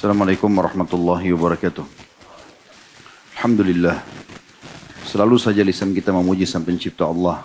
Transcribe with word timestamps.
Assalamualaikum 0.00 0.48
warahmatullahi 0.48 1.28
wabarakatuh. 1.36 1.84
Alhamdulillah. 3.36 4.00
Selalu 5.04 5.36
saja 5.36 5.60
lisan 5.60 5.92
kita 5.92 6.08
memuji 6.08 6.48
sang 6.48 6.64
pencipta 6.64 7.04
Allah. 7.04 7.44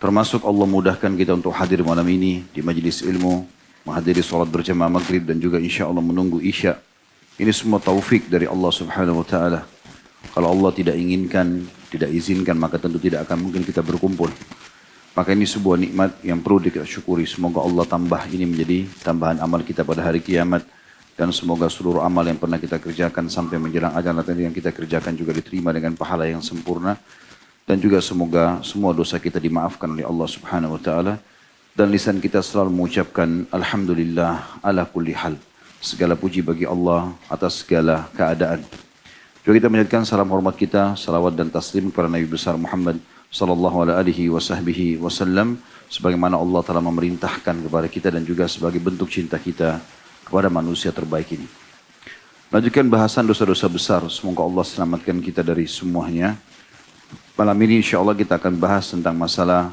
Termasuk 0.00 0.40
Allah 0.48 0.64
mudahkan 0.64 1.12
kita 1.12 1.36
untuk 1.36 1.52
hadir 1.52 1.84
malam 1.84 2.08
ini 2.08 2.48
di 2.48 2.64
majlis 2.64 3.04
ilmu, 3.04 3.44
menghadiri 3.84 4.24
sholat 4.24 4.48
berjamaah 4.48 4.88
maghrib 4.88 5.28
dan 5.28 5.36
juga 5.36 5.60
insya 5.60 5.84
Allah 5.84 6.00
menunggu 6.00 6.40
isya. 6.40 6.80
Ini 7.36 7.52
semua 7.52 7.76
taufik 7.76 8.32
dari 8.32 8.48
Allah 8.48 8.72
subhanahu 8.72 9.20
wa 9.20 9.26
ta'ala. 9.28 9.68
Kalau 10.32 10.48
Allah 10.56 10.72
tidak 10.72 10.96
inginkan, 10.96 11.60
tidak 11.92 12.08
izinkan, 12.08 12.56
maka 12.56 12.80
tentu 12.80 12.96
tidak 12.96 13.28
akan 13.28 13.52
mungkin 13.52 13.60
kita 13.60 13.84
berkumpul. 13.84 14.32
Maka 15.12 15.28
ini 15.36 15.44
sebuah 15.44 15.76
nikmat 15.76 16.24
yang 16.24 16.40
perlu 16.40 16.56
kita 16.56 16.88
syukuri. 16.88 17.28
Semoga 17.28 17.60
Allah 17.60 17.84
tambah 17.84 18.24
ini 18.32 18.48
menjadi 18.48 18.88
tambahan 19.04 19.44
amal 19.44 19.60
kita 19.60 19.84
pada 19.84 20.00
hari 20.00 20.24
kiamat 20.24 20.64
dan 21.16 21.32
semoga 21.32 21.64
seluruh 21.72 22.04
amal 22.04 22.20
yang 22.28 22.36
pernah 22.36 22.60
kita 22.60 22.76
kerjakan 22.76 23.32
sampai 23.32 23.56
menjelang 23.56 23.96
ajal 23.96 24.12
nanti 24.12 24.36
yang 24.36 24.52
kita 24.52 24.68
kerjakan 24.68 25.16
juga 25.16 25.32
diterima 25.32 25.72
dengan 25.72 25.96
pahala 25.96 26.28
yang 26.28 26.44
sempurna. 26.44 27.00
Dan 27.66 27.80
juga 27.82 27.98
semoga 28.04 28.60
semua 28.62 28.92
dosa 28.94 29.16
kita 29.18 29.40
dimaafkan 29.40 29.90
oleh 29.90 30.04
Allah 30.04 30.28
subhanahu 30.28 30.76
wa 30.76 30.80
ta'ala. 30.84 31.14
Dan 31.72 31.88
lisan 31.88 32.20
kita 32.20 32.44
selalu 32.44 32.68
mengucapkan 32.68 33.48
Alhamdulillah 33.48 34.60
ala 34.60 34.84
kulli 34.84 35.16
hal. 35.16 35.40
Segala 35.80 36.14
puji 36.20 36.44
bagi 36.44 36.68
Allah 36.68 37.10
atas 37.32 37.64
segala 37.64 38.06
keadaan. 38.12 38.62
Juga 39.40 39.56
kita 39.56 39.68
menjadikan 39.72 40.04
salam 40.04 40.28
hormat 40.28 40.54
kita, 40.54 40.94
salawat 41.00 41.32
dan 41.32 41.48
taslim 41.48 41.88
kepada 41.88 42.12
Nabi 42.12 42.28
besar 42.28 42.60
Muhammad 42.60 43.00
sallallahu 43.32 43.88
alaihi 43.88 44.30
wasallam 44.30 45.58
sebagaimana 45.90 46.38
Allah 46.38 46.60
telah 46.62 46.82
memerintahkan 46.84 47.66
kepada 47.66 47.86
kita 47.90 48.08
dan 48.14 48.22
juga 48.22 48.46
sebagai 48.46 48.78
bentuk 48.78 49.10
cinta 49.10 49.36
kita 49.36 49.82
kepada 50.26 50.50
manusia 50.50 50.90
terbaik 50.90 51.30
ini. 51.38 51.46
Lanjutkan 52.50 52.86
bahasan 52.90 53.26
dosa-dosa 53.26 53.66
besar. 53.70 54.02
Semoga 54.10 54.42
Allah 54.42 54.66
selamatkan 54.66 55.18
kita 55.22 55.46
dari 55.46 55.70
semuanya. 55.70 56.34
Malam 57.38 57.58
ini 57.62 57.82
insya 57.82 58.02
Allah 58.02 58.18
kita 58.18 58.38
akan 58.38 58.54
bahas 58.58 58.90
tentang 58.90 59.14
masalah 59.14 59.70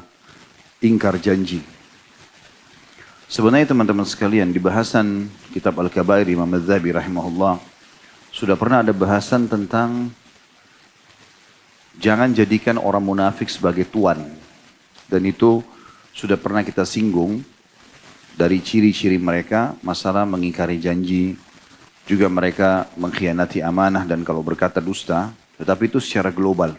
ingkar 0.78 1.18
janji. 1.18 1.62
Sebenarnya 3.30 3.74
teman-teman 3.74 4.06
sekalian 4.06 4.52
di 4.52 4.60
bahasan 4.62 5.26
kitab 5.50 5.74
Al-Kabair 5.80 6.28
Imam 6.28 6.46
Madzhabi 6.46 6.94
rahimahullah 6.94 7.58
sudah 8.30 8.54
pernah 8.54 8.82
ada 8.82 8.92
bahasan 8.92 9.46
tentang 9.46 10.10
jangan 11.98 12.30
jadikan 12.34 12.76
orang 12.78 13.02
munafik 13.02 13.46
sebagai 13.46 13.86
tuan. 13.86 14.18
Dan 15.06 15.24
itu 15.24 15.62
sudah 16.10 16.34
pernah 16.34 16.66
kita 16.66 16.82
singgung 16.82 17.42
dari 18.34 18.58
ciri-ciri 18.58 19.16
mereka 19.18 19.78
masalah 19.80 20.26
mengingkari 20.26 20.82
janji, 20.82 21.38
juga 22.04 22.28
mereka 22.28 22.90
mengkhianati 22.98 23.64
amanah 23.64 24.04
dan 24.04 24.26
kalau 24.26 24.44
berkata 24.44 24.82
dusta, 24.82 25.32
tetapi 25.56 25.88
itu 25.88 26.02
secara 26.02 26.28
global. 26.34 26.74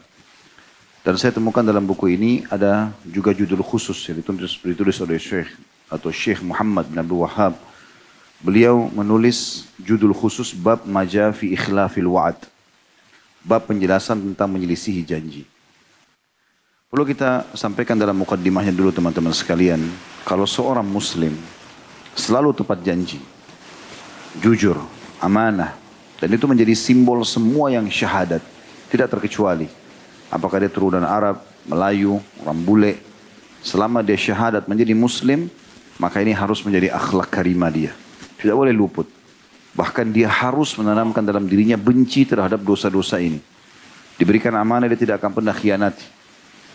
Dan 1.02 1.16
saya 1.22 1.34
temukan 1.34 1.62
dalam 1.62 1.86
buku 1.86 2.17
ini 2.17 2.44
ada 2.50 2.89
juga 3.06 3.30
judul 3.30 3.62
khusus 3.62 3.97
yang 4.09 4.20
ditulis, 4.22 4.58
ditulis 4.58 4.97
oleh 5.02 5.22
Syekh 5.22 5.50
atau 5.86 6.09
Syekh 6.09 6.42
Muhammad 6.42 6.89
bin 6.89 6.97
Abdul 6.97 7.22
Wahab. 7.23 7.53
Beliau 8.42 8.90
menulis 8.92 9.69
judul 9.80 10.12
khusus 10.14 10.52
bab 10.53 10.84
majafi 10.84 11.53
ikhlafil 11.53 12.09
wa'ad. 12.09 12.38
Bab 13.45 13.69
penjelasan 13.69 14.17
tentang 14.17 14.50
menyelisihi 14.50 15.06
janji. 15.06 15.45
Perlu 16.86 17.02
kita 17.02 17.50
sampaikan 17.58 17.97
dalam 17.97 18.14
mukaddimahnya 18.14 18.69
dulu 18.69 18.94
teman-teman 18.94 19.33
sekalian. 19.33 19.81
Kalau 20.22 20.45
seorang 20.45 20.86
muslim 20.86 21.33
selalu 22.14 22.53
tepat 22.53 22.78
janji, 22.86 23.17
jujur, 24.38 24.78
amanah, 25.17 25.73
dan 26.22 26.30
itu 26.30 26.45
menjadi 26.45 26.78
simbol 26.78 27.25
semua 27.25 27.73
yang 27.73 27.89
syahadat, 27.89 28.38
tidak 28.94 29.09
terkecuali. 29.09 29.66
Apakah 30.30 30.61
dia 30.61 30.69
turunan 30.69 31.02
Arab, 31.02 31.41
Melayu, 31.66 32.22
orang 32.46 32.59
bule, 32.62 32.94
selama 33.66 34.06
dia 34.06 34.17
syahadat 34.17 34.69
menjadi 34.69 34.94
muslim, 34.94 35.50
maka 35.97 36.22
ini 36.22 36.38
harus 36.38 36.62
menjadi 36.62 36.94
akhlak 36.94 37.34
karimah 37.34 37.73
dia. 37.73 37.97
Tidak 38.38 38.53
boleh 38.53 38.69
luput. 38.78 39.09
Bahkan 39.73 40.13
dia 40.13 40.29
harus 40.29 40.78
menanamkan 40.78 41.25
dalam 41.25 41.50
dirinya 41.50 41.81
benci 41.81 42.29
terhadap 42.29 42.62
dosa-dosa 42.62 43.17
ini. 43.17 43.41
Diberikan 44.22 44.53
amanah 44.53 44.85
dia 44.85 45.02
tidak 45.02 45.17
akan 45.17 45.34
pernah 45.34 45.52
khianati. 45.52 46.25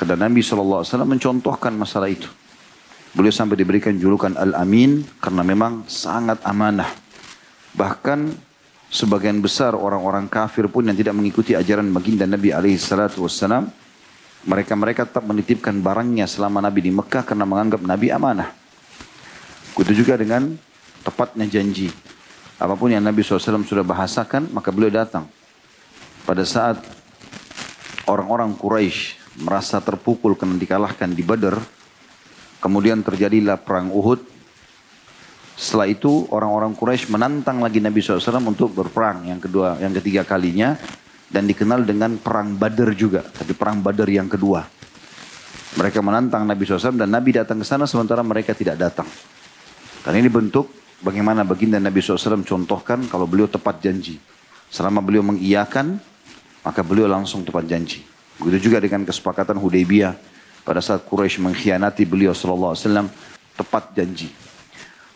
Karena 0.01 0.17
Nabi 0.17 0.41
SAW 0.41 0.81
mencontohkan 1.05 1.77
masalah 1.77 2.09
itu. 2.09 2.25
Beliau 3.13 3.29
sampai 3.29 3.61
diberikan 3.61 3.93
julukan 4.01 4.33
Al-Amin 4.33 5.05
karena 5.21 5.45
memang 5.45 5.85
sangat 5.85 6.41
amanah. 6.41 6.89
Bahkan 7.77 8.33
sebagian 8.89 9.45
besar 9.45 9.77
orang-orang 9.77 10.25
kafir 10.25 10.73
pun 10.73 10.89
yang 10.89 10.97
tidak 10.97 11.13
mengikuti 11.13 11.53
ajaran 11.53 11.93
baginda 11.93 12.25
Nabi 12.25 12.49
SAW, 12.81 13.69
mereka-mereka 14.49 15.05
tetap 15.05 15.29
menitipkan 15.29 15.77
barangnya 15.85 16.25
selama 16.25 16.65
Nabi 16.65 16.89
di 16.89 16.93
Mekah 16.97 17.29
karena 17.29 17.45
menganggap 17.45 17.85
Nabi 17.85 18.09
amanah. 18.09 18.57
Begitu 19.77 20.01
juga 20.01 20.17
dengan 20.17 20.57
tepatnya 21.05 21.45
janji. 21.45 21.93
Apa 22.57 22.73
pun 22.73 22.89
yang 22.89 23.05
Nabi 23.05 23.21
SAW 23.21 23.69
sudah 23.69 23.85
bahasakan, 23.85 24.49
maka 24.49 24.73
beliau 24.73 24.89
datang. 24.89 25.29
Pada 26.25 26.41
saat 26.49 26.81
orang-orang 28.09 28.57
Quraisy 28.57 29.20
merasa 29.39 29.79
terpukul 29.79 30.35
karena 30.35 30.59
dikalahkan 30.59 31.15
di 31.15 31.23
Badar. 31.23 31.63
Kemudian 32.59 33.07
terjadilah 33.07 33.63
perang 33.63 33.95
Uhud. 33.95 34.21
Setelah 35.61 35.87
itu 35.93 36.27
orang-orang 36.33 36.73
Quraisy 36.73 37.13
menantang 37.13 37.61
lagi 37.61 37.85
Nabi 37.85 38.01
SAW 38.01 38.41
untuk 38.49 38.73
berperang 38.73 39.29
yang 39.29 39.39
kedua, 39.39 39.77
yang 39.77 39.93
ketiga 39.93 40.25
kalinya 40.25 40.75
dan 41.31 41.47
dikenal 41.47 41.85
dengan 41.87 42.17
perang 42.19 42.57
Badar 42.57 42.91
juga, 42.97 43.23
tapi 43.23 43.55
perang 43.55 43.85
Badar 43.85 44.09
yang 44.09 44.27
kedua. 44.27 44.67
Mereka 45.79 46.03
menantang 46.03 46.49
Nabi 46.49 46.67
SAW 46.67 46.99
dan 46.99 47.15
Nabi 47.15 47.31
datang 47.31 47.63
ke 47.63 47.67
sana 47.69 47.87
sementara 47.87 48.27
mereka 48.27 48.57
tidak 48.57 48.75
datang. 48.75 49.07
Dan 50.03 50.19
ini 50.19 50.27
bentuk 50.27 50.67
bagaimana 50.99 51.47
baginda 51.47 51.79
Nabi 51.79 52.03
SAW 52.03 52.43
contohkan 52.43 53.07
kalau 53.07 53.31
beliau 53.31 53.47
tepat 53.47 53.79
janji. 53.79 54.19
Selama 54.67 54.99
beliau 54.99 55.23
mengiyakan, 55.23 55.99
maka 56.67 56.81
beliau 56.83 57.07
langsung 57.07 57.47
tepat 57.47 57.71
janji. 57.71 58.10
Begitu 58.41 58.73
juga 58.73 58.81
dengan 58.81 59.05
kesepakatan 59.05 59.61
Hudaybiyah 59.61 60.17
pada 60.65 60.81
saat 60.81 61.05
Quraisy 61.05 61.45
mengkhianati 61.45 62.09
beliau 62.09 62.33
sallallahu 62.33 62.73
alaihi 62.73 62.85
wasallam 62.89 63.09
tepat 63.53 63.93
janji. 63.93 64.33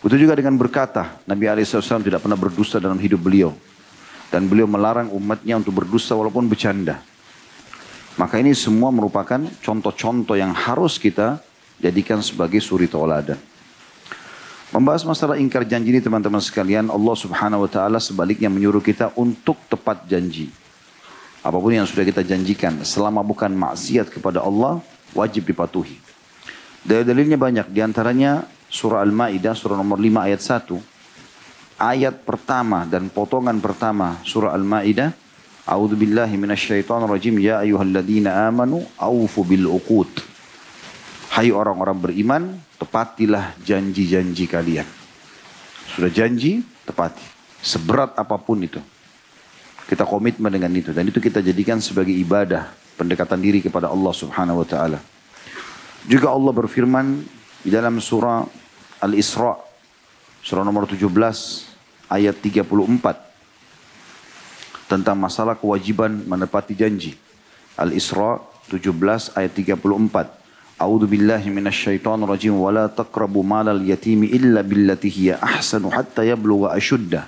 Begitu 0.04 0.28
juga 0.28 0.36
dengan 0.36 0.60
berkata, 0.60 1.16
Nabi 1.24 1.48
SAW 1.64 2.04
tidak 2.04 2.20
pernah 2.20 2.36
berdusta 2.36 2.76
dalam 2.76 3.00
hidup 3.00 3.24
beliau. 3.24 3.56
Dan 4.28 4.44
beliau 4.44 4.68
melarang 4.68 5.08
umatnya 5.08 5.56
untuk 5.56 5.80
berdusta 5.80 6.12
walaupun 6.12 6.44
bercanda. 6.44 7.00
Maka 8.20 8.36
ini 8.36 8.52
semua 8.52 8.92
merupakan 8.92 9.40
contoh-contoh 9.64 10.36
yang 10.36 10.52
harus 10.52 11.00
kita 11.00 11.40
jadikan 11.80 12.20
sebagai 12.20 12.60
suri 12.60 12.84
tauladan. 12.84 13.40
Membahas 14.74 15.06
masalah 15.06 15.38
ingkar 15.38 15.64
janji 15.64 15.94
ini 15.94 16.02
teman-teman 16.02 16.42
sekalian, 16.42 16.90
Allah 16.90 17.14
subhanahu 17.14 17.64
wa 17.64 17.70
ta'ala 17.70 18.02
sebaliknya 18.02 18.50
menyuruh 18.50 18.82
kita 18.82 19.14
untuk 19.16 19.56
tepat 19.70 20.04
janji. 20.04 20.50
Apa 21.44 21.60
pun 21.60 21.76
yang 21.76 21.84
sudah 21.84 22.08
kita 22.08 22.24
janjikan 22.24 22.80
selama 22.88 23.20
bukan 23.20 23.52
maksiat 23.52 24.08
kepada 24.08 24.40
Allah 24.40 24.80
wajib 25.12 25.44
dipatuhi. 25.44 26.00
Dari 26.80 27.04
dalilnya 27.04 27.36
banyak 27.36 27.68
di 27.68 27.84
antaranya 27.84 28.48
surah 28.72 29.04
Al-Maidah 29.04 29.52
surah 29.52 29.76
nomor 29.76 30.00
5 30.00 30.24
ayat 30.24 30.40
1. 30.40 31.84
Ayat 31.84 32.24
pertama 32.24 32.88
dan 32.88 33.12
potongan 33.12 33.60
pertama 33.60 34.24
surah 34.24 34.56
Al-Maidah 34.56 35.12
A'udzu 35.64 35.96
billahi 35.96 36.36
minasyaitonir 36.36 37.08
rajim 37.08 37.40
ya 37.40 37.64
ayyuhalladzina 37.64 38.44
amanu 38.52 38.84
aufu 39.00 39.48
bil 39.48 39.64
uqud. 39.64 40.12
Hai 41.32 41.48
orang-orang 41.48 41.96
beriman, 41.96 42.42
tepatilah 42.76 43.56
janji-janji 43.64 44.44
kalian. 44.44 44.84
Sudah 45.96 46.12
janji, 46.12 46.60
tepati. 46.84 47.24
Seberat 47.64 48.12
apa 48.12 48.36
pun 48.36 48.60
itu. 48.60 48.76
Kita 49.84 50.08
komitmen 50.08 50.48
dengan 50.48 50.72
itu 50.72 50.96
dan 50.96 51.04
itu 51.04 51.20
kita 51.20 51.44
jadikan 51.44 51.76
sebagai 51.76 52.12
ibadah, 52.12 52.72
pendekatan 52.96 53.40
diri 53.40 53.60
kepada 53.60 53.92
Allah 53.92 54.12
Subhanahu 54.16 54.64
wa 54.64 54.66
taala. 54.66 54.98
Juga 56.08 56.32
Allah 56.32 56.52
berfirman 56.52 57.20
di 57.64 57.70
dalam 57.72 58.00
surah 58.00 58.44
Al-Isra 59.04 59.56
surah 60.44 60.60
nomor 60.60 60.84
17 60.84 61.08
ayat 62.12 62.36
34 62.36 62.68
tentang 64.84 65.16
masalah 65.16 65.56
kewajiban 65.56 66.12
menepati 66.28 66.76
janji. 66.76 67.16
Al-Isra 67.80 68.44
17 68.68 69.32
ayat 69.40 69.52
34. 69.56 70.76
A'udzu 70.76 71.06
billahi 71.08 71.48
minasyaitonir 71.48 72.28
rajim 72.28 72.52
wa 72.60 72.68
la 72.68 72.92
taqrabu 72.92 73.40
malal 73.40 73.80
yatimi 73.80 74.28
illa 74.28 74.60
billati 74.60 75.08
hiya 75.08 75.40
ahsanu 75.40 75.88
hatta 75.88 76.26
yablugha 76.26 76.76
ashuddah 76.76 77.24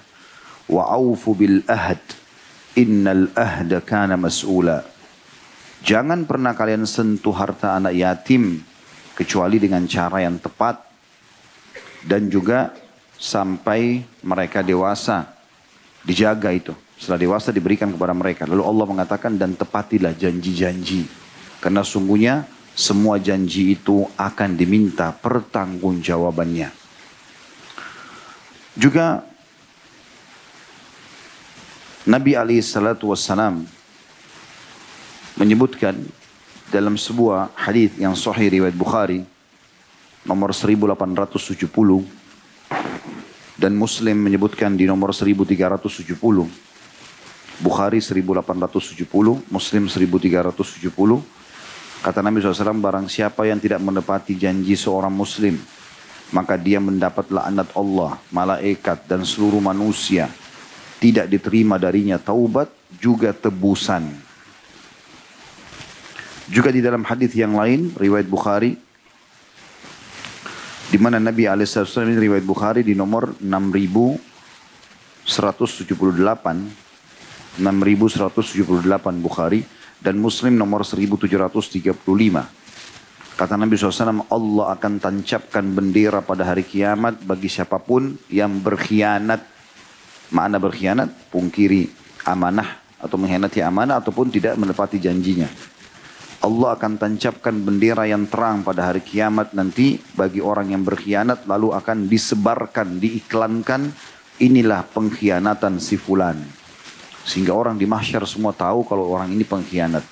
wa 0.68 0.82
aufu 0.92 1.32
bil 1.32 1.62
ahd 1.64 2.02
Innal 2.76 3.32
ahda 3.32 3.80
kana 3.80 4.20
mas'ula. 4.20 4.84
Jangan 5.80 6.28
pernah 6.28 6.52
kalian 6.52 6.84
sentuh 6.84 7.32
harta 7.32 7.76
anak 7.76 7.96
yatim 7.96 8.60
kecuali 9.16 9.56
dengan 9.56 9.88
cara 9.88 10.20
yang 10.20 10.36
tepat 10.36 10.84
dan 12.04 12.28
juga 12.28 12.76
sampai 13.16 14.04
mereka 14.20 14.60
dewasa 14.60 15.36
Dijaga 16.06 16.54
itu. 16.54 16.70
Setelah 16.96 17.18
dewasa 17.18 17.50
diberikan 17.50 17.90
kepada 17.90 18.14
mereka. 18.14 18.46
Lalu 18.46 18.62
Allah 18.62 18.86
mengatakan 18.86 19.34
dan 19.34 19.58
tepatilah 19.58 20.14
janji-janji. 20.14 21.02
Karena 21.58 21.82
sungguhnya 21.82 22.46
semua 22.78 23.18
janji 23.18 23.74
itu 23.74 24.06
akan 24.14 24.54
diminta 24.54 25.10
pertanggungjawabannya. 25.10 26.70
Juga 28.78 29.26
Nabi 32.06 32.38
Ali 32.38 32.62
salatu 32.62 33.10
wassalam 33.10 33.66
menyebutkan 35.34 35.98
dalam 36.70 36.94
sebuah 36.94 37.50
hadis 37.58 37.98
yang 37.98 38.14
sahih 38.14 38.46
riwayat 38.46 38.78
Bukhari 38.78 39.26
nomor 40.22 40.54
1870 40.54 41.26
dan 43.58 43.74
Muslim 43.74 44.22
menyebutkan 44.22 44.78
di 44.78 44.86
nomor 44.86 45.10
1370. 45.10 46.14
Bukhari 47.58 47.98
1870, 47.98 49.50
Muslim 49.50 49.82
1370. 49.90 51.26
Kata 52.06 52.22
Nabi 52.22 52.38
SAW, 52.38 52.78
barang 52.78 53.10
siapa 53.10 53.50
yang 53.50 53.58
tidak 53.58 53.82
menepati 53.82 54.38
janji 54.38 54.78
seorang 54.78 55.10
Muslim, 55.10 55.58
maka 56.30 56.54
dia 56.54 56.78
mendapat 56.78 57.26
laknat 57.34 57.66
Allah, 57.74 58.22
malaikat 58.30 59.10
dan 59.10 59.26
seluruh 59.26 59.58
manusia. 59.58 60.30
Tidak 60.96 61.28
diterima 61.28 61.76
darinya 61.76 62.16
taubat, 62.16 62.72
juga 62.96 63.32
tebusan. 63.36 64.08
Juga 66.46 66.70
di 66.70 66.80
dalam 66.80 67.04
hadis 67.04 67.34
yang 67.34 67.58
lain, 67.58 67.92
riwayat 67.98 68.30
Bukhari, 68.30 68.78
di 70.86 70.98
mana 71.02 71.18
Nabi 71.18 71.50
Alaihissalam 71.50 72.14
ini 72.14 72.30
riwayat 72.30 72.46
Bukhari 72.46 72.86
di 72.86 72.94
nomor 72.94 73.34
6178 73.42 75.26
6178 77.58 79.18
Bukhari 79.18 79.66
dan 79.98 80.14
Muslim 80.22 80.54
nomor 80.54 80.86
1735 80.86 81.90
kata 83.36 83.54
Nabi 83.58 83.74
SAW 83.76 84.30
Allah 84.30 84.66
akan 84.78 84.92
tancapkan 85.02 85.66
bendera 85.74 86.22
pada 86.22 86.46
hari 86.46 86.62
kiamat 86.62 87.18
bagi 87.26 87.50
siapa 87.50 87.82
pun 87.82 88.14
yang 88.30 88.62
berkhianat 88.62 89.55
mana 90.32 90.58
berkhianat 90.58 91.30
pungkiri 91.30 91.90
amanah 92.26 92.82
atau 92.98 93.16
mengkhianati 93.20 93.62
amanah 93.62 94.02
ataupun 94.02 94.32
tidak 94.32 94.58
menepati 94.58 94.98
janjinya 94.98 95.46
Allah 96.46 96.78
akan 96.78 96.94
tancapkan 96.94 97.58
bendera 97.58 98.06
yang 98.06 98.30
terang 98.30 98.62
pada 98.62 98.86
hari 98.86 99.02
kiamat 99.02 99.50
nanti 99.56 99.98
bagi 100.14 100.38
orang 100.38 100.70
yang 100.70 100.86
berkhianat 100.86 101.42
lalu 101.50 101.74
akan 101.74 102.06
disebarkan, 102.06 103.02
diiklankan 103.02 103.90
inilah 104.38 104.86
pengkhianatan 104.86 105.82
si 105.82 105.98
fulan. 105.98 106.38
Sehingga 107.26 107.50
orang 107.50 107.74
di 107.74 107.90
mahsyar 107.90 108.22
semua 108.30 108.54
tahu 108.54 108.86
kalau 108.86 109.10
orang 109.10 109.34
ini 109.34 109.42
pengkhianat. 109.42 110.06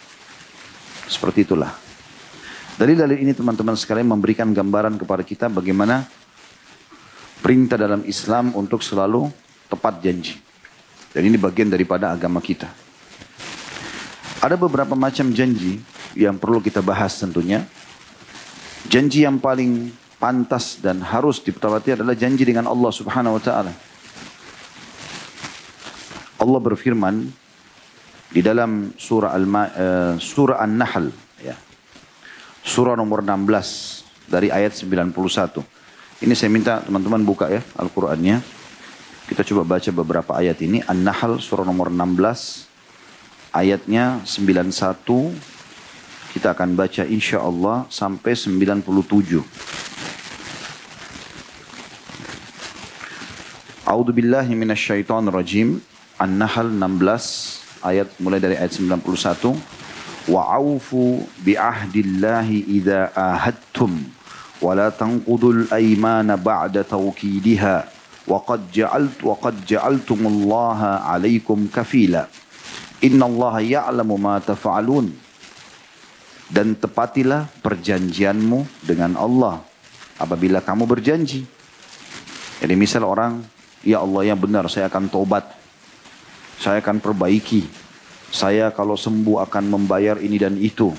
Seperti 1.07 1.47
itulah. 1.47 1.71
Dalil-dalil 2.75 3.23
ini 3.23 3.31
teman-teman 3.31 3.79
sekalian 3.79 4.11
memberikan 4.11 4.51
gambaran 4.51 4.99
kepada 4.99 5.23
kita 5.23 5.47
bagaimana 5.47 6.03
perintah 7.39 7.79
dalam 7.79 8.03
Islam 8.03 8.51
untuk 8.59 8.83
selalu 8.83 9.31
tepat 9.69 10.01
janji. 10.05 10.39
Dan 11.15 11.31
ini 11.31 11.39
bagian 11.39 11.71
daripada 11.71 12.11
agama 12.11 12.43
kita. 12.43 12.67
Ada 14.43 14.59
beberapa 14.59 14.93
macam 14.99 15.31
janji 15.31 15.81
yang 16.19 16.37
perlu 16.37 16.61
kita 16.61 16.85
bahas 16.85 17.17
tentunya. 17.17 17.65
Janji 18.91 19.25
yang 19.25 19.41
paling 19.41 19.89
pantas 20.21 20.81
dan 20.81 21.01
harus 21.01 21.41
dipetawati 21.41 21.97
adalah 21.97 22.13
janji 22.13 22.45
dengan 22.45 22.69
Allah 22.69 22.93
subhanahu 22.93 23.37
wa 23.37 23.43
ta'ala. 23.43 23.73
Allah 26.45 26.61
berfirman 26.61 27.25
di 28.29 28.43
dalam 28.43 28.93
surah 28.99 29.33
Al 29.33 29.47
uh, 29.47 30.15
surah 30.19 30.59
An-Nahl 30.61 31.09
ya. 31.41 31.57
Surah 32.65 32.97
nomor 32.97 33.21
16 33.25 34.29
dari 34.29 34.49
ayat 34.49 34.77
91. 34.77 35.13
Ini 36.25 36.33
saya 36.33 36.51
minta 36.53 36.81
teman-teman 36.81 37.21
buka 37.25 37.49
ya 37.53 37.61
Al-Qur'annya. 37.77 38.64
Kita 39.25 39.41
coba 39.41 39.81
baca 39.81 39.89
beberapa 39.89 40.37
ayat 40.37 40.61
ini. 40.61 40.85
An-Nahl 40.85 41.41
surah 41.41 41.65
nomor 41.65 41.89
16 41.89 42.69
ayatnya 43.57 44.21
91. 44.21 45.01
Kita 46.37 46.53
akan 46.53 46.77
baca 46.77 47.09
insya 47.09 47.41
Allah 47.41 47.89
sampai 47.89 48.37
97. 48.37 48.85
A'udhu 53.89 54.13
billahi 54.13 54.53
minasyaitan 54.53 55.25
rajim. 55.33 55.81
An-Nahl 56.21 56.69
16 56.69 57.81
ayat 57.81 58.13
mulai 58.21 58.45
dari 58.45 58.61
ayat 58.61 58.77
91. 58.77 59.57
Wa'awfu 60.29 61.25
bi'ahdillahi 61.41 62.77
idha 62.77 63.09
ahadtum 63.17 64.05
wa 64.61 64.77
la 64.77 64.93
tanqudul 64.93 65.73
aymana 65.73 66.37
ba'da 66.37 66.85
tawkidiha 66.85 67.94
وقد 68.30 68.70
جعلت 68.70 69.26
وقد 69.26 69.66
جعلتم 69.66 70.22
الله 70.22 70.80
عليكم 71.10 71.74
كفيلا 71.74 72.24
إن 73.02 73.18
الله 73.18 73.56
يعلم 73.74 74.10
ما 74.22 74.38
تفعلون 74.38 75.30
dan 76.50 76.74
tepatilah 76.74 77.46
perjanjianmu 77.62 78.82
dengan 78.82 79.14
Allah 79.22 79.62
apabila 80.18 80.66
kamu 80.66 80.90
berjanji. 80.90 81.46
Jadi 82.60 82.74
misal 82.74 83.06
orang, 83.06 83.46
ya 83.86 84.02
Allah 84.02 84.34
yang 84.34 84.40
benar 84.42 84.66
saya 84.66 84.90
akan 84.90 85.08
tobat, 85.14 85.46
saya 86.58 86.82
akan 86.82 87.00
perbaiki, 87.00 87.70
saya 88.34 88.74
kalau 88.74 88.98
sembuh 88.98 89.46
akan 89.46 89.64
membayar 89.78 90.18
ini 90.20 90.38
dan 90.42 90.58
itu. 90.58 90.92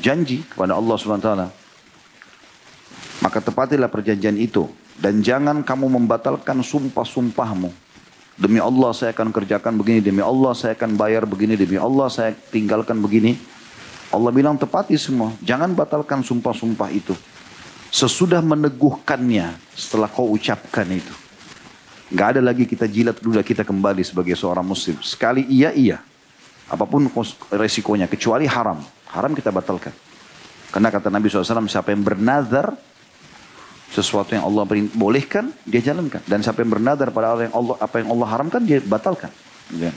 Janji 0.00 0.44
kepada 0.46 0.76
Allah 0.76 0.94
SWT. 0.96 1.30
Maka 3.25 3.41
tepatilah 3.41 3.89
perjanjian 3.89 4.37
itu. 4.37 4.69
Dan 5.01 5.25
jangan 5.25 5.65
kamu 5.65 5.97
membatalkan 5.97 6.61
sumpah-sumpahmu. 6.61 7.73
Demi 8.37 8.61
Allah 8.61 8.93
saya 8.93 9.17
akan 9.17 9.33
kerjakan 9.33 9.73
begini, 9.81 9.97
demi 9.97 10.21
Allah 10.21 10.53
saya 10.53 10.77
akan 10.77 10.93
bayar 10.93 11.25
begini, 11.25 11.57
demi 11.57 11.81
Allah 11.81 12.05
saya 12.05 12.37
tinggalkan 12.53 13.01
begini. 13.01 13.33
Allah 14.13 14.29
bilang 14.29 14.53
tepati 14.61 14.93
semua. 14.93 15.33
Jangan 15.41 15.73
batalkan 15.73 16.21
sumpah-sumpah 16.21 16.93
itu. 16.93 17.17
Sesudah 17.89 18.45
meneguhkannya 18.45 19.57
setelah 19.73 20.05
kau 20.05 20.29
ucapkan 20.29 20.85
itu. 20.93 21.15
Gak 22.13 22.37
ada 22.37 22.41
lagi 22.45 22.69
kita 22.69 22.85
jilat 22.85 23.17
dulu 23.17 23.41
kita 23.41 23.65
kembali 23.65 24.05
sebagai 24.05 24.37
seorang 24.37 24.67
muslim. 24.67 25.01
Sekali 25.01 25.49
iya 25.49 25.73
iya. 25.73 25.97
Apa 26.69 26.85
pun 26.85 27.09
resikonya 27.49 28.05
kecuali 28.05 28.45
haram. 28.45 28.77
Haram 29.09 29.33
kita 29.33 29.49
batalkan. 29.49 29.95
Karena 30.69 30.93
kata 30.93 31.09
Nabi 31.09 31.31
SAW 31.31 31.65
siapa 31.65 31.89
yang 31.89 32.03
bernazar 32.05 32.75
sesuatu 33.94 34.30
yang 34.32 34.46
Allah 34.46 34.62
bolehkan 34.94 35.50
dia 35.66 35.82
jalankan. 35.82 36.22
Dan 36.24 36.46
siapa 36.46 36.62
yang 36.62 36.70
bernazar 36.70 37.10
pada 37.10 37.42
yang 37.42 37.54
Allah, 37.54 37.76
apa 37.82 37.96
yang 37.98 38.08
Allah 38.14 38.26
haramkan 38.30 38.62
dia 38.62 38.78
batalkan. 38.78 39.30
Ya. 39.74 39.90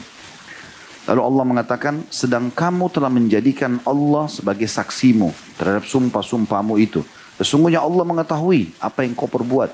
Lalu 1.04 1.22
Allah 1.22 1.44
mengatakan, 1.44 1.94
sedang 2.08 2.48
kamu 2.48 2.88
telah 2.88 3.12
menjadikan 3.12 3.78
Allah 3.84 4.32
sebagai 4.32 4.66
saksimu 4.66 5.36
terhadap 5.60 5.84
sumpah-sumpahmu 5.84 6.80
itu. 6.80 7.04
Sesungguhnya 7.36 7.84
Allah 7.84 8.08
mengetahui 8.08 8.72
apa 8.80 9.04
yang 9.04 9.12
kau 9.14 9.28
perbuat. 9.28 9.70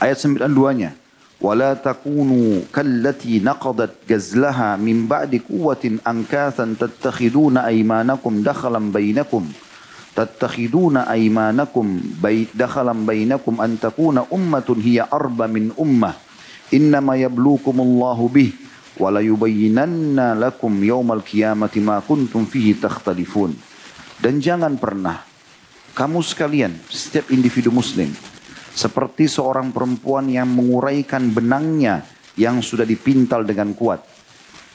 Ayat 0.00 0.16
92-nya. 0.16 1.00
ولا 1.40 1.72
تكونوا 1.74 2.68
كالتي 2.68 3.40
نقضت 3.40 3.92
جزلها 4.04 4.76
من 4.76 5.08
بعد 5.08 5.40
قوة 5.48 5.84
أنكاثا 6.04 6.76
تتخذون 6.80 7.56
أيمانكم 7.56 8.32
دخلا 8.42 8.80
بينكم 8.92 9.42
tattakhiduna 10.15 11.11
aymanakum 11.11 11.99
bait 12.23 12.47
dakhalan 12.55 13.03
bainakum 13.03 13.59
an 13.59 13.75
takuna 13.75 14.23
ummatun 14.31 14.79
hiya 14.79 15.11
arba 15.11 15.45
min 15.51 15.75
ummah 15.75 16.15
innama 16.71 17.19
yablukumullahu 17.19 18.31
bih 18.31 18.55
wa 18.95 19.11
la 19.11 19.19
yubayyinanna 19.19 20.39
lakum 20.39 20.71
yawmal 20.79 21.19
qiyamati 21.19 21.83
ma 21.83 21.99
kuntum 21.99 22.47
fihi 22.47 22.79
takhtalifun 22.79 23.51
dan 24.23 24.39
jangan 24.39 24.79
pernah 24.79 25.19
kamu 25.91 26.23
sekalian 26.23 26.71
setiap 26.87 27.27
individu 27.35 27.75
muslim 27.75 28.09
seperti 28.75 29.31
seorang 29.31 29.71
perempuan 29.71 30.27
yang 30.27 30.51
menguraikan 30.51 31.31
benangnya 31.31 32.03
yang 32.35 32.59
sudah 32.59 32.83
dipintal 32.83 33.47
dengan 33.47 33.71
kuat. 33.71 34.03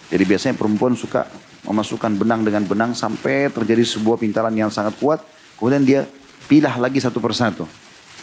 Jadi 0.08 0.24
biasanya 0.24 0.56
perempuan 0.56 0.96
suka 0.96 1.28
memasukkan 1.64 2.16
benang 2.16 2.44
dengan 2.46 2.64
benang 2.64 2.92
sampai 2.96 3.52
terjadi 3.52 3.84
sebuah 3.84 4.16
pintalan 4.16 4.52
yang 4.56 4.72
sangat 4.72 4.96
kuat. 4.96 5.20
Kemudian 5.60 5.84
dia 5.84 6.00
pilah 6.48 6.80
lagi 6.80 6.98
satu 6.98 7.20
persatu. 7.20 7.68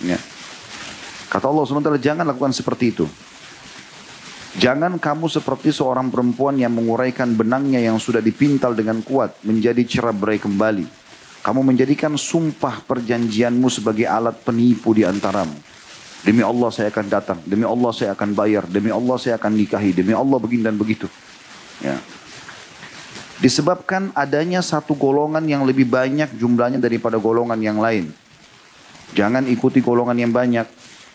Ya. 0.02 0.18
Kata 1.28 1.52
Allah 1.52 1.64
SWT 1.68 2.00
jangan 2.02 2.26
lakukan 2.26 2.56
seperti 2.56 2.86
itu. 2.96 3.06
Jangan 4.58 4.98
kamu 4.98 5.30
seperti 5.30 5.70
seorang 5.70 6.10
perempuan 6.10 6.58
yang 6.58 6.74
menguraikan 6.74 7.38
benangnya 7.38 7.78
yang 7.78 8.02
sudah 8.02 8.26
dipintal 8.26 8.74
dengan 8.74 9.06
kuat 9.06 9.38
menjadi 9.46 9.86
cerah 9.86 10.16
berai 10.16 10.42
kembali. 10.42 10.86
Kamu 11.46 11.62
menjadikan 11.62 12.18
sumpah 12.18 12.82
perjanjianmu 12.82 13.70
sebagai 13.70 14.10
alat 14.10 14.42
penipu 14.42 14.98
di 14.98 15.06
antaramu. 15.06 15.54
Demi 16.26 16.42
Allah 16.42 16.74
saya 16.74 16.90
akan 16.90 17.06
datang, 17.06 17.40
demi 17.46 17.64
Allah 17.64 17.94
saya 17.94 18.18
akan 18.18 18.34
bayar, 18.34 18.66
demi 18.66 18.90
Allah 18.90 19.16
saya 19.22 19.38
akan 19.38 19.54
nikahi, 19.54 19.94
demi 19.94 20.18
Allah 20.18 20.38
begini 20.42 20.66
dan 20.66 20.74
begitu. 20.74 21.06
Ya. 21.80 22.02
Disebabkan 23.38 24.10
adanya 24.18 24.66
satu 24.66 24.98
golongan 24.98 25.46
yang 25.46 25.62
lebih 25.62 25.86
banyak 25.86 26.34
jumlahnya 26.42 26.82
daripada 26.82 27.22
golongan 27.22 27.62
yang 27.62 27.78
lain. 27.78 28.10
Jangan 29.14 29.46
ikuti 29.46 29.80
golongan 29.80 30.18
yang 30.18 30.34
banyak. 30.34 30.66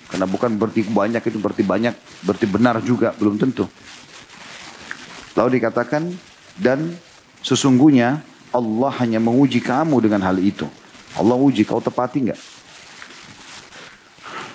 Karena 0.06 0.28
bukan 0.28 0.54
berarti 0.60 0.84
banyak 0.84 1.22
itu 1.24 1.38
berarti 1.40 1.64
banyak, 1.64 1.94
berarti 2.22 2.46
benar 2.46 2.76
juga, 2.84 3.16
belum 3.16 3.40
tentu. 3.40 3.64
Lalu 5.32 5.56
dikatakan, 5.56 6.12
dan 6.60 6.92
sesungguhnya 7.40 8.20
Allah 8.52 8.92
hanya 9.00 9.16
menguji 9.16 9.64
kamu 9.64 10.04
dengan 10.04 10.20
hal 10.28 10.36
itu. 10.36 10.68
Allah 11.16 11.32
uji, 11.32 11.64
kau 11.64 11.80
tepati 11.80 12.28
enggak? 12.28 12.40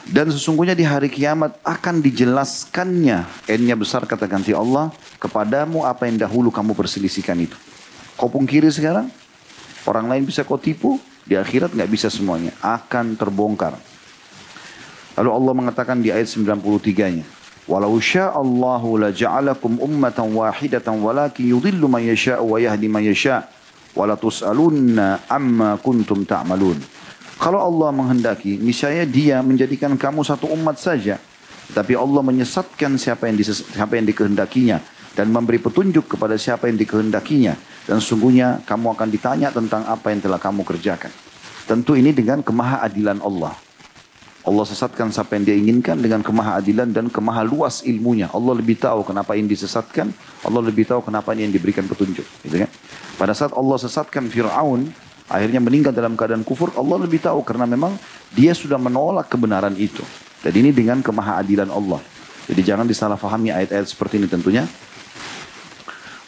Dan 0.07 0.31
sesungguhnya 0.31 0.71
di 0.71 0.87
hari 0.87 1.11
kiamat 1.11 1.59
akan 1.67 1.99
dijelaskannya. 1.99 3.47
N-nya 3.47 3.75
besar 3.75 4.07
kata 4.07 4.23
ganti 4.23 4.55
Allah. 4.55 4.91
Kepadamu 5.19 5.83
apa 5.83 6.07
yang 6.07 6.15
dahulu 6.15 6.47
kamu 6.47 6.71
perselisihkan 6.71 7.35
itu. 7.43 7.55
Kau 8.15 8.31
pungkiri 8.31 8.71
sekarang. 8.71 9.11
Orang 9.83 10.07
lain 10.07 10.23
bisa 10.23 10.47
kau 10.47 10.55
tipu. 10.55 10.95
Di 11.27 11.35
akhirat 11.35 11.75
nggak 11.75 11.91
bisa 11.91 12.07
semuanya. 12.07 12.55
Akan 12.63 13.19
terbongkar. 13.19 13.75
Lalu 15.19 15.29
Allah 15.33 15.53
mengatakan 15.57 15.99
di 15.99 16.13
ayat 16.13 16.29
93-nya. 16.29 17.25
Walau 17.67 17.99
sya'allahu 17.99 18.95
la 18.95 19.11
ja'alakum 19.11 19.83
ummatan 19.83 20.31
wahidatan 20.31 21.03
walakin 21.03 21.51
yudhillu 21.51 21.91
man 21.91 21.99
yasha'u 21.99 22.55
wa 22.55 22.57
yahdi 22.63 22.87
man 22.87 23.03
yasha' 23.03 23.43
wala 23.97 24.15
tus'alunna 24.15 25.27
amma 25.27 25.75
kuntum 25.81 26.23
ta'malun. 26.23 26.77
Ta 26.79 27.06
kalau 27.37 27.61
Allah 27.61 27.93
menghendaki, 27.93 28.57
niscaya 28.57 29.05
dia 29.05 29.45
menjadikan 29.45 29.93
kamu 29.93 30.25
satu 30.25 30.49
umat 30.57 30.81
saja. 30.81 31.21
Tapi 31.69 31.93
Allah 31.93 32.25
menyesatkan 32.25 32.97
siapa 32.97 33.29
yang, 33.29 33.37
siapa 33.45 33.93
yang 33.93 34.09
dikehendakinya. 34.09 34.81
Dan 35.13 35.33
memberi 35.33 35.61
petunjuk 35.61 36.17
kepada 36.17 36.37
siapa 36.37 36.69
yang 36.69 36.77
dikehendakinya. 36.81 37.53
Dan 37.85 38.01
sungguhnya 38.01 38.65
kamu 38.65 38.97
akan 38.97 39.07
ditanya 39.13 39.49
tentang 39.53 39.85
apa 39.85 40.09
yang 40.09 40.21
telah 40.21 40.41
kamu 40.41 40.65
kerjakan. 40.65 41.13
Tentu 41.69 41.93
ini 41.93 42.09
dengan 42.09 42.41
kemahaadilan 42.41 43.21
Allah. 43.21 43.53
Allah 44.47 44.63
sesatkan 44.63 45.11
siapa 45.11 45.35
yang 45.35 45.43
dia 45.43 45.57
inginkan 45.59 45.99
dengan 45.99 46.23
kemahaadilan 46.23 46.89
dan 46.95 47.05
kemaha 47.11 47.43
luas 47.43 47.83
ilmunya. 47.83 48.31
Allah 48.31 48.55
lebih 48.55 48.79
tahu 48.79 49.03
kenapa 49.03 49.35
ini 49.35 49.51
disesatkan. 49.51 50.09
Allah 50.41 50.61
lebih 50.63 50.87
tahu 50.87 51.03
kenapa 51.03 51.35
yang 51.35 51.51
diberikan 51.51 51.83
petunjuk. 51.83 52.23
Gitu 52.47 52.55
kan? 52.63 52.71
Pada 53.19 53.35
saat 53.35 53.51
Allah 53.51 53.75
sesatkan 53.75 54.31
Fir'aun, 54.31 54.87
akhirnya 55.27 55.59
meninggal 55.59 55.91
dalam 55.91 56.15
keadaan 56.15 56.43
kufur, 56.43 56.71
Allah 56.75 56.97
lebih 57.03 57.19
tahu 57.19 57.43
karena 57.43 57.67
memang 57.67 57.95
dia 58.31 58.51
sudah 58.55 58.79
menolak 58.79 59.27
kebenaran 59.31 59.75
itu. 59.75 60.03
Jadi 60.43 60.63
ini 60.63 60.71
dengan 60.71 61.03
kemahaadilan 61.03 61.71
Allah. 61.71 61.99
Jadi 62.47 62.61
jangan 62.63 62.87
disalahfahami 62.87 63.51
ayat-ayat 63.51 63.87
seperti 63.91 64.23
ini 64.23 64.27
tentunya. 64.31 64.63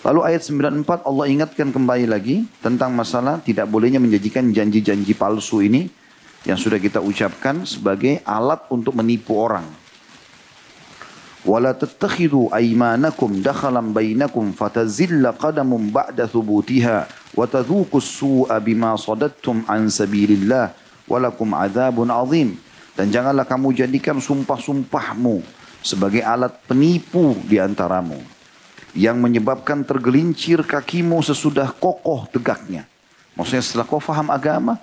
Lalu 0.04 0.20
ayat 0.32 0.44
94 0.48 1.04
Allah 1.04 1.26
ingatkan 1.28 1.76
kembali 1.76 2.08
lagi 2.08 2.48
tentang 2.64 2.96
masalah 2.96 3.44
tidak 3.44 3.68
bolehnya 3.68 4.00
menjanjikan 4.00 4.48
janji-janji 4.52 5.12
palsu 5.12 5.60
ini 5.60 5.92
yang 6.48 6.56
sudah 6.56 6.80
kita 6.80 7.04
ucapkan 7.04 7.68
sebagai 7.68 8.24
alat 8.24 8.64
untuk 8.72 8.96
menipu 8.96 9.36
orang. 9.36 9.68
ولا 11.50 11.74
تتخذوا 11.74 12.54
أيمانكم 12.56 13.42
دخلا 13.42 13.82
بينكم 13.82 14.46
فتزل 14.54 15.26
قدم 15.42 15.72
بعد 15.90 16.18
ثبوتها 16.30 16.98
wa 17.38 17.46
tadhuqu 17.46 18.02
بما 18.50 18.58
bima 18.62 18.92
sadattum 18.98 19.62
an 19.70 19.86
sabilillah 19.90 20.74
walakum 21.06 21.54
adzabun 21.54 22.10
dan 22.98 23.06
janganlah 23.14 23.46
kamu 23.46 23.72
jadikan 23.78 24.18
sumpah-sumpahmu 24.18 25.40
sebagai 25.80 26.20
alat 26.26 26.52
penipu 26.68 27.38
di 27.48 27.62
antaramu 27.62 28.20
yang 28.98 29.22
menyebabkan 29.22 29.86
tergelincir 29.86 30.66
kakimu 30.66 31.22
sesudah 31.24 31.72
kokoh 31.72 32.28
tegaknya. 32.28 32.90
Maksudnya 33.38 33.64
setelah 33.64 33.86
kau 33.88 34.02
faham 34.04 34.28
agama 34.34 34.76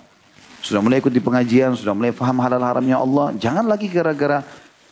sudah 0.65 0.81
mulai 0.81 1.03
ikut 1.05 1.13
di 1.13 1.21
pengajian 1.21 1.77
sudah 1.77 1.93
mulai 1.93 2.17
faham 2.17 2.41
halal 2.41 2.63
haramnya 2.63 2.97
Allah 2.97 3.37
jangan 3.37 3.69
lagi 3.69 3.93
gara-gara 3.93 4.41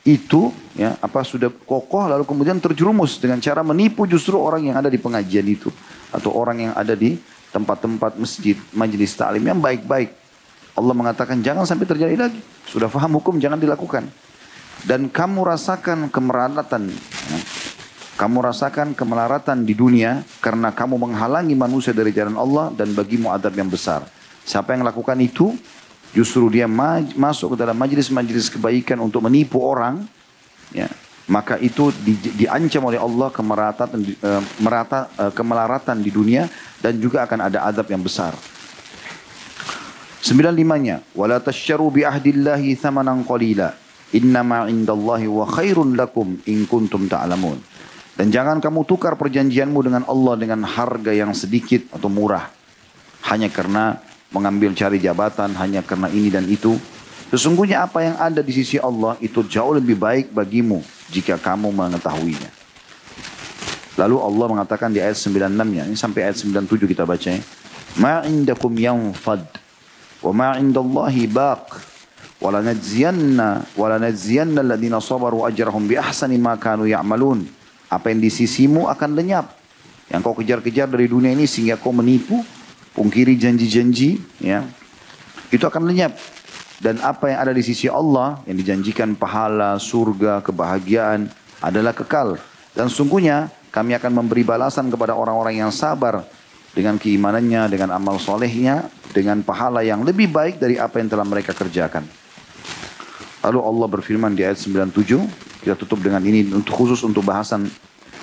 itu 0.05 0.53
ya 0.77 1.01
apa 1.01 1.25
sudah 1.25 1.49
kokoh 1.49 2.05
lalu 2.05 2.29
kemudian 2.29 2.61
terjerumus 2.61 3.17
dengan 3.17 3.41
cara 3.41 3.65
menipu 3.65 4.05
justru 4.05 4.37
orang 4.37 4.69
yang 4.69 4.77
ada 4.77 4.93
di 4.93 5.01
pengajian 5.01 5.49
itu 5.49 5.73
atau 6.13 6.29
orang 6.37 6.69
yang 6.71 6.73
ada 6.77 6.93
di 6.93 7.17
tempat-tempat 7.55 8.19
masjid 8.19 8.59
majelis 8.75 9.15
taklim 9.15 9.47
yang 9.47 9.63
baik-baik. 9.63 10.11
Allah 10.75 10.91
mengatakan 10.91 11.39
jangan 11.39 11.63
sampai 11.63 11.87
terjadi 11.87 12.19
lagi. 12.19 12.43
Sudah 12.67 12.91
faham 12.91 13.23
hukum 13.23 13.39
jangan 13.39 13.63
dilakukan. 13.63 14.11
Dan 14.83 15.07
kamu 15.07 15.47
rasakan 15.47 16.11
kemelaratan 16.11 16.91
ya. 16.91 17.39
kamu 18.21 18.45
rasakan 18.45 18.93
kemelaratan 18.93 19.63
di 19.65 19.73
dunia 19.73 20.27
karena 20.43 20.75
kamu 20.75 20.99
menghalangi 20.99 21.55
manusia 21.55 21.95
dari 21.95 22.11
jalan 22.11 22.37
Allah 22.37 22.75
dan 22.75 22.91
bagimu 22.93 23.31
adab 23.31 23.55
yang 23.55 23.71
besar. 23.71 24.05
Siapa 24.45 24.75
yang 24.77 24.85
lakukan 24.85 25.17
itu 25.23 25.55
justru 26.15 26.47
dia 26.47 26.71
masuk 27.19 27.53
ke 27.53 27.57
dalam 27.59 27.75
majelis-majelis 27.75 28.49
kebaikan 28.49 29.03
untuk 29.03 29.21
menipu 29.27 29.59
orang, 29.59 30.07
ya, 30.71 30.87
maka 31.27 31.59
itu 31.59 31.91
di, 32.07 32.15
diancam 32.39 32.87
oleh 32.87 33.03
Allah 33.03 33.29
kemeratan, 33.35 33.89
uh, 34.23 34.43
merata, 34.63 35.11
uh, 35.19 35.33
kemelaratan 35.35 35.99
di 35.99 36.15
dunia 36.15 36.47
dan 36.79 36.97
juga 37.03 37.27
akan 37.27 37.51
ada 37.51 37.67
adab 37.67 37.91
yang 37.91 38.01
besar. 38.01 38.33
Sembilan 40.25 40.57
limanya, 40.57 41.05
wala 41.13 41.37
tasyaru 41.37 41.93
bi 41.93 42.01
ahdillahi 42.07 42.79
thamanan 42.81 43.27
qalila, 43.29 43.75
innama 44.17 44.71
indallahi 44.73 45.29
wa 45.29 45.45
khairun 45.45 45.99
lakum 45.99 46.41
in 46.49 46.65
kuntum 46.65 47.11
ta'lamun. 47.11 47.61
Dan 48.15 48.31
jangan 48.31 48.63
kamu 48.63 48.87
tukar 48.87 49.19
perjanjianmu 49.19 49.81
dengan 49.83 50.07
Allah 50.07 50.39
dengan 50.39 50.63
harga 50.63 51.11
yang 51.11 51.35
sedikit 51.35 51.91
atau 51.91 52.07
murah. 52.07 52.47
Hanya 53.27 53.51
karena 53.51 53.99
mengambil 54.35 54.75
cari 54.75 54.99
jabatan 54.99 55.55
hanya 55.55 55.81
karena 55.87 56.11
ini 56.11 56.29
dan 56.29 56.45
itu. 56.51 56.75
Sesungguhnya 57.31 57.87
apa 57.87 58.03
yang 58.03 58.19
ada 58.19 58.43
di 58.43 58.51
sisi 58.51 58.77
Allah 58.83 59.15
itu 59.23 59.47
jauh 59.47 59.79
lebih 59.79 59.95
baik 59.95 60.35
bagimu 60.35 60.83
jika 61.09 61.39
kamu 61.39 61.71
mengetahuinya. 61.71 62.51
Lalu 63.95 64.17
Allah 64.19 64.47
mengatakan 64.51 64.91
di 64.91 64.99
ayat 64.99 65.15
96-nya, 65.15 65.87
ini 65.87 65.95
sampai 65.95 66.27
ayat 66.27 66.43
97 66.43 66.91
kita 66.91 67.07
baca 67.07 67.31
ya. 67.31 67.39
Ma 67.95 68.27
indakum 68.27 68.75
yanfad 68.75 69.47
wa 70.19 70.33
ma 70.35 70.49
indallahi 70.59 71.31
baq 71.31 71.79
wa 72.43 72.51
lanajziyanna 72.59 73.49
wa 73.79 73.87
lanajziyanna 73.87 74.67
alladhina 74.67 74.99
sabaru 74.99 75.47
ajrahum 75.47 75.87
bi 75.87 75.95
ahsani 75.95 76.35
ma 76.43 76.59
kanu 76.59 76.91
ya'malun. 76.91 77.47
Apa 77.87 78.11
yang 78.11 78.19
di 78.19 78.35
sisimu 78.35 78.91
akan 78.91 79.15
lenyap. 79.15 79.55
Yang 80.11 80.21
kau 80.27 80.35
kejar-kejar 80.35 80.91
dari 80.91 81.07
dunia 81.07 81.31
ini 81.31 81.47
sehingga 81.47 81.79
kau 81.79 81.95
menipu 81.95 82.43
pungkiri 82.95 83.35
janji-janji, 83.37 84.23
ya, 84.41 84.65
itu 85.51 85.65
akan 85.67 85.85
lenyap. 85.85 86.15
Dan 86.79 86.99
apa 87.03 87.31
yang 87.31 87.39
ada 87.47 87.53
di 87.55 87.63
sisi 87.63 87.87
Allah, 87.87 88.43
yang 88.47 88.59
dijanjikan 88.59 89.15
pahala, 89.15 89.79
surga, 89.79 90.43
kebahagiaan, 90.43 91.31
adalah 91.63 91.95
kekal. 91.95 92.39
Dan 92.75 92.91
sungguhnya 92.91 93.51
kami 93.71 93.95
akan 93.99 94.23
memberi 94.23 94.43
balasan 94.43 94.91
kepada 94.91 95.15
orang-orang 95.15 95.59
yang 95.63 95.71
sabar 95.71 96.27
dengan 96.75 96.99
keimanannya, 96.99 97.71
dengan 97.71 97.95
amal 97.95 98.19
solehnya, 98.19 98.91
dengan 99.15 99.41
pahala 99.47 99.87
yang 99.87 100.03
lebih 100.03 100.27
baik 100.27 100.59
dari 100.59 100.75
apa 100.75 100.99
yang 100.99 101.09
telah 101.09 101.23
mereka 101.23 101.55
kerjakan. 101.55 102.03
Lalu 103.47 103.61
Allah 103.63 103.87
berfirman 103.87 104.33
di 104.35 104.43
ayat 104.43 104.59
97, 104.59 105.63
kita 105.63 105.79
tutup 105.79 106.03
dengan 106.03 106.21
ini 106.27 106.51
untuk 106.51 106.75
khusus 106.75 107.01
untuk 107.07 107.23
bahasan 107.23 107.71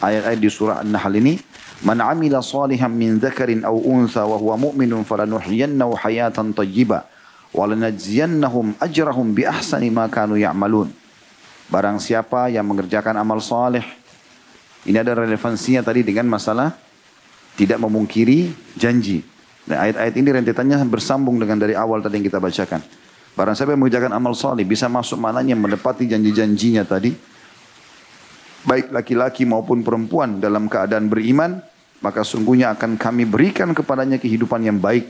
ayat-ayat 0.04 0.40
di 0.42 0.50
surah 0.52 0.84
An-Nahl 0.84 1.14
ini. 1.18 1.40
Man 1.82 1.98
amila 1.98 2.46
salihan 2.46 2.94
min 2.94 3.18
dzakarin 3.18 3.66
aw 3.66 3.74
untha 3.74 4.22
wa 4.22 4.38
huwa 4.38 4.70
mu'minun 4.70 5.02
falanuhyiyannahu 5.02 5.98
hayatan 5.98 6.54
thayyibah 6.54 7.10
wa 7.58 7.64
lanajziyannahum 7.66 8.78
ajrahum 8.78 9.34
bi 9.34 9.50
ahsani 9.50 9.90
ma 9.90 10.06
kanu 10.06 10.38
ya'malun. 10.38 10.94
Barang 11.74 11.98
siapa 11.98 12.54
yang 12.54 12.70
mengerjakan 12.70 13.18
amal 13.18 13.42
saleh 13.42 13.82
ini 14.86 14.98
ada 14.98 15.18
relevansinya 15.18 15.82
tadi 15.82 16.06
dengan 16.06 16.30
masalah 16.30 16.78
tidak 17.58 17.82
memungkiri 17.82 18.54
janji. 18.78 19.26
Dan 19.66 19.82
ayat-ayat 19.82 20.14
ini 20.18 20.30
rentetannya 20.38 20.78
bersambung 20.86 21.42
dengan 21.42 21.58
dari 21.62 21.74
awal 21.74 22.06
tadi 22.06 22.22
yang 22.22 22.26
kita 22.30 22.38
bacakan. 22.38 22.82
Barang 23.34 23.58
siapa 23.58 23.74
yang 23.74 23.82
mengerjakan 23.82 24.14
amal 24.14 24.38
saleh 24.38 24.70
bisa 24.70 24.86
masuk 24.86 25.18
mananya 25.18 25.58
menepati 25.58 26.06
janji-janjinya 26.06 26.86
tadi. 26.86 27.14
Baik 28.62 28.94
laki-laki 28.94 29.50
maupun 29.50 29.82
perempuan 29.82 30.38
dalam 30.38 30.70
keadaan 30.70 31.10
beriman 31.10 31.71
maka 32.02 32.26
sungguhnya 32.26 32.74
akan 32.74 32.98
kami 32.98 33.30
berikan 33.30 33.72
kepadanya 33.72 34.18
kehidupan 34.18 34.66
yang 34.66 34.82
baik 34.82 35.08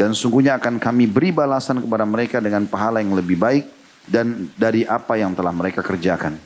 dan 0.00 0.16
sungguhnya 0.16 0.56
akan 0.56 0.80
kami 0.80 1.04
beri 1.10 1.34
balasan 1.34 1.82
kepada 1.82 2.08
mereka 2.08 2.40
dengan 2.40 2.64
pahala 2.64 3.04
yang 3.04 3.12
lebih 3.12 3.36
baik 3.36 3.68
dan 4.08 4.48
dari 4.56 4.88
apa 4.88 5.18
yang 5.20 5.36
telah 5.36 5.52
mereka 5.52 5.84
kerjakan. 5.84 6.40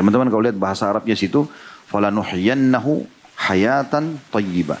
Teman-teman 0.00 0.32
kalau 0.32 0.42
lihat 0.48 0.56
bahasa 0.56 0.88
Arabnya 0.88 1.12
situ, 1.12 1.44
falanuhyiyannahu 1.92 3.04
hayatan 3.36 4.16
tayyibah. 4.32 4.80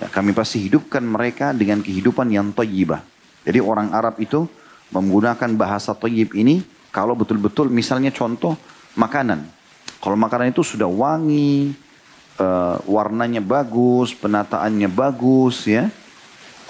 Ya, 0.00 0.08
kami 0.08 0.32
pasti 0.32 0.62
hidupkan 0.62 1.04
mereka 1.04 1.52
dengan 1.52 1.84
kehidupan 1.84 2.30
yang 2.32 2.54
tayyibah. 2.54 3.04
Jadi 3.42 3.58
orang 3.58 3.90
Arab 3.92 4.16
itu 4.22 4.46
menggunakan 4.94 5.50
bahasa 5.58 5.92
tayyib 5.92 6.32
ini 6.38 6.62
kalau 6.94 7.18
betul-betul 7.18 7.66
misalnya 7.66 8.14
contoh 8.14 8.54
makanan. 8.94 9.42
Kalau 9.98 10.16
makanan 10.16 10.54
itu 10.54 10.62
sudah 10.62 10.86
wangi, 10.86 11.74
uh, 12.38 12.76
warnanya 12.88 13.42
bagus, 13.42 14.14
penataannya 14.16 14.88
bagus 14.88 15.66
ya. 15.68 15.90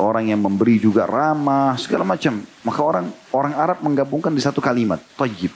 Orang 0.01 0.33
yang 0.33 0.41
memberi 0.41 0.81
juga 0.81 1.05
ramah, 1.05 1.77
segala 1.77 2.03
macam. 2.03 2.43
Maka 2.65 2.81
orang 2.81 3.07
orang 3.31 3.55
Arab 3.55 3.79
menggabungkan 3.85 4.33
di 4.33 4.43
satu 4.43 4.59
kalimat, 4.59 4.99
tayyib. 5.15 5.53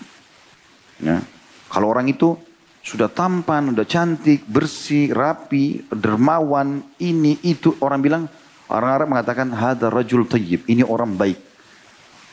Ya. 1.00 1.25
Kalau 1.72 1.90
orang 1.90 2.06
itu 2.06 2.36
sudah 2.84 3.10
tampan, 3.10 3.75
sudah 3.75 3.88
cantik, 3.88 4.46
bersih, 4.46 5.10
rapi, 5.10 5.82
dermawan, 5.90 6.84
ini, 7.02 7.42
itu. 7.42 7.75
Orang 7.82 7.98
bilang, 8.04 8.30
orang 8.70 8.90
Arab 8.92 9.08
mengatakan, 9.10 9.50
hada 9.50 9.90
rajul 9.90 10.28
tayyib, 10.28 10.62
ini 10.70 10.86
orang 10.86 11.16
baik. 11.18 11.42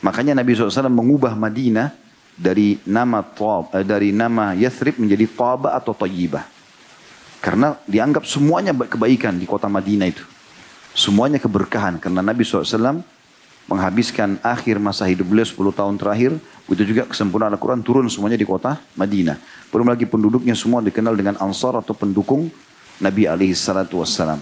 Makanya 0.04 0.38
Nabi 0.38 0.52
SAW 0.54 0.92
mengubah 0.92 1.32
Madinah 1.34 1.90
dari 2.36 2.76
nama 2.84 3.24
eh, 3.72 3.86
dari 3.86 4.12
nama 4.12 4.52
Yathrib 4.52 5.00
menjadi 5.00 5.24
Taba 5.30 5.72
atau 5.74 5.96
Tayyibah. 5.96 6.53
Karena 7.44 7.76
dianggap 7.84 8.24
semuanya 8.24 8.72
kebaikan 8.72 9.36
di 9.36 9.44
kota 9.44 9.68
Madinah 9.68 10.08
itu. 10.08 10.24
Semuanya 10.96 11.36
keberkahan. 11.36 12.00
Karena 12.00 12.24
Nabi 12.24 12.40
SAW 12.40 13.04
menghabiskan 13.68 14.40
akhir 14.40 14.80
masa 14.80 15.04
hidup 15.04 15.28
beliau 15.28 15.44
10 15.44 15.76
tahun 15.76 16.00
terakhir. 16.00 16.32
Itu 16.64 16.80
juga 16.88 17.04
kesempurnaan 17.04 17.52
Al-Quran 17.52 17.84
turun 17.84 18.08
semuanya 18.08 18.40
di 18.40 18.48
kota 18.48 18.80
Madinah. 18.96 19.36
Belum 19.68 19.92
lagi 19.92 20.08
penduduknya 20.08 20.56
semua 20.56 20.80
dikenal 20.80 21.12
dengan 21.12 21.36
ansar 21.36 21.76
atau 21.76 21.92
pendukung 21.92 22.48
Nabi 23.04 23.28
SAW. 23.52 24.40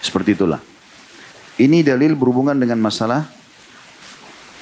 Seperti 0.00 0.32
itulah. 0.32 0.64
Ini 1.60 1.84
dalil 1.84 2.16
berhubungan 2.16 2.56
dengan 2.56 2.80
masalah 2.80 3.28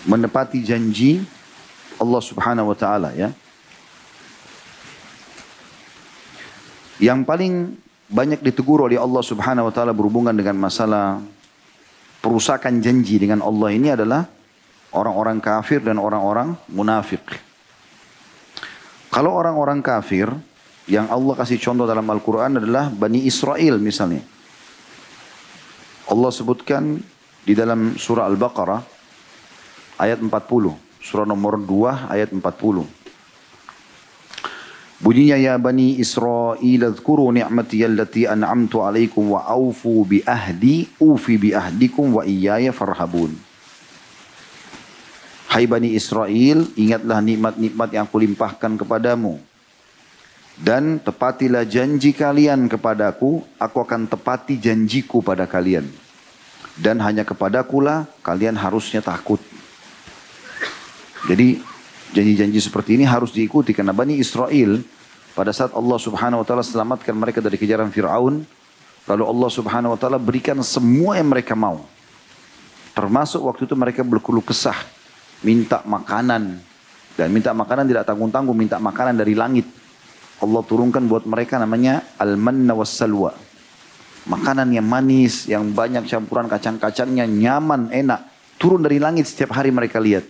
menepati 0.02 0.66
janji 0.66 1.22
Allah 2.02 2.22
Subhanahu 2.22 2.74
wa 2.74 2.76
taala 2.78 3.14
ya. 3.14 3.30
Yang 7.04 7.20
paling 7.28 7.54
banyak 8.08 8.40
ditegur 8.40 8.88
oleh 8.88 8.96
Allah 8.96 9.20
Subhanahu 9.20 9.68
wa 9.68 9.72
taala 9.76 9.92
berhubungan 9.92 10.32
dengan 10.32 10.56
masalah 10.56 11.20
perusakan 12.24 12.80
janji 12.80 13.20
dengan 13.20 13.44
Allah 13.44 13.68
ini 13.76 13.92
adalah 13.92 14.24
orang-orang 14.96 15.36
kafir 15.44 15.84
dan 15.84 16.00
orang-orang 16.00 16.56
munafik. 16.72 17.20
Kalau 19.12 19.36
orang-orang 19.36 19.84
kafir 19.84 20.32
yang 20.88 21.12
Allah 21.12 21.36
kasih 21.36 21.60
contoh 21.60 21.84
dalam 21.84 22.08
Al-Quran 22.08 22.56
adalah 22.56 22.88
Bani 22.88 23.28
Israel 23.28 23.76
misalnya. 23.76 24.24
Allah 26.08 26.30
sebutkan 26.32 27.04
di 27.44 27.52
dalam 27.52 28.00
surah 28.00 28.24
Al-Baqarah 28.32 28.80
ayat 30.00 30.24
40. 30.24 30.32
Surah 31.04 31.28
nomor 31.28 31.60
2 31.60 32.08
ayat 32.08 32.32
40. 32.32 33.03
Bunyinya 35.04 35.36
ya 35.36 35.60
Bani 35.60 36.00
Israel 36.00 36.80
adhkuru 36.88 37.28
ni'mati 37.28 37.84
allati 37.84 38.24
an'amtu 38.24 38.80
alaikum 38.80 39.36
wa 39.36 39.44
aufu 39.44 40.00
bi 40.08 40.24
ahdi 40.24 40.88
ufi 40.96 41.36
bi 41.36 41.52
ahdikum 41.52 42.16
wa 42.16 42.24
iyaya 42.24 42.72
farhabun. 42.72 43.36
Hai 45.52 45.68
Bani 45.68 45.92
Israel, 45.92 46.64
ingatlah 46.72 47.20
nikmat-nikmat 47.20 47.92
yang 47.92 48.08
kulimpahkan 48.08 48.80
kepadamu. 48.80 49.36
Dan 50.56 50.96
tepatilah 51.04 51.68
janji 51.68 52.16
kalian 52.16 52.64
kepadaku, 52.72 53.44
aku 53.60 53.76
akan 53.84 54.08
tepati 54.08 54.56
janjiku 54.56 55.20
pada 55.20 55.44
kalian. 55.44 55.84
Dan 56.80 57.04
hanya 57.04 57.28
kepadakulah 57.28 58.08
kalian 58.24 58.56
harusnya 58.56 59.04
takut. 59.04 59.44
Jadi 61.28 61.73
janji-janji 62.14 62.62
seperti 62.62 62.94
ini 62.94 63.04
harus 63.04 63.34
diikuti 63.34 63.74
karena 63.74 63.90
Bani 63.90 64.14
Israel 64.14 64.78
pada 65.34 65.50
saat 65.50 65.74
Allah 65.74 65.98
Subhanahu 65.98 66.40
wa 66.40 66.46
taala 66.46 66.62
selamatkan 66.62 67.10
mereka 67.10 67.42
dari 67.42 67.58
kejaran 67.58 67.90
Firaun, 67.90 68.46
lalu 69.10 69.24
Allah 69.26 69.50
Subhanahu 69.50 69.92
wa 69.92 69.98
taala 69.98 70.22
berikan 70.22 70.54
semua 70.62 71.18
yang 71.18 71.34
mereka 71.34 71.58
mau. 71.58 71.82
Termasuk 72.94 73.42
waktu 73.42 73.66
itu 73.66 73.74
mereka 73.74 74.06
berkeluh 74.06 74.46
kesah, 74.46 74.78
minta 75.42 75.82
makanan 75.82 76.62
dan 77.18 77.28
minta 77.34 77.50
makanan 77.50 77.90
tidak 77.90 78.06
tanggung-tanggung, 78.06 78.54
minta 78.54 78.78
makanan 78.78 79.18
dari 79.18 79.34
langit. 79.34 79.66
Allah 80.38 80.62
turunkan 80.62 81.02
buat 81.10 81.26
mereka 81.26 81.58
namanya 81.58 82.14
al-manna 82.22 82.78
was 82.78 82.94
salwa. 82.94 83.34
Makanan 84.30 84.70
yang 84.70 84.86
manis, 84.86 85.50
yang 85.50 85.74
banyak 85.74 86.06
campuran 86.08 86.46
kacang-kacangnya, 86.46 87.26
nyaman, 87.26 87.90
enak. 87.92 88.30
Turun 88.56 88.80
dari 88.80 88.96
langit 89.02 89.28
setiap 89.28 89.52
hari 89.58 89.74
mereka 89.74 89.98
lihat. 90.00 90.24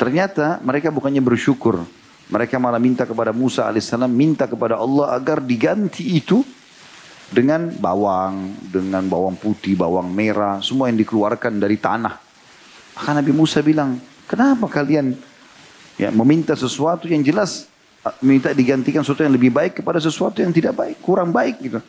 Ternyata 0.00 0.64
mereka 0.64 0.88
bukannya 0.88 1.20
bersyukur. 1.20 1.84
Mereka 2.32 2.56
malah 2.56 2.80
minta 2.80 3.04
kepada 3.04 3.36
Musa 3.36 3.68
alaihissalam, 3.68 4.08
minta 4.08 4.48
kepada 4.48 4.80
Allah 4.80 5.12
agar 5.12 5.44
diganti 5.44 6.16
itu 6.16 6.40
dengan 7.28 7.68
bawang, 7.68 8.56
dengan 8.64 9.04
bawang 9.04 9.36
putih, 9.36 9.76
bawang 9.76 10.08
merah, 10.08 10.56
semua 10.64 10.88
yang 10.88 10.96
dikeluarkan 10.96 11.60
dari 11.60 11.76
tanah. 11.76 12.16
Maka 12.96 13.10
Nabi 13.12 13.36
Musa 13.36 13.60
bilang, 13.60 14.00
kenapa 14.24 14.72
kalian 14.72 15.12
ya 16.00 16.08
meminta 16.08 16.56
sesuatu 16.56 17.04
yang 17.04 17.20
jelas 17.20 17.68
minta 18.24 18.56
digantikan 18.56 19.04
sesuatu 19.04 19.20
yang 19.20 19.36
lebih 19.36 19.52
baik 19.52 19.84
kepada 19.84 20.00
sesuatu 20.00 20.40
yang 20.40 20.54
tidak 20.54 20.80
baik, 20.80 20.96
kurang 21.04 21.28
baik 21.28 21.60
gitu. 21.60 21.84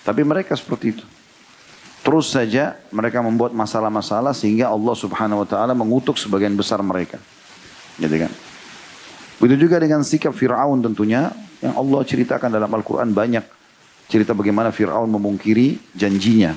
Tapi 0.00 0.24
mereka 0.24 0.56
seperti 0.56 0.96
itu. 0.96 1.04
Terus 2.00 2.32
saja 2.32 2.80
mereka 2.88 3.20
membuat 3.20 3.52
masalah-masalah 3.52 4.32
sehingga 4.32 4.72
Allah 4.72 4.96
Subhanahu 4.96 5.44
wa 5.44 5.46
taala 5.46 5.76
mengutuk 5.76 6.16
sebagian 6.16 6.56
besar 6.56 6.80
mereka. 6.80 7.20
Gitu 7.98 8.16
kan? 8.16 8.32
Begitu 9.42 9.66
juga 9.66 9.82
dengan 9.82 10.06
sikap 10.06 10.32
Fir'aun 10.32 10.80
tentunya 10.80 11.34
yang 11.58 11.74
Allah 11.74 12.00
ceritakan 12.06 12.52
dalam 12.52 12.70
Al-Quran 12.70 13.10
banyak 13.10 13.44
cerita 14.06 14.36
bagaimana 14.36 14.70
Fir'aun 14.70 15.10
memungkiri 15.10 15.96
janjinya. 15.96 16.54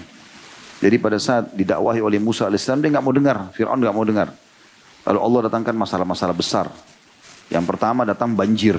Jadi 0.83 0.95
pada 0.99 1.17
saat 1.17 1.55
didakwahi 1.55 2.03
oleh 2.03 2.19
Musa 2.19 2.51
AS 2.51 2.67
dia 2.67 2.75
nggak 2.75 3.05
mau 3.05 3.15
dengar, 3.15 3.49
Fir'aun 3.55 3.79
nggak 3.79 3.95
mau 3.95 4.05
dengar. 4.05 4.29
Lalu 5.05 5.19
Allah 5.21 5.39
datangkan 5.49 5.75
masalah-masalah 5.77 6.35
besar. 6.35 6.67
Yang 7.47 7.65
pertama 7.69 8.03
datang 8.03 8.33
banjir. 8.33 8.75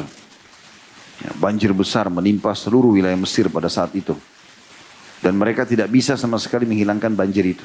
Ya, 1.16 1.31
banjir 1.40 1.73
besar 1.73 2.12
menimpa 2.12 2.53
seluruh 2.53 2.92
wilayah 2.92 3.16
Mesir 3.16 3.49
pada 3.49 3.73
saat 3.73 3.95
itu. 3.97 4.12
Dan 5.25 5.38
mereka 5.40 5.64
tidak 5.64 5.88
bisa 5.88 6.12
sama 6.19 6.37
sekali 6.37 6.69
menghilangkan 6.69 7.16
banjir 7.16 7.57
itu. 7.57 7.64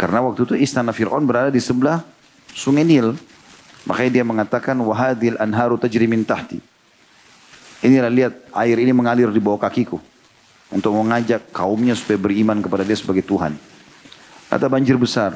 Karena 0.00 0.24
waktu 0.24 0.48
itu 0.48 0.54
istana 0.56 0.90
Fir'aun 0.96 1.28
berada 1.28 1.52
di 1.52 1.60
sebelah 1.60 2.00
sungai 2.56 2.86
Nil. 2.88 3.12
Makanya 3.86 4.10
dia 4.20 4.24
mengatakan 4.24 4.78
wahadil 4.78 5.38
anharu 5.42 5.74
tajri 5.78 6.06
min 6.06 6.22
tahti. 6.22 6.62
Inilah 7.82 8.12
lihat 8.12 8.34
air 8.54 8.78
ini 8.78 8.94
mengalir 8.94 9.26
di 9.34 9.42
bawah 9.42 9.58
kakiku 9.58 9.98
untuk 10.70 10.94
mengajak 10.94 11.50
kaumnya 11.50 11.98
supaya 11.98 12.16
beriman 12.16 12.62
kepada 12.62 12.86
dia 12.86 12.94
sebagai 12.94 13.26
Tuhan. 13.26 13.58
Kata 14.46 14.66
banjir 14.70 14.94
besar. 14.94 15.34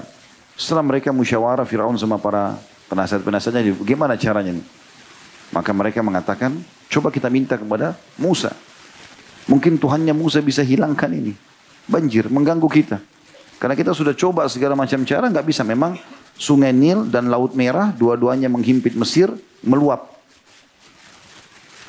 Setelah 0.56 0.86
mereka 0.86 1.12
musyawarah 1.12 1.66
Firaun 1.68 1.98
sama 2.00 2.16
para 2.16 2.56
penasihat-penasihatnya, 2.88 3.76
gimana 3.84 4.16
caranya 4.16 4.56
ini? 4.56 4.64
Maka 5.52 5.70
mereka 5.74 6.00
mengatakan, 6.00 6.56
coba 6.88 7.12
kita 7.12 7.28
minta 7.28 7.60
kepada 7.60 7.98
Musa. 8.16 8.54
Mungkin 9.46 9.78
Tuhannya 9.78 10.14
Musa 10.16 10.40
bisa 10.40 10.64
hilangkan 10.64 11.12
ini. 11.12 11.36
Banjir 11.86 12.26
mengganggu 12.32 12.66
kita. 12.66 12.98
Karena 13.60 13.76
kita 13.76 13.92
sudah 13.92 14.16
coba 14.16 14.48
segala 14.48 14.74
macam 14.76 15.04
cara, 15.04 15.28
nggak 15.28 15.46
bisa. 15.46 15.62
Memang 15.62 15.96
Sungai 16.36 16.72
Nil 16.76 17.08
dan 17.08 17.32
Laut 17.32 17.56
Merah 17.56 17.92
dua-duanya 17.96 18.52
menghimpit 18.52 18.92
Mesir 18.92 19.32
meluap. 19.64 20.16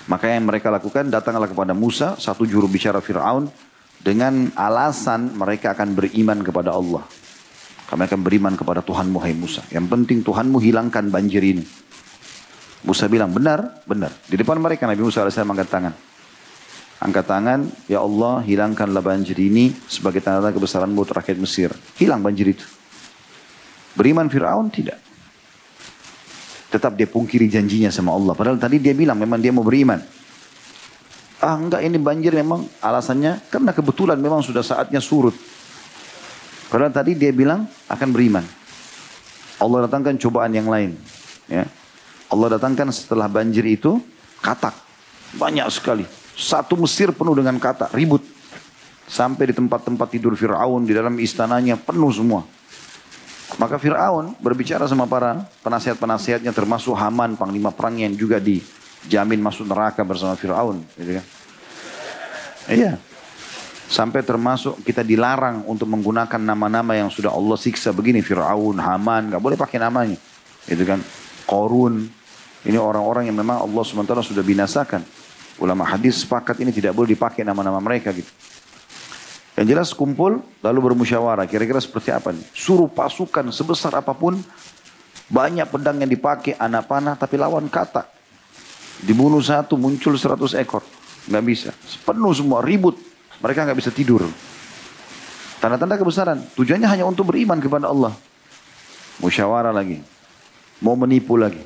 Maka 0.08 0.32
yang 0.32 0.48
mereka 0.48 0.72
lakukan 0.72 1.12
datanglah 1.12 1.52
kepada 1.52 1.76
Musa, 1.76 2.16
satu 2.16 2.48
juru 2.48 2.72
bicara 2.72 3.04
Fir'aun, 3.04 3.52
dengan 4.00 4.48
alasan 4.56 5.36
mereka 5.36 5.76
akan 5.76 6.00
beriman 6.00 6.40
kepada 6.40 6.72
Allah. 6.72 7.04
Kami 7.88 8.04
akan 8.08 8.20
beriman 8.24 8.56
kepada 8.56 8.80
Tuhan 8.84 9.12
Hai 9.16 9.36
Musa. 9.36 9.64
Yang 9.68 9.86
penting 9.92 10.20
Tuhanmu 10.24 10.64
hilangkan 10.64 11.12
banjir 11.12 11.44
ini. 11.44 11.64
Musa 12.88 13.12
bilang, 13.12 13.36
benar, 13.36 13.84
benar. 13.84 14.16
Di 14.28 14.40
depan 14.40 14.60
mereka 14.64 14.88
Nabi 14.88 15.04
Musa 15.04 15.28
AS 15.28 15.36
angkat 15.36 15.68
tangan. 15.68 15.92
Angkat 17.04 17.26
tangan, 17.28 17.60
ya 17.92 18.00
Allah 18.00 18.44
hilangkanlah 18.48 19.04
banjir 19.04 19.36
ini 19.40 19.76
sebagai 19.92 20.24
tanda 20.24 20.56
kebesaran 20.56 20.92
buat 20.96 21.12
rakyat 21.12 21.36
Mesir. 21.36 21.72
Hilang 22.00 22.24
banjir 22.24 22.56
itu. 22.56 22.64
Beriman 23.98 24.30
Fir'aun 24.30 24.70
tidak. 24.70 25.02
Tetap 26.70 26.94
dia 26.94 27.10
pungkiri 27.10 27.50
janjinya 27.50 27.90
sama 27.90 28.14
Allah. 28.14 28.38
Padahal 28.38 28.62
tadi 28.62 28.78
dia 28.78 28.94
bilang 28.94 29.18
memang 29.18 29.42
dia 29.42 29.50
mau 29.50 29.66
beriman. 29.66 29.98
Ah 31.42 31.58
enggak 31.58 31.82
ini 31.82 31.98
banjir 31.98 32.34
memang 32.34 32.66
alasannya 32.82 33.50
karena 33.50 33.74
kebetulan 33.74 34.18
memang 34.22 34.46
sudah 34.46 34.62
saatnya 34.62 35.02
surut. 35.02 35.34
Padahal 36.70 36.94
tadi 36.94 37.18
dia 37.18 37.34
bilang 37.34 37.66
akan 37.90 38.10
beriman. 38.14 38.46
Allah 39.58 39.90
datangkan 39.90 40.14
cobaan 40.22 40.54
yang 40.54 40.70
lain. 40.70 40.94
Ya. 41.50 41.66
Allah 42.28 42.60
datangkan 42.60 42.92
setelah 42.94 43.26
banjir 43.26 43.66
itu 43.66 43.98
katak. 44.44 44.76
Banyak 45.40 45.66
sekali. 45.74 46.06
Satu 46.38 46.78
Mesir 46.78 47.10
penuh 47.16 47.34
dengan 47.34 47.58
katak, 47.58 47.96
ribut. 47.98 48.22
Sampai 49.08 49.50
di 49.50 49.54
tempat-tempat 49.56 50.08
tidur 50.12 50.36
Fir'aun, 50.36 50.84
di 50.84 50.94
dalam 50.94 51.16
istananya 51.18 51.80
penuh 51.80 52.12
semua. 52.12 52.44
Maka 53.56 53.80
Fir'aun 53.80 54.36
berbicara 54.44 54.84
sama 54.92 55.08
para 55.08 55.48
penasihat-penasihatnya 55.64 56.52
termasuk 56.52 56.92
Haman, 56.92 57.40
panglima 57.40 57.72
perang 57.72 57.96
yang 57.96 58.12
juga 58.12 58.44
dijamin 58.44 59.40
masuk 59.40 59.64
neraka 59.64 60.04
bersama 60.04 60.36
Fir'aun. 60.36 60.84
Gitu 61.00 61.16
kan. 61.16 61.26
Iya. 62.68 63.00
Sampai 63.88 64.20
termasuk 64.20 64.84
kita 64.84 65.00
dilarang 65.00 65.64
untuk 65.64 65.88
menggunakan 65.88 66.44
nama-nama 66.44 66.92
yang 67.00 67.08
sudah 67.08 67.32
Allah 67.32 67.56
siksa 67.56 67.96
begini. 67.96 68.20
Fir'aun, 68.20 68.76
Haman, 68.84 69.32
nggak 69.32 69.40
boleh 69.40 69.56
pakai 69.56 69.80
namanya. 69.80 70.20
Itu 70.68 70.84
kan. 70.84 71.00
Korun. 71.48 72.04
Ini 72.68 72.76
orang-orang 72.76 73.32
yang 73.32 73.40
memang 73.40 73.64
Allah 73.64 73.80
SWT 73.80 74.12
sudah 74.28 74.44
binasakan. 74.44 75.00
Ulama 75.64 75.88
hadis 75.88 76.28
sepakat 76.28 76.60
ini 76.60 76.76
tidak 76.76 76.92
boleh 76.92 77.16
dipakai 77.16 77.48
nama-nama 77.48 77.80
mereka 77.80 78.12
gitu. 78.12 78.28
Yang 79.58 79.68
jelas 79.74 79.90
kumpul 79.98 80.38
lalu 80.62 80.80
bermusyawarah. 80.86 81.50
Kira-kira 81.50 81.82
seperti 81.82 82.14
apa 82.14 82.30
nih? 82.30 82.46
Suruh 82.54 82.86
pasukan 82.86 83.50
sebesar 83.50 83.90
apa 83.98 84.14
pun. 84.14 84.38
Banyak 85.28 85.68
pedang 85.74 85.98
yang 86.00 86.08
dipakai, 86.08 86.56
anak 86.56 86.88
panah 86.88 87.18
tapi 87.18 87.36
lawan 87.36 87.66
kata. 87.68 88.06
Dibunuh 89.02 89.42
satu 89.42 89.74
muncul 89.76 90.14
seratus 90.16 90.54
ekor. 90.54 90.86
Nggak 91.28 91.44
bisa. 91.44 91.70
Penuh 92.06 92.32
semua, 92.38 92.62
ribut. 92.62 92.96
Mereka 93.42 93.66
nggak 93.66 93.78
bisa 93.82 93.92
tidur. 93.92 94.24
Tanda-tanda 95.58 95.98
kebesaran. 95.98 96.38
Tujuannya 96.54 96.88
hanya 96.88 97.06
untuk 97.10 97.34
beriman 97.34 97.58
kepada 97.58 97.90
Allah. 97.90 98.14
Musyawarah 99.20 99.74
lagi. 99.74 100.00
Mau 100.86 100.94
menipu 100.94 101.34
lagi. 101.34 101.60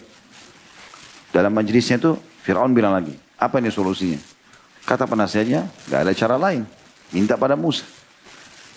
Dalam 1.35 1.51
majelisnya 1.51 1.99
itu 1.99 2.15
Fir'aun 2.47 2.71
bilang 2.71 2.95
lagi. 2.95 3.13
Apa 3.35 3.59
ini 3.59 3.67
solusinya? 3.67 4.19
Kata 4.87 5.05
penasihatnya, 5.05 5.67
nggak 5.91 5.99
ada 6.07 6.13
cara 6.15 6.35
lain. 6.39 6.63
Minta 7.11 7.35
pada 7.35 7.59
Musa. 7.59 7.83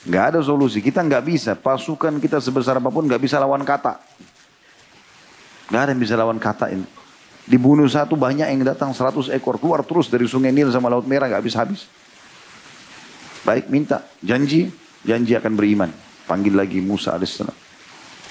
Nggak 0.04 0.24
ada 0.36 0.40
solusi. 0.44 0.84
Kita 0.84 1.00
nggak 1.00 1.24
bisa. 1.24 1.52
Pasukan 1.56 2.20
kita 2.20 2.36
sebesar 2.42 2.76
apa 2.76 2.92
pun 2.92 3.08
nggak 3.08 3.22
bisa 3.22 3.40
lawan 3.40 3.64
kata. 3.64 3.96
Nggak 5.72 5.80
ada 5.80 5.90
yang 5.96 6.02
bisa 6.02 6.14
lawan 6.18 6.36
kata 6.36 6.68
ini. 6.74 6.84
Dibunuh 7.44 7.88
satu 7.88 8.16
banyak 8.16 8.44
yang 8.52 8.60
datang 8.64 8.92
100 8.92 9.32
ekor. 9.32 9.56
Keluar 9.56 9.80
terus 9.80 10.12
dari 10.12 10.28
sungai 10.28 10.52
Nil 10.52 10.68
sama 10.68 10.92
Laut 10.92 11.08
Merah 11.08 11.30
nggak 11.30 11.40
habis-habis. 11.40 11.88
Baik 13.48 13.72
minta. 13.72 14.04
Janji. 14.20 14.68
Janji 15.04 15.32
akan 15.36 15.52
beriman. 15.56 15.90
Panggil 16.28 16.52
lagi 16.56 16.80
Musa 16.84 17.16
alaihissalam. 17.16 17.56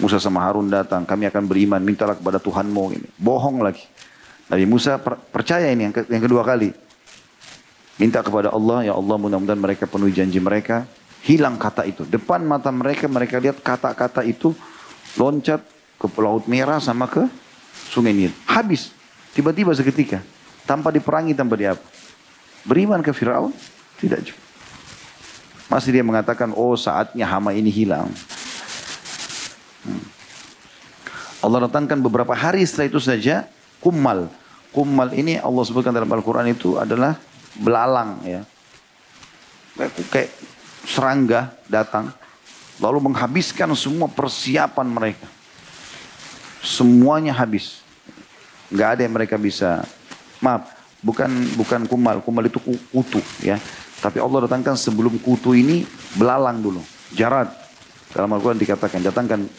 Musa 0.02 0.18
sama 0.18 0.46
Harun 0.46 0.70
datang. 0.70 1.06
Kami 1.06 1.30
akan 1.30 1.46
beriman. 1.50 1.82
Mintalah 1.82 2.18
kepada 2.18 2.38
Tuhanmu. 2.38 2.84
Ini. 2.98 3.08
Bohong 3.18 3.62
lagi. 3.66 3.86
Nabi 4.50 4.66
Musa 4.70 5.02
percaya 5.02 5.72
ini 5.74 5.90
yang 5.90 6.22
kedua 6.22 6.46
kali. 6.46 6.83
Minta 8.02 8.26
kepada 8.26 8.50
Allah, 8.50 8.90
ya 8.90 8.94
Allah 8.98 9.16
mudah-mudahan 9.22 9.60
mereka 9.60 9.86
penuhi 9.86 10.14
janji 10.14 10.42
mereka. 10.42 10.90
Hilang 11.24 11.56
kata 11.56 11.88
itu. 11.88 12.04
Depan 12.04 12.44
mata 12.44 12.74
mereka, 12.74 13.06
mereka 13.08 13.40
lihat 13.40 13.62
kata-kata 13.62 14.26
itu 14.26 14.52
loncat 15.16 15.62
ke 16.02 16.08
Laut 16.20 16.50
Merah 16.50 16.82
sama 16.82 17.08
ke 17.08 17.24
Sungai 17.94 18.12
Nil. 18.12 18.34
Habis. 18.50 18.92
Tiba-tiba 19.32 19.72
seketika. 19.72 20.20
Tanpa 20.68 20.92
diperangi, 20.92 21.32
tanpa 21.38 21.56
diapa. 21.56 21.82
Beriman 22.68 23.00
ke 23.04 23.12
Fir'aun? 23.16 23.54
Tidak 24.00 24.20
juga. 24.24 24.42
Masih 25.72 25.96
dia 25.96 26.04
mengatakan, 26.04 26.52
oh 26.54 26.76
saatnya 26.76 27.26
hama 27.26 27.56
ini 27.56 27.72
hilang. 27.72 28.12
Hmm. 29.84 30.04
Allah 31.44 31.68
datangkan 31.68 32.00
beberapa 32.00 32.32
hari 32.32 32.64
setelah 32.64 32.88
itu 32.88 33.00
saja, 33.04 33.48
kummal. 33.84 34.32
Kummal 34.72 35.12
ini 35.12 35.38
Allah 35.40 35.64
sebutkan 35.68 35.92
dalam 35.92 36.08
Al-Quran 36.08 36.48
itu 36.52 36.80
adalah 36.80 37.20
belalang 37.58 38.22
ya. 38.26 38.42
Kayak, 40.10 40.30
serangga 40.86 41.54
datang. 41.66 42.14
Lalu 42.82 43.10
menghabiskan 43.10 43.70
semua 43.78 44.10
persiapan 44.10 44.88
mereka. 44.90 45.28
Semuanya 46.62 47.34
habis. 47.34 47.82
Nggak 48.74 48.90
ada 48.98 49.02
yang 49.06 49.14
mereka 49.14 49.36
bisa. 49.38 49.86
Maaf, 50.42 50.74
bukan 51.00 51.30
bukan 51.56 51.82
kumal. 51.86 52.20
Kumal 52.26 52.50
itu 52.50 52.60
kutu 52.90 53.22
ya. 53.40 53.62
Tapi 54.04 54.20
Allah 54.20 54.50
datangkan 54.50 54.76
sebelum 54.76 55.16
kutu 55.24 55.56
ini 55.56 55.88
belalang 56.20 56.60
dulu. 56.60 56.82
Jarat. 57.16 57.64
Dalam 58.14 58.30
Al-Quran 58.30 58.62
dikatakan, 58.62 59.02
datangkan 59.02 59.50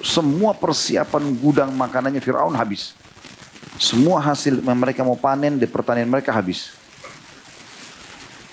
semua 0.00 0.56
persiapan 0.56 1.28
gudang 1.44 1.68
makanannya 1.76 2.24
Fir'aun 2.24 2.56
habis. 2.56 2.96
Semua 3.76 4.24
hasil 4.24 4.64
mereka 4.64 5.04
mau 5.04 5.18
panen 5.18 5.60
di 5.60 5.68
pertanian 5.68 6.08
mereka 6.08 6.32
habis. 6.32 6.77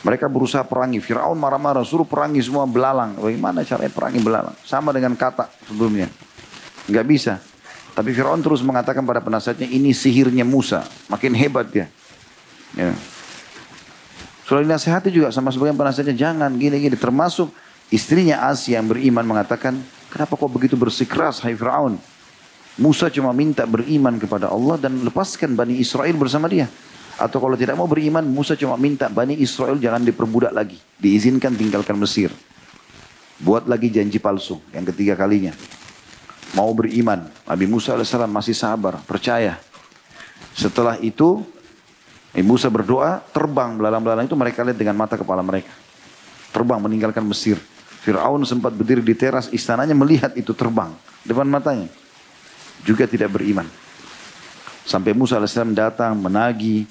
Mereka 0.05 0.29
berusaha 0.29 0.61
perangi. 0.61 1.01
Fir'aun 1.01 1.33
marah-marah, 1.33 1.81
suruh 1.81 2.05
perangi 2.05 2.37
semua 2.37 2.69
belalang. 2.69 3.17
Bagaimana 3.17 3.65
caranya 3.65 3.89
perangi 3.89 4.21
belalang? 4.21 4.53
Sama 4.61 4.93
dengan 4.93 5.17
kata 5.17 5.49
sebelumnya. 5.65 6.13
Nggak 6.85 7.05
bisa. 7.09 7.41
Tapi 7.97 8.13
Fir'aun 8.13 8.37
terus 8.45 8.61
mengatakan 8.61 9.01
pada 9.01 9.17
penasihatnya, 9.17 9.65
ini 9.65 9.97
sihirnya 9.97 10.45
Musa. 10.45 10.85
Makin 11.09 11.33
hebat 11.33 11.73
dia. 11.73 11.89
Ya. 12.77 12.93
Sudah 14.45 14.61
dinasihati 14.61 15.09
juga 15.09 15.33
sama 15.33 15.49
sebagian 15.49 15.73
penasihatnya, 15.73 16.13
jangan 16.13 16.53
gini-gini. 16.53 16.93
Termasuk 16.93 17.49
istrinya 17.89 18.45
Asia 18.45 18.77
yang 18.77 18.85
beriman 18.85 19.25
mengatakan, 19.25 19.73
kenapa 20.13 20.37
kau 20.37 20.45
begitu 20.45 20.77
bersikeras 20.77 21.41
hai 21.41 21.57
Fir'aun? 21.57 21.97
Musa 22.77 23.09
cuma 23.09 23.33
minta 23.33 23.65
beriman 23.65 24.21
kepada 24.21 24.53
Allah 24.53 24.77
dan 24.77 25.01
lepaskan 25.01 25.57
Bani 25.57 25.81
Israel 25.81 26.13
bersama 26.13 26.45
dia. 26.45 26.69
Atau 27.15 27.39
kalau 27.39 27.55
tidak 27.55 27.79
mau 27.79 27.87
beriman, 27.87 28.23
Musa 28.27 28.59
cuma 28.59 28.75
minta 28.75 29.07
Bani 29.07 29.39
Israel 29.39 29.79
jangan 29.79 30.03
diperbudak 30.03 30.51
lagi. 30.51 30.75
Diizinkan 30.99 31.55
tinggalkan 31.55 31.95
Mesir. 31.95 32.31
Buat 33.39 33.67
lagi 33.67 33.91
janji 33.91 34.19
palsu 34.19 34.59
yang 34.75 34.83
ketiga 34.87 35.15
kalinya. 35.15 35.55
Mau 36.55 36.71
beriman. 36.71 37.27
Nabi 37.43 37.65
Musa 37.67 37.95
AS 37.95 38.11
masih 38.27 38.55
sabar, 38.55 38.99
percaya. 39.03 39.59
Setelah 40.55 40.95
itu 41.03 41.43
Ibu 42.35 42.59
Musa 42.59 42.67
berdoa, 42.67 43.23
terbang 43.31 43.79
belalang-belalang 43.79 44.27
itu 44.27 44.35
mereka 44.35 44.59
lihat 44.67 44.75
dengan 44.75 44.99
mata 44.99 45.15
kepala 45.15 45.39
mereka. 45.39 45.71
Terbang 46.51 46.83
meninggalkan 46.83 47.23
Mesir. 47.23 47.55
Fir'aun 48.03 48.43
sempat 48.43 48.75
berdiri 48.75 48.99
di 48.99 49.15
teras 49.15 49.47
istananya 49.55 49.95
melihat 49.95 50.35
itu 50.35 50.51
terbang 50.51 50.91
depan 51.23 51.47
matanya. 51.47 51.87
Juga 52.83 53.07
tidak 53.07 53.33
beriman. 53.33 53.65
Sampai 54.83 55.15
Musa 55.15 55.39
AS 55.39 55.55
datang 55.71 56.13
menagi. 56.19 56.85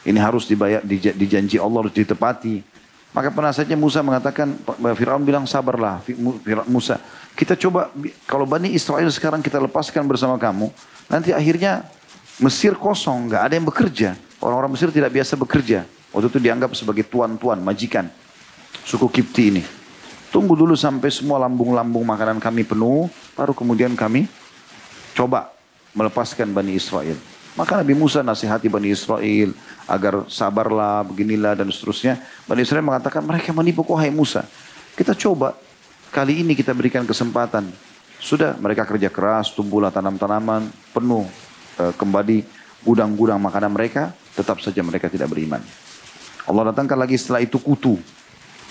Ini 0.00 0.16
harus 0.16 0.48
dibayar, 0.48 0.80
dijanji 0.86 1.60
Allah 1.60 1.84
harus 1.84 1.92
ditepati. 1.92 2.64
Maka 3.10 3.28
penasihatnya 3.34 3.74
Musa 3.74 4.00
mengatakan, 4.06 4.54
Fir'aun 4.96 5.26
bilang 5.26 5.42
sabarlah 5.44 5.98
Musa. 6.70 7.02
Kita 7.34 7.58
coba, 7.58 7.90
kalau 8.24 8.46
Bani 8.46 8.70
Israel 8.70 9.10
sekarang 9.10 9.42
kita 9.42 9.58
lepaskan 9.58 10.06
bersama 10.06 10.38
kamu. 10.38 10.70
Nanti 11.10 11.34
akhirnya 11.34 11.84
Mesir 12.40 12.72
kosong, 12.78 13.28
nggak 13.28 13.42
ada 13.44 13.54
yang 13.58 13.66
bekerja. 13.68 14.16
Orang-orang 14.40 14.72
Mesir 14.72 14.88
tidak 14.88 15.12
biasa 15.12 15.36
bekerja. 15.36 15.84
Waktu 16.14 16.26
itu 16.32 16.38
dianggap 16.40 16.72
sebagai 16.72 17.04
tuan-tuan, 17.04 17.60
majikan. 17.60 18.08
Suku 18.86 19.10
Kipti 19.12 19.52
ini. 19.52 19.62
Tunggu 20.30 20.54
dulu 20.54 20.78
sampai 20.78 21.10
semua 21.10 21.42
lambung-lambung 21.42 22.06
makanan 22.06 22.38
kami 22.40 22.64
penuh. 22.64 23.10
Baru 23.36 23.52
kemudian 23.52 23.92
kami 23.98 24.30
coba 25.12 25.50
melepaskan 25.92 26.54
Bani 26.54 26.78
Israel. 26.78 27.18
Maka 27.60 27.76
Nabi 27.76 27.92
Musa 27.92 28.24
nasihati 28.24 28.72
Bani 28.72 28.88
Israel 28.88 29.52
agar 29.84 30.24
sabarlah, 30.32 31.04
beginilah 31.04 31.60
dan 31.60 31.68
seterusnya. 31.68 32.16
Bani 32.48 32.64
Israel 32.64 32.80
mengatakan 32.80 33.20
mereka 33.20 33.52
menipu 33.52 33.84
kau 33.84 34.00
hai 34.00 34.08
Musa. 34.08 34.48
Kita 34.96 35.12
coba 35.12 35.52
kali 36.08 36.40
ini 36.40 36.56
kita 36.56 36.72
berikan 36.72 37.04
kesempatan. 37.04 37.68
Sudah 38.16 38.56
mereka 38.56 38.88
kerja 38.88 39.12
keras, 39.12 39.52
tumbuhlah 39.52 39.92
tanam-tanaman 39.92 40.72
penuh 40.96 41.28
e, 41.76 41.92
kembali 42.00 42.48
gudang-gudang 42.80 43.36
makanan 43.36 43.76
mereka 43.76 44.16
tetap 44.32 44.64
saja 44.64 44.80
mereka 44.80 45.12
tidak 45.12 45.28
beriman. 45.28 45.60
Allah 46.48 46.72
datangkan 46.72 46.96
lagi 46.96 47.20
setelah 47.20 47.44
itu 47.44 47.60
kutu 47.60 48.00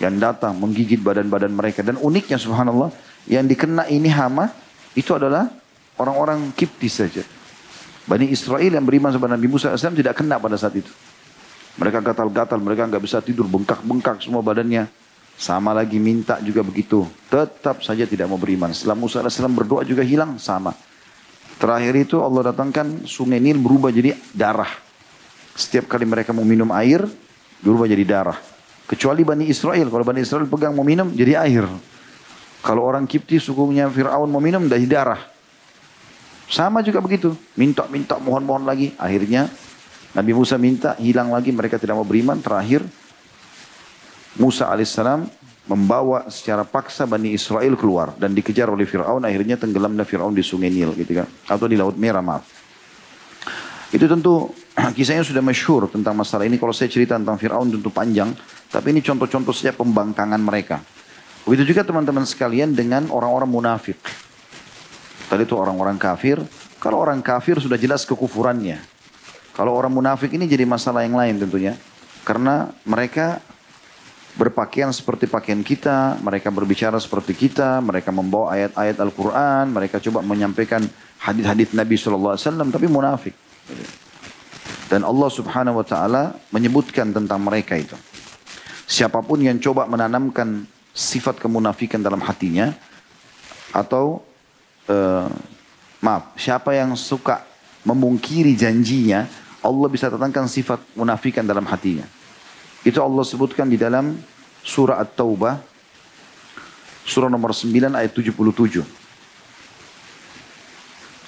yang 0.02 0.18
datang 0.18 0.58
menggigit 0.58 0.98
badan-badan 0.98 1.54
mereka. 1.54 1.86
Dan 1.86 2.02
uniknya 2.02 2.42
subhanallah 2.42 2.90
yang 3.30 3.46
dikena 3.46 3.86
ini 3.86 4.10
hama 4.10 4.50
itu 4.98 5.14
adalah 5.14 5.46
orang-orang 6.02 6.50
Kipti 6.58 6.90
saja. 6.90 7.22
Bani 8.10 8.26
Israel 8.34 8.74
yang 8.74 8.86
beriman 8.90 9.14
kepada 9.14 9.38
Nabi 9.38 9.46
Musa 9.46 9.70
AS 9.70 9.86
tidak 9.86 10.18
kena 10.18 10.42
pada 10.42 10.58
saat 10.58 10.74
itu. 10.74 10.90
Mereka 11.78 12.02
gatal-gatal, 12.02 12.58
mereka 12.58 12.90
nggak 12.90 13.06
bisa 13.06 13.22
tidur, 13.22 13.46
bengkak-bengkak 13.46 14.18
semua 14.26 14.42
badannya. 14.42 14.90
Sama 15.38 15.72
lagi 15.72 16.02
minta 16.02 16.42
juga 16.42 16.66
begitu. 16.66 17.06
Tetap 17.30 17.86
saja 17.86 18.04
tidak 18.10 18.28
mau 18.28 18.42
beriman. 18.42 18.74
Setelah 18.74 18.98
Musa 18.98 19.22
AS 19.22 19.38
berdoa 19.38 19.86
juga 19.86 20.02
hilang, 20.02 20.42
sama. 20.42 20.74
Terakhir 21.62 21.94
itu 21.96 22.18
Allah 22.20 22.50
datangkan 22.50 23.06
sungai 23.06 23.38
Nil 23.38 23.62
berubah 23.62 23.94
jadi 23.94 24.18
darah. 24.34 24.74
Setiap 25.54 25.86
kali 25.86 26.10
mereka 26.10 26.34
mau 26.34 26.44
minum 26.44 26.74
air, 26.74 27.06
berubah 27.62 27.86
jadi 27.86 28.04
darah. 28.04 28.40
Kecuali 28.90 29.22
Bani 29.22 29.46
Israel. 29.48 29.86
Kalau 29.86 30.02
Bani 30.02 30.26
Israel 30.26 30.50
pegang 30.50 30.74
mau 30.74 30.84
minum, 30.84 31.14
jadi 31.14 31.46
air. 31.46 31.70
Kalau 32.66 32.84
orang 32.84 33.06
Kipti 33.06 33.38
sukunya 33.38 33.86
Fir'aun 33.88 34.28
mau 34.28 34.42
minum, 34.42 34.66
jadi 34.66 34.88
darah. 34.90 35.39
Sama 36.50 36.82
juga 36.82 37.00
begitu. 37.00 37.38
Minta-minta, 37.54 38.18
mohon-mohon 38.18 38.66
lagi. 38.66 38.98
Akhirnya 38.98 39.46
Nabi 40.18 40.32
Musa 40.34 40.58
minta, 40.58 40.98
hilang 40.98 41.30
lagi. 41.30 41.54
Mereka 41.54 41.78
tidak 41.78 42.02
mau 42.02 42.08
beriman. 42.08 42.42
Terakhir, 42.42 42.82
Musa 44.42 44.66
alaihissalam 44.66 45.30
membawa 45.70 46.26
secara 46.34 46.66
paksa 46.66 47.06
Bani 47.06 47.30
Israel 47.30 47.78
keluar 47.78 48.18
dan 48.18 48.34
dikejar 48.34 48.74
oleh 48.74 48.90
Fir'aun 48.90 49.22
akhirnya 49.22 49.54
tenggelamnya 49.54 50.02
Fir'aun 50.02 50.34
di 50.34 50.42
sungai 50.42 50.74
Nil 50.74 50.98
gitu 50.98 51.22
kan 51.22 51.30
atau 51.46 51.70
di 51.70 51.78
Laut 51.78 51.94
Merah 51.94 52.26
maaf 52.26 52.42
itu 53.94 54.10
tentu 54.10 54.50
kisahnya 54.98 55.22
sudah 55.22 55.46
masyhur 55.46 55.86
tentang 55.94 56.18
masalah 56.18 56.50
ini 56.50 56.58
kalau 56.58 56.74
saya 56.74 56.90
cerita 56.90 57.22
tentang 57.22 57.38
Fir'aun 57.38 57.70
tentu 57.70 57.94
panjang 57.94 58.34
tapi 58.74 58.98
ini 58.98 59.06
contoh-contoh 59.06 59.54
saja 59.54 59.78
pembangkangan 59.78 60.42
mereka 60.42 60.82
begitu 61.46 61.78
juga 61.78 61.86
teman-teman 61.86 62.26
sekalian 62.26 62.74
dengan 62.74 63.06
orang-orang 63.14 63.50
munafik 63.50 64.02
tadi 65.30 65.46
itu 65.46 65.54
orang-orang 65.54 65.96
kafir 66.02 66.42
kalau 66.82 66.98
orang 67.00 67.22
kafir 67.22 67.62
sudah 67.62 67.78
jelas 67.78 68.04
kekufurannya 68.04 68.82
kalau 69.54 69.78
orang 69.78 69.94
munafik 69.94 70.34
ini 70.34 70.50
jadi 70.50 70.66
masalah 70.66 71.06
yang 71.06 71.16
lain 71.16 71.38
tentunya 71.38 71.78
karena 72.26 72.74
mereka 72.84 73.40
berpakaian 74.40 74.88
seperti 74.96 75.28
pakaian 75.28 75.60
kita, 75.60 76.16
mereka 76.24 76.48
berbicara 76.48 76.96
seperti 76.96 77.36
kita, 77.36 77.84
mereka 77.84 78.14
membawa 78.14 78.56
ayat-ayat 78.56 78.96
Al-Quran, 78.96 79.76
mereka 79.76 80.00
coba 80.00 80.24
menyampaikan 80.24 80.80
hadis-hadis 81.20 81.76
Nabi 81.76 82.00
SAW, 82.00 82.40
tapi 82.72 82.88
munafik. 82.88 83.36
Dan 84.88 85.04
Allah 85.04 85.30
subhanahu 85.30 85.84
wa 85.84 85.86
ta'ala 85.86 86.40
menyebutkan 86.56 87.12
tentang 87.12 87.44
mereka 87.44 87.76
itu. 87.76 88.00
Siapa 88.88 89.22
pun 89.22 89.44
yang 89.44 89.60
coba 89.62 89.86
menanamkan 89.86 90.66
sifat 90.96 91.38
kemunafikan 91.44 92.00
dalam 92.00 92.24
hatinya, 92.24 92.74
atau 93.76 94.24
uh, 94.90 95.30
maaf, 96.04 96.36
siapa 96.36 96.74
yang 96.76 96.98
suka 96.98 97.46
memungkiri 97.86 98.58
janjinya, 98.58 99.30
Allah 99.64 99.88
bisa 99.88 100.12
datangkan 100.12 100.50
sifat 100.50 100.82
munafikan 100.98 101.46
dalam 101.46 101.64
hatinya. 101.70 102.04
Itu 102.84 103.00
Allah 103.00 103.24
sebutkan 103.24 103.68
di 103.68 103.78
dalam 103.80 104.18
surah 104.64 105.00
At-Taubah 105.04 105.70
surah 107.10 107.26
nomor 107.26 107.52
9 107.58 107.74
ayat 107.90 108.12
77. 108.14 108.86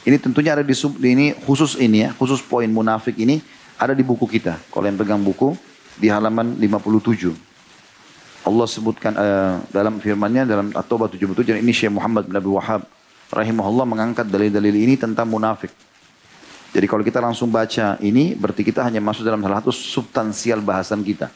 Ini 0.02 0.17
tentunya 0.17 0.58
ada 0.58 0.65
di 0.65 0.74
sub 0.74 0.97
ini 1.02 1.34
khusus 1.45 1.78
ini 1.78 2.06
ya, 2.06 2.10
khusus 2.17 2.41
poin 2.41 2.69
munafik 2.69 3.17
ini 3.17 3.41
ada 3.78 3.97
di 3.97 4.06
buku 4.06 4.30
kita. 4.30 4.58
Kalau 4.69 4.86
yang 4.86 4.97
pegang 4.97 5.21
buku 5.21 5.58
di 5.97 6.10
halaman 6.10 6.58
57. 6.58 7.34
Allah 8.41 8.65
sebutkan 8.65 9.13
uh, 9.13 9.62
dalam 9.69 10.02
firman-Nya 10.02 10.50
dalam 10.50 10.74
At-Taubah 10.74 11.13
77 11.13 11.62
ini 11.62 11.69
Syekh 11.69 11.93
Muhammad 11.93 12.26
bin 12.26 12.34
Abi 12.34 12.50
Wahab 12.50 12.82
rahimahullah 13.32 13.88
mengangkat 13.88 14.28
dalil-dalil 14.28 14.76
ini 14.76 15.00
tentang 15.00 15.26
munafik. 15.26 15.72
Jadi 16.72 16.86
kalau 16.88 17.04
kita 17.04 17.20
langsung 17.20 17.52
baca 17.52 18.00
ini, 18.00 18.32
berarti 18.32 18.63
kita 18.63 18.84
hanya 18.84 19.04
masuk 19.04 19.28
dalam 19.28 19.44
salah 19.44 19.60
satu 19.60 19.76
substansial 19.76 20.63
bahasan 20.63 21.04
kita. 21.04 21.28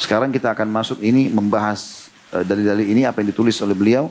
Sekarang 0.00 0.32
kita 0.32 0.54
akan 0.54 0.68
masuk 0.70 1.02
ini 1.04 1.28
membahas 1.28 2.08
uh, 2.32 2.40
dalil-dalil 2.40 2.88
ini 2.88 3.04
apa 3.04 3.20
yang 3.20 3.34
ditulis 3.34 3.58
oleh 3.60 3.76
beliau. 3.76 4.08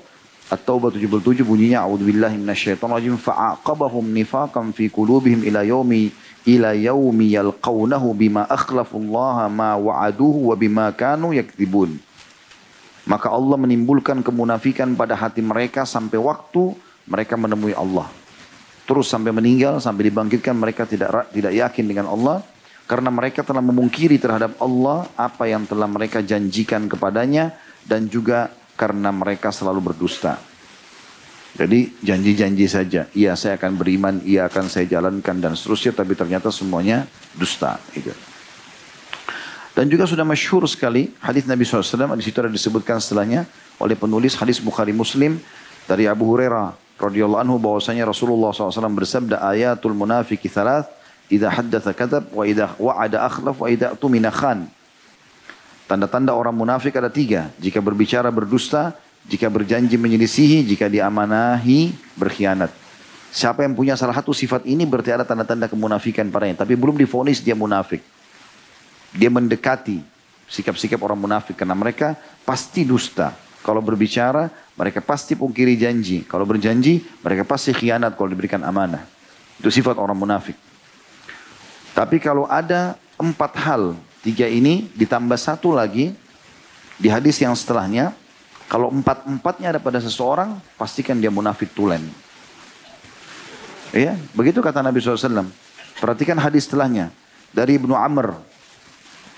At-Taubah 0.47 0.95
77 0.95 1.43
bunyinya 1.43 1.83
A'udzubillahi 1.83 2.39
minasyaitonirrajim 2.39 3.19
fa'aqabahum 3.19 4.05
nifaqan 4.15 4.71
fi 4.71 4.87
qulubihim 4.87 5.43
ila 5.43 5.59
yaumi 5.59 6.07
ila 6.47 6.71
yaumi 6.71 7.35
yalqawnahu 7.35 8.15
bima 8.15 8.47
akhlafullaha 8.47 9.51
ma 9.51 9.75
wa'aduhu 9.75 10.47
wa 10.47 10.55
bima 10.55 10.87
kanu 10.95 11.35
yakdzibun. 11.35 11.99
Maka 13.07 13.31
Allah 13.31 13.55
menimbulkan 13.55 14.19
kemunafikan 14.19 14.91
pada 14.93 15.15
hati 15.15 15.39
mereka 15.39 15.87
sampai 15.87 16.19
waktu 16.19 16.75
mereka 17.07 17.39
menemui 17.39 17.71
Allah 17.71 18.11
terus 18.87 19.11
sampai 19.11 19.35
meninggal, 19.35 19.83
sampai 19.83 20.07
dibangkitkan 20.07 20.55
mereka 20.55 20.87
tidak 20.87 21.27
tidak 21.35 21.51
yakin 21.51 21.85
dengan 21.91 22.07
Allah 22.07 22.39
karena 22.87 23.11
mereka 23.11 23.43
telah 23.43 23.59
memungkiri 23.59 24.15
terhadap 24.15 24.55
Allah 24.63 25.11
apa 25.19 25.43
yang 25.43 25.67
telah 25.67 25.91
mereka 25.91 26.23
janjikan 26.23 26.87
kepadanya 26.87 27.51
dan 27.83 28.07
juga 28.07 28.47
karena 28.79 29.11
mereka 29.11 29.51
selalu 29.51 29.91
berdusta. 29.91 30.39
Jadi 31.57 31.99
janji-janji 31.99 32.69
saja, 32.69 33.09
iya 33.17 33.33
saya 33.35 33.59
akan 33.59 33.75
beriman, 33.75 34.21
iya 34.23 34.47
akan 34.47 34.69
saya 34.71 34.85
jalankan 34.87 35.41
dan 35.41 35.57
seterusnya, 35.57 35.91
tapi 35.91 36.13
ternyata 36.13 36.53
semuanya 36.53 37.09
dusta. 37.33 37.81
Gitu. 37.91 38.13
Dan 39.77 39.93
juga 39.93 40.09
sudah 40.09 40.25
masyhur 40.25 40.65
sekali 40.65 41.13
hadis 41.21 41.45
Nabi 41.45 41.61
SAW, 41.61 42.17
di 42.17 42.25
situ 42.25 42.41
ada 42.41 42.49
disebutkan 42.49 42.97
setelahnya 42.97 43.45
oleh 43.77 43.93
penulis 43.93 44.33
hadis 44.33 44.57
Bukhari 44.57 44.89
Muslim 44.89 45.37
dari 45.85 46.09
Abu 46.09 46.25
Hurairah 46.25 46.73
radhiyallahu 46.97 47.37
anhu 47.45 47.61
bahwasanya 47.61 48.09
Rasulullah 48.09 48.49
SAW 48.49 48.73
bersabda 48.73 49.37
ayatul 49.37 49.93
munafiki 49.93 50.49
thalath 50.49 50.89
idza 51.29 51.53
haddatha 51.53 51.93
kadzab 51.93 52.25
wa 52.33 52.41
idza 52.49 52.73
wa'ada 52.81 53.21
akhlaf 53.29 53.61
wa 53.61 53.69
idza 53.69 53.93
tumina 53.93 54.33
khan. 54.33 54.65
Tanda-tanda 55.85 56.33
orang 56.33 56.57
munafik 56.57 56.97
ada 56.97 57.13
tiga. 57.13 57.53
Jika 57.61 57.77
berbicara 57.77 58.33
berdusta, 58.33 58.97
jika 59.29 59.45
berjanji 59.45 59.93
menyelisihi, 59.93 60.65
jika 60.65 60.89
diamanahi 60.89 61.93
berkhianat. 62.17 62.73
Siapa 63.29 63.61
yang 63.61 63.77
punya 63.77 63.93
salah 63.93 64.17
satu 64.17 64.33
sifat 64.33 64.65
ini 64.65 64.89
berarti 64.89 65.13
ada 65.13 65.21
tanda-tanda 65.21 65.69
kemunafikan 65.69 66.25
padanya. 66.33 66.65
Tapi 66.65 66.73
belum 66.73 66.97
difonis 66.97 67.45
dia 67.45 67.53
munafik. 67.53 68.16
Dia 69.15 69.31
mendekati 69.31 70.03
sikap-sikap 70.47 70.99
orang 71.03 71.19
munafik 71.19 71.59
karena 71.59 71.75
mereka 71.75 72.15
pasti 72.47 72.87
dusta. 72.87 73.35
Kalau 73.61 73.83
berbicara, 73.83 74.47
mereka 74.79 75.03
pasti 75.03 75.35
pungkiri 75.35 75.75
janji. 75.75 76.23
Kalau 76.23 76.47
berjanji, 76.47 77.03
mereka 77.19 77.43
pasti 77.43 77.75
khianat 77.75 78.15
kalau 78.15 78.31
diberikan 78.31 78.63
amanah. 78.63 79.03
Itu 79.59 79.67
sifat 79.67 79.99
orang 79.99 80.15
munafik. 80.15 80.55
Tapi 81.91 82.21
kalau 82.23 82.47
ada 82.47 82.95
empat 83.19 83.51
hal, 83.59 83.97
tiga 84.23 84.47
ini 84.47 84.87
ditambah 84.95 85.35
satu 85.35 85.75
lagi, 85.75 86.15
di 86.95 87.09
hadis 87.11 87.41
yang 87.43 87.57
setelahnya, 87.57 88.15
kalau 88.71 88.87
empat-empatnya 88.93 89.75
ada 89.75 89.81
pada 89.83 89.99
seseorang, 89.99 90.61
pastikan 90.79 91.19
dia 91.19 91.33
munafik 91.33 91.73
tulen. 91.75 92.07
Iya, 93.91 94.15
begitu 94.31 94.59
kata 94.59 94.79
Nabi 94.79 94.99
SAW. 94.99 95.47
Perhatikan 95.97 96.37
hadis 96.39 96.69
setelahnya. 96.69 97.11
Dari 97.51 97.79
Ibnu 97.79 97.95
Amr. 97.95 98.46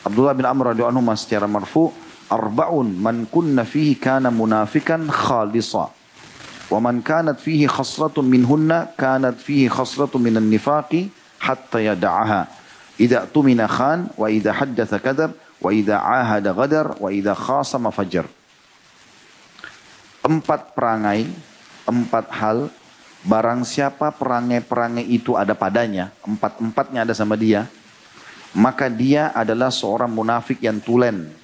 Abdullah 0.05 0.35
bin 0.35 0.45
Amr 0.47 0.73
radhiyallahu 0.73 1.03
anhu 1.03 1.17
secara 1.19 1.47
marfu' 1.47 1.91
arba'un 2.31 2.87
man 2.95 3.27
kunna 3.27 3.67
fihi 3.67 3.97
kana 3.99 4.31
munafikan 4.31 5.07
khalisa. 5.09 5.91
Wa 6.69 6.77
man 6.77 7.01
kanat 7.01 7.41
fihi 7.41 7.65
khasratun 7.65 8.29
minhunna 8.29 8.93
kanat 8.93 9.41
fihi 9.41 9.65
khasratun 9.65 10.21
minan 10.21 10.45
nifaqi 10.47 11.09
hatta 11.41 11.81
yada'aha. 11.81 12.45
Idza 12.99 13.25
tumina 13.31 13.65
khan 13.65 14.11
wa 14.13 14.27
idza 14.29 14.53
haddatha 14.53 15.01
kadab 15.01 15.33
wa 15.59 15.69
idza 15.75 15.99
ahada 15.99 16.55
ghadar 16.55 16.95
wa 16.99 17.11
idza 17.11 17.35
khasama 17.35 17.91
fajar 17.91 18.27
empat 20.23 20.75
perangai 20.75 21.27
empat 21.89 22.25
hal 22.31 22.71
barang 23.25 23.67
siapa 23.67 24.15
perangai-perangai 24.15 25.03
itu 25.03 25.35
ada 25.35 25.51
padanya 25.51 26.15
empat-empatnya 26.23 27.03
ada 27.03 27.11
sama 27.17 27.35
dia 27.35 27.67
maka 28.57 28.89
dia 28.89 29.29
adalah 29.33 29.69
seorang 29.69 30.09
munafik 30.09 30.61
yang 30.63 30.81
tulen 30.81 31.39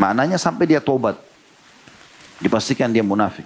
Maknanya 0.00 0.40
sampai 0.40 0.64
dia 0.64 0.80
tobat. 0.80 1.20
Dipastikan 2.40 2.88
dia 2.88 3.04
munafik. 3.04 3.44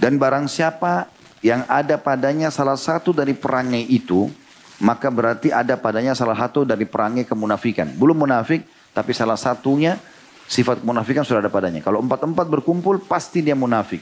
Dan 0.00 0.16
barang 0.16 0.48
siapa 0.48 1.12
yang 1.44 1.68
ada 1.68 2.00
padanya 2.00 2.48
salah 2.48 2.80
satu 2.80 3.12
dari 3.12 3.36
perangai 3.36 3.84
itu, 3.84 4.32
maka 4.80 5.12
berarti 5.12 5.52
ada 5.52 5.76
padanya 5.76 6.16
salah 6.16 6.36
satu 6.36 6.64
dari 6.64 6.88
perangai 6.88 7.28
kemunafikan. 7.28 7.92
Belum 7.96 8.16
munafik, 8.16 8.64
tapi 8.96 9.12
salah 9.12 9.36
satunya 9.36 10.00
sifat 10.48 10.80
kemunafikan 10.80 11.20
sudah 11.20 11.44
ada 11.44 11.52
padanya. 11.52 11.84
Kalau 11.84 12.00
empat-empat 12.00 12.48
berkumpul, 12.48 13.04
pasti 13.04 13.44
dia 13.44 13.56
munafik. 13.56 14.00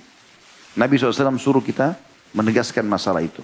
Nabi 0.78 0.98
SAW 0.98 1.38
suruh 1.38 1.62
kita 1.62 1.98
menegaskan 2.30 2.86
masalah 2.86 3.22
itu. 3.22 3.42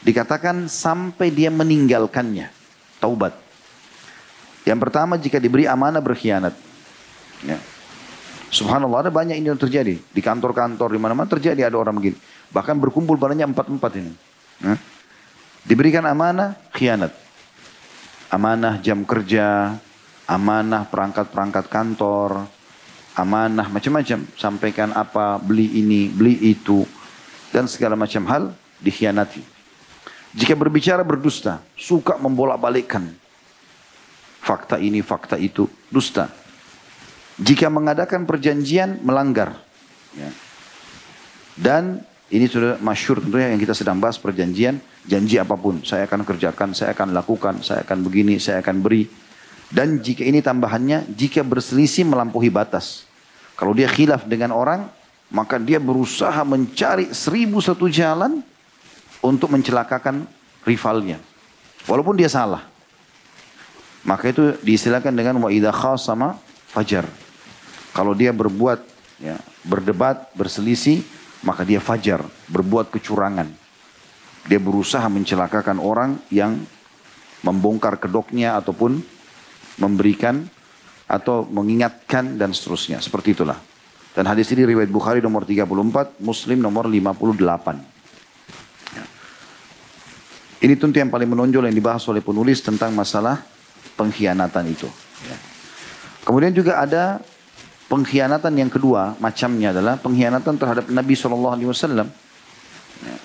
Dikatakan 0.00 0.64
sampai 0.66 1.28
dia 1.28 1.52
meninggalkannya. 1.52 2.48
Taubat. 3.00 3.36
Yang 4.64 4.78
pertama 4.88 5.16
jika 5.20 5.36
diberi 5.36 5.64
amanah 5.68 6.00
berkhianat. 6.00 6.52
Ya. 7.44 7.56
Subhanallah 8.50 9.08
ada 9.08 9.12
banyak 9.12 9.38
ini 9.38 9.46
yang 9.52 9.60
terjadi. 9.60 9.96
Di 10.00 10.20
kantor-kantor, 10.20 10.90
di 10.90 11.00
mana-mana 11.00 11.28
terjadi 11.28 11.68
ada 11.68 11.76
orang 11.78 11.96
begini. 11.96 12.16
Bahkan 12.50 12.76
berkumpul 12.82 13.16
padanya 13.16 13.46
empat-empat 13.46 13.92
ini. 14.00 14.12
Ya. 14.64 14.74
Diberikan 15.64 16.04
amanah, 16.08 16.56
khianat. 16.72 17.12
Amanah 18.32 18.80
jam 18.80 19.04
kerja, 19.04 19.76
amanah 20.24 20.86
perangkat-perangkat 20.88 21.66
kantor, 21.68 22.46
amanah 23.14 23.66
macam-macam. 23.68 24.18
Sampaikan 24.34 24.90
apa, 24.96 25.36
beli 25.38 25.82
ini, 25.82 26.08
beli 26.08 26.38
itu. 26.40 26.86
Dan 27.50 27.66
segala 27.66 27.98
macam 27.98 28.24
hal 28.30 28.54
dikhianati. 28.80 29.59
Jika 30.30 30.54
berbicara 30.54 31.02
berdusta, 31.02 31.58
suka 31.74 32.14
membolak-balikkan. 32.14 33.10
Fakta 34.40 34.78
ini, 34.78 35.02
fakta 35.02 35.34
itu, 35.34 35.66
dusta. 35.90 36.30
Jika 37.40 37.66
mengadakan 37.66 38.28
perjanjian 38.28 39.02
melanggar. 39.02 39.58
Ya. 40.14 40.30
Dan 41.58 42.04
ini 42.30 42.46
sudah 42.46 42.78
masyur 42.78 43.18
tentunya 43.18 43.50
yang 43.50 43.58
kita 43.58 43.74
sedang 43.74 43.98
bahas 43.98 44.16
perjanjian. 44.22 44.78
Janji 45.02 45.40
apa 45.40 45.58
pun. 45.58 45.82
Saya 45.82 46.06
akan 46.06 46.22
kerjakan, 46.22 46.78
saya 46.78 46.94
akan 46.94 47.10
lakukan, 47.10 47.64
saya 47.66 47.82
akan 47.82 47.98
begini, 48.06 48.38
saya 48.38 48.62
akan 48.62 48.84
beri. 48.84 49.10
Dan 49.70 49.98
jika 49.98 50.22
ini 50.22 50.38
tambahannya, 50.38 51.10
jika 51.10 51.42
berselisih 51.42 52.06
melampaui 52.06 52.50
batas. 52.50 53.06
Kalau 53.58 53.74
dia 53.74 53.90
khilaf 53.90 54.26
dengan 54.30 54.54
orang, 54.54 54.86
maka 55.30 55.58
dia 55.58 55.78
berusaha 55.78 56.42
mencari 56.42 57.14
seribu 57.14 57.62
satu 57.62 57.86
jalan 57.86 58.42
untuk 59.20 59.52
mencelakakan 59.52 60.24
rivalnya. 60.64 61.20
Walaupun 61.88 62.16
dia 62.16 62.28
salah. 62.28 62.64
Maka 64.04 64.32
itu 64.32 64.56
diistilahkan 64.64 65.12
dengan 65.12 65.36
wa 65.44 65.52
idha 65.52 65.72
sama 66.00 66.36
fajar. 66.72 67.04
Kalau 67.92 68.16
dia 68.16 68.32
berbuat, 68.32 68.80
ya, 69.20 69.36
berdebat, 69.66 70.32
berselisih, 70.32 71.04
maka 71.44 71.68
dia 71.68 71.82
fajar, 71.82 72.24
berbuat 72.48 72.88
kecurangan. 72.88 73.48
Dia 74.48 74.56
berusaha 74.56 75.04
mencelakakan 75.12 75.76
orang 75.76 76.16
yang 76.32 76.56
membongkar 77.44 78.00
kedoknya 78.00 78.56
ataupun 78.56 79.00
memberikan 79.80 80.48
atau 81.10 81.44
mengingatkan 81.44 82.38
dan 82.40 82.54
seterusnya. 82.54 83.02
Seperti 83.02 83.36
itulah. 83.36 83.58
Dan 84.14 84.26
hadis 84.26 84.50
ini 84.54 84.64
riwayat 84.64 84.90
Bukhari 84.90 85.18
nomor 85.22 85.44
34, 85.44 86.22
Muslim 86.22 86.58
nomor 86.62 86.86
58. 86.86 87.99
Ini 90.60 90.76
tentu 90.76 91.00
yang 91.00 91.08
paling 91.08 91.24
menonjol 91.24 91.72
yang 91.72 91.76
dibahas 91.76 92.04
oleh 92.12 92.20
penulis 92.20 92.60
tentang 92.60 92.92
masalah 92.92 93.40
pengkhianatan 93.96 94.64
itu. 94.68 94.84
Ya. 95.24 95.36
Kemudian 96.20 96.52
juga 96.52 96.84
ada 96.84 97.24
pengkhianatan 97.88 98.52
yang 98.52 98.68
kedua 98.68 99.16
macamnya 99.16 99.72
adalah 99.72 99.96
pengkhianatan 99.96 100.54
terhadap 100.60 100.84
Nabi 100.92 101.16
SAW. 101.16 101.56
Ya. 103.00 103.16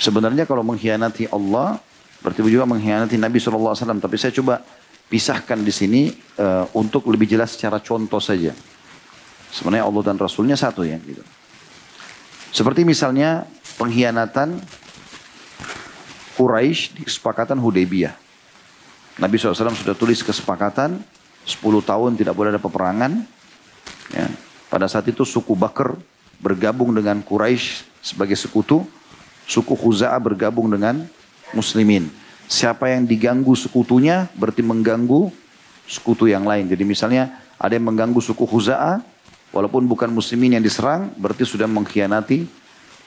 Sebenarnya 0.00 0.48
kalau 0.48 0.64
mengkhianati 0.64 1.28
Allah 1.28 1.76
berarti 2.24 2.40
juga 2.48 2.64
mengkhianati 2.64 3.20
Nabi 3.20 3.36
SAW. 3.36 3.76
Tapi 3.76 4.16
saya 4.16 4.32
coba 4.32 4.64
pisahkan 5.12 5.60
di 5.60 5.68
sini 5.68 6.08
uh, 6.40 6.64
untuk 6.72 7.04
lebih 7.12 7.28
jelas 7.28 7.60
secara 7.60 7.76
contoh 7.84 8.24
saja. 8.24 8.56
Sebenarnya 9.52 9.84
Allah 9.84 10.02
dan 10.02 10.16
Rasulnya 10.16 10.56
satu 10.56 10.80
ya. 10.82 10.96
Gitu. 10.96 11.20
Seperti 12.56 12.88
misalnya 12.88 13.44
pengkhianatan 13.76 14.58
Quraisy 16.34 16.98
di 16.98 17.02
kesepakatan 17.06 17.56
Hudaybiyah. 17.58 18.14
Nabi 19.22 19.38
SAW 19.38 19.74
sudah 19.78 19.94
tulis 19.94 20.20
kesepakatan 20.26 20.98
10 21.46 21.60
tahun 21.84 22.18
tidak 22.18 22.34
boleh 22.34 22.50
ada 22.50 22.62
peperangan. 22.62 23.22
Ya. 24.10 24.26
Pada 24.66 24.90
saat 24.90 25.06
itu 25.06 25.22
suku 25.22 25.54
Bakar 25.54 25.94
bergabung 26.42 26.90
dengan 26.90 27.22
Quraisy 27.22 27.86
sebagai 28.02 28.34
sekutu. 28.34 28.82
Suku 29.44 29.76
Khuza'ah 29.76 30.18
bergabung 30.18 30.72
dengan 30.72 31.04
Muslimin. 31.52 32.08
Siapa 32.48 32.90
yang 32.90 33.04
diganggu 33.04 33.52
sekutunya 33.54 34.26
berarti 34.34 34.64
mengganggu 34.64 35.28
sekutu 35.84 36.26
yang 36.26 36.48
lain. 36.48 36.64
Jadi 36.66 36.82
misalnya 36.82 37.44
ada 37.60 37.76
yang 37.76 37.86
mengganggu 37.86 38.18
suku 38.24 38.48
Huza'ah, 38.48 39.04
walaupun 39.54 39.86
bukan 39.86 40.10
muslimin 40.10 40.58
yang 40.58 40.64
diserang, 40.64 41.14
berarti 41.14 41.46
sudah 41.46 41.70
mengkhianati 41.70 42.48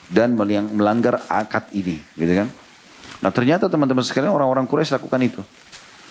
dan 0.08 0.38
melanggar 0.72 1.20
akad 1.28 1.68
ini. 1.76 2.00
Gitu 2.16 2.34
kan? 2.34 2.48
Nah 3.22 3.34
ternyata 3.34 3.66
teman-teman 3.66 4.06
sekalian 4.06 4.34
orang-orang 4.34 4.70
Quraisy 4.70 4.98
lakukan 4.98 5.22
itu. 5.26 5.42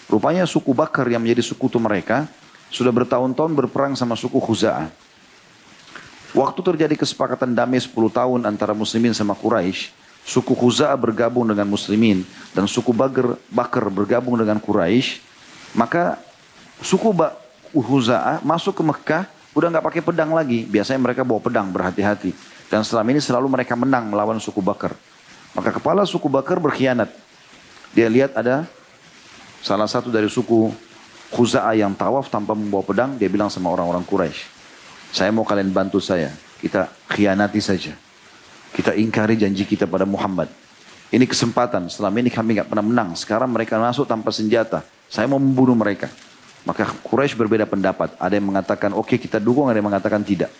Rupanya 0.07 0.47
suku 0.47 0.71
Bakar 0.71 1.07
yang 1.11 1.23
menjadi 1.23 1.43
sekutu 1.43 1.83
mereka 1.83 2.31
sudah 2.71 2.91
bertahun-tahun 2.95 3.53
berperang 3.55 3.95
sama 3.95 4.15
suku 4.15 4.39
Huza'ah. 4.39 4.91
Waktu 6.37 6.61
terjadi 6.61 6.95
kesepakatan 6.99 7.55
damai 7.57 7.81
10 7.81 7.95
tahun 8.13 8.41
antara 8.45 8.77
muslimin 8.77 9.15
sama 9.15 9.33
Quraisy, 9.33 9.91
suku 10.27 10.53
Khuza'ah 10.53 10.99
bergabung 10.99 11.47
dengan 11.47 11.65
muslimin 11.71 12.27
dan 12.53 12.67
suku 12.67 12.91
Bakar, 12.91 13.39
Bakar 13.49 13.87
bergabung 13.89 14.37
dengan 14.37 14.59
Quraisy, 14.59 15.23
maka 15.79 16.19
suku 16.83 17.15
Khuza'ah 17.73 18.43
masuk 18.45 18.79
ke 18.79 18.83
Mekah 18.85 19.25
udah 19.57 19.67
nggak 19.73 19.85
pakai 19.89 20.03
pedang 20.05 20.31
lagi. 20.37 20.69
Biasanya 20.69 21.01
mereka 21.01 21.25
bawa 21.25 21.41
pedang 21.41 21.73
berhati-hati. 21.73 22.37
Dan 22.69 22.83
selama 22.83 23.15
ini 23.15 23.23
selalu 23.23 23.47
mereka 23.49 23.73
menang 23.79 24.11
melawan 24.13 24.37
suku 24.37 24.61
Bakar. 24.61 24.93
Maka 25.57 25.73
kepala 25.73 26.05
suku 26.05 26.29
Bakar 26.29 26.61
berkhianat. 26.61 27.09
Dia 27.97 28.13
lihat 28.13 28.37
ada 28.37 28.69
salah 29.65 29.89
satu 29.89 30.13
dari 30.13 30.29
suku 30.29 30.69
Khuza'ah 31.33 31.75
yang 31.75 31.97
tawaf 31.97 32.31
tanpa 32.31 32.55
membawa 32.55 32.85
pedang, 32.87 33.19
dia 33.19 33.27
bilang 33.27 33.51
sama 33.51 33.73
orang-orang 33.73 34.07
Quraisy, 34.07 34.47
saya 35.11 35.35
mau 35.35 35.43
kalian 35.43 35.75
bantu 35.75 35.99
saya, 35.99 36.31
kita 36.63 36.87
khianati 37.11 37.59
saja. 37.59 37.97
Kita 38.77 38.93
ingkari 38.93 39.41
janji 39.41 39.65
kita 39.65 39.89
pada 39.89 40.05
Muhammad. 40.05 40.53
Ini 41.09 41.25
kesempatan. 41.25 41.89
Selama 41.89 42.21
ini 42.21 42.29
kami 42.29 42.61
nggak 42.61 42.69
pernah 42.69 42.85
menang. 42.85 43.17
Sekarang 43.17 43.49
mereka 43.49 43.81
masuk 43.81 44.05
tanpa 44.05 44.29
senjata. 44.29 44.85
Saya 45.09 45.25
mau 45.25 45.41
membunuh 45.41 45.73
mereka. 45.73 46.13
Maka 46.69 46.85
Quraisy 46.85 47.41
berbeda 47.41 47.65
pendapat. 47.65 48.13
Ada 48.21 48.37
yang 48.37 48.53
mengatakan 48.53 48.93
oke 48.93 49.09
okay, 49.09 49.17
kita 49.17 49.41
dukung, 49.41 49.73
ada 49.73 49.81
yang 49.81 49.89
mengatakan 49.89 50.21
tidak. 50.21 50.53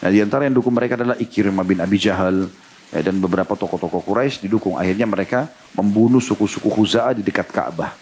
Nah 0.00 0.08
di 0.08 0.22
antara 0.24 0.48
yang 0.48 0.56
dukung 0.56 0.72
mereka 0.72 0.96
adalah 0.96 1.18
Ikrimah 1.20 1.66
bin 1.66 1.82
Abi 1.82 2.00
Jahal 2.00 2.48
ya, 2.92 3.00
dan 3.04 3.20
beberapa 3.20 3.54
tokoh-tokoh 3.54 4.04
Quraisy 4.04 4.44
didukung. 4.48 4.76
Akhirnya 4.76 5.04
mereka 5.04 5.48
membunuh 5.76 6.20
suku-suku 6.20 6.68
Khuza'ah 6.68 7.16
di 7.16 7.22
dekat 7.24 7.48
Ka'bah. 7.52 7.92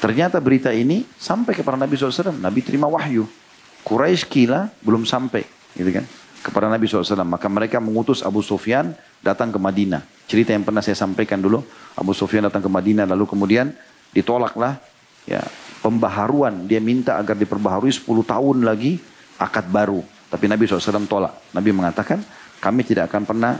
Ternyata 0.00 0.40
berita 0.40 0.72
ini 0.72 1.04
sampai 1.20 1.52
kepada 1.52 1.76
Nabi 1.76 1.92
SAW. 1.92 2.32
Nabi 2.40 2.64
terima 2.64 2.88
wahyu. 2.88 3.28
Quraisy 3.84 4.24
kila 4.24 4.72
belum 4.80 5.04
sampai. 5.04 5.44
Gitu 5.76 5.92
kan 5.92 6.04
kepada 6.40 6.72
Nabi 6.72 6.88
SAW. 6.88 7.20
Maka 7.28 7.46
mereka 7.52 7.78
mengutus 7.78 8.24
Abu 8.24 8.40
Sufyan 8.40 8.96
datang 9.20 9.52
ke 9.52 9.60
Madinah. 9.60 10.00
Cerita 10.24 10.56
yang 10.56 10.64
pernah 10.64 10.80
saya 10.80 10.96
sampaikan 10.96 11.38
dulu. 11.38 11.60
Abu 11.94 12.16
Sufyan 12.16 12.48
datang 12.48 12.64
ke 12.64 12.70
Madinah 12.72 13.04
lalu 13.04 13.28
kemudian 13.28 13.76
ditolaklah 14.16 14.80
ya 15.28 15.44
pembaharuan. 15.84 16.64
Dia 16.64 16.80
minta 16.80 17.20
agar 17.20 17.36
diperbaharui 17.36 17.92
10 17.92 18.08
tahun 18.24 18.56
lagi 18.64 18.96
akad 19.36 19.68
baru. 19.68 20.00
Tapi 20.32 20.44
Nabi 20.48 20.64
SAW 20.64 21.04
tolak. 21.04 21.52
Nabi 21.52 21.70
mengatakan 21.76 22.24
kami 22.60 22.88
tidak 22.88 23.12
akan 23.12 23.28
pernah 23.28 23.52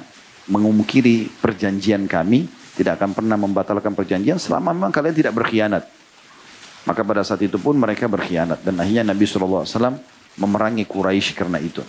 mengumkiri 0.51 1.31
perjanjian 1.39 2.11
kami. 2.11 2.51
Tidak 2.75 2.97
akan 2.97 3.13
pernah 3.13 3.37
membatalkan 3.37 3.93
perjanjian 3.93 4.41
selama 4.41 4.75
memang 4.75 4.91
kalian 4.91 5.15
tidak 5.15 5.33
berkhianat. 5.37 5.85
Maka 6.89 7.05
pada 7.05 7.21
saat 7.21 7.45
itu 7.45 7.61
pun 7.61 7.77
mereka 7.77 8.09
berkhianat. 8.09 8.65
Dan 8.65 8.81
akhirnya 8.81 9.05
Nabi 9.05 9.25
SAW 9.29 10.01
memerangi 10.41 10.89
Quraisy 10.89 11.37
karena 11.37 11.61
itu. 11.61 11.85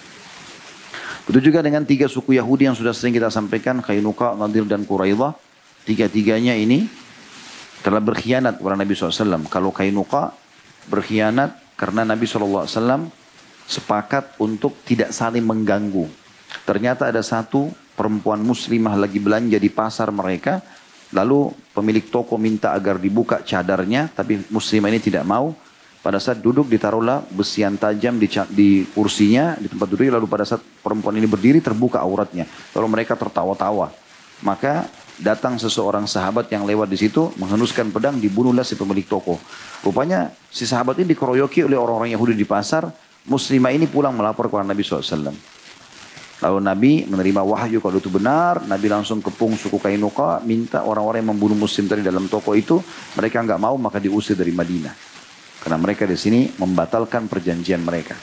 Begitu 1.26 1.54
juga 1.54 1.63
dengan 1.63 1.86
tiga 1.88 2.12
suku 2.12 2.36
Yahudi 2.36 2.67
yang 2.67 2.76
sudah 2.76 2.91
sering 2.91 3.15
kita 3.15 3.32
sampaikan, 3.32 3.80
Kainuka, 3.80 4.36
Nadir, 4.36 4.67
dan 4.67 4.84
Quraidah. 4.84 5.38
Tiga-tiganya 5.88 6.54
ini 6.60 6.86
telah 7.82 8.04
berkhianat 8.04 8.60
kepada 8.60 8.76
Nabi 8.78 8.93
SAW. 8.93 9.47
Kalau 9.47 9.71
Kainuka 9.71 10.36
berkhianat 10.91 11.56
karena 11.80 12.04
Nabi 12.04 12.26
SAW 12.28 12.67
sepakat 13.65 14.36
untuk 14.43 14.76
tidak 14.84 15.15
saling 15.15 15.45
mengganggu. 15.45 16.10
Ternyata 16.67 17.08
ada 17.08 17.24
satu 17.24 17.71
perempuan 17.95 18.41
muslimah 18.41 18.95
lagi 18.97 19.19
belanja 19.21 19.58
di 19.60 19.69
pasar 19.69 20.10
mereka. 20.10 20.63
Lalu 21.12 21.51
pemilik 21.75 22.08
toko 22.08 22.39
minta 22.39 22.71
agar 22.71 22.95
dibuka 22.95 23.43
cadarnya, 23.43 24.08
tapi 24.08 24.47
muslimah 24.47 24.88
ini 24.88 25.01
tidak 25.04 25.27
mau. 25.27 25.51
Pada 26.01 26.17
saat 26.17 26.41
duduk 26.41 26.65
ditaruhlah 26.65 27.21
besian 27.30 27.77
tajam 27.77 28.17
di, 28.17 28.25
di 28.49 28.69
kursinya, 28.89 29.54
di 29.60 29.69
tempat 29.69 29.86
duduk. 29.91 30.08
Lalu 30.08 30.25
pada 30.25 30.47
saat 30.47 30.63
perempuan 30.82 31.13
ini 31.19 31.27
berdiri 31.30 31.60
terbuka 31.62 32.01
auratnya. 32.01 32.47
Lalu 32.73 32.88
mereka 32.89 33.13
tertawa-tawa. 33.13 33.93
Maka 34.41 34.89
datang 35.21 35.62
seseorang 35.62 36.10
sahabat 36.10 36.49
yang 36.49 36.65
lewat 36.65 36.89
di 36.89 36.97
situ 36.97 37.30
menghenuskan 37.38 37.93
pedang 37.93 38.17
dibunuhlah 38.17 38.65
si 38.65 38.73
pemilik 38.73 39.06
toko. 39.06 39.38
Rupanya 39.86 40.34
si 40.49 40.65
sahabat 40.65 40.97
ini 40.97 41.13
dikeroyoki 41.13 41.62
oleh 41.62 41.77
orang-orang 41.77 42.17
Yahudi 42.17 42.34
di 42.34 42.47
pasar. 42.49 42.89
Muslimah 43.30 43.69
ini 43.69 43.86
pulang 43.86 44.17
melapor 44.17 44.49
kepada 44.49 44.65
Nabi 44.65 44.82
SAW. 44.82 45.61
Lalu 46.41 46.58
Nabi 46.58 46.91
menerima 47.06 47.41
wahyu 47.45 47.77
kalau 47.77 48.01
itu 48.01 48.10
benar. 48.10 48.65
Nabi 48.65 48.89
langsung 48.89 49.21
kepung 49.21 49.54
suku 49.54 49.77
Kainuka. 49.77 50.41
Minta 50.41 50.82
orang-orang 50.82 51.21
yang 51.21 51.38
membunuh 51.38 51.54
muslim 51.54 51.86
tadi 51.86 52.01
dalam 52.01 52.25
toko 52.25 52.58
itu. 52.58 52.82
Mereka 53.13 53.45
nggak 53.45 53.62
mau 53.62 53.77
maka 53.77 54.01
diusir 54.01 54.34
dari 54.34 54.49
Madinah. 54.49 54.93
Karena 55.62 55.77
mereka 55.77 56.10
di 56.10 56.17
sini 56.17 56.49
membatalkan 56.58 57.30
perjanjian 57.30 57.86
mereka. 57.86 58.17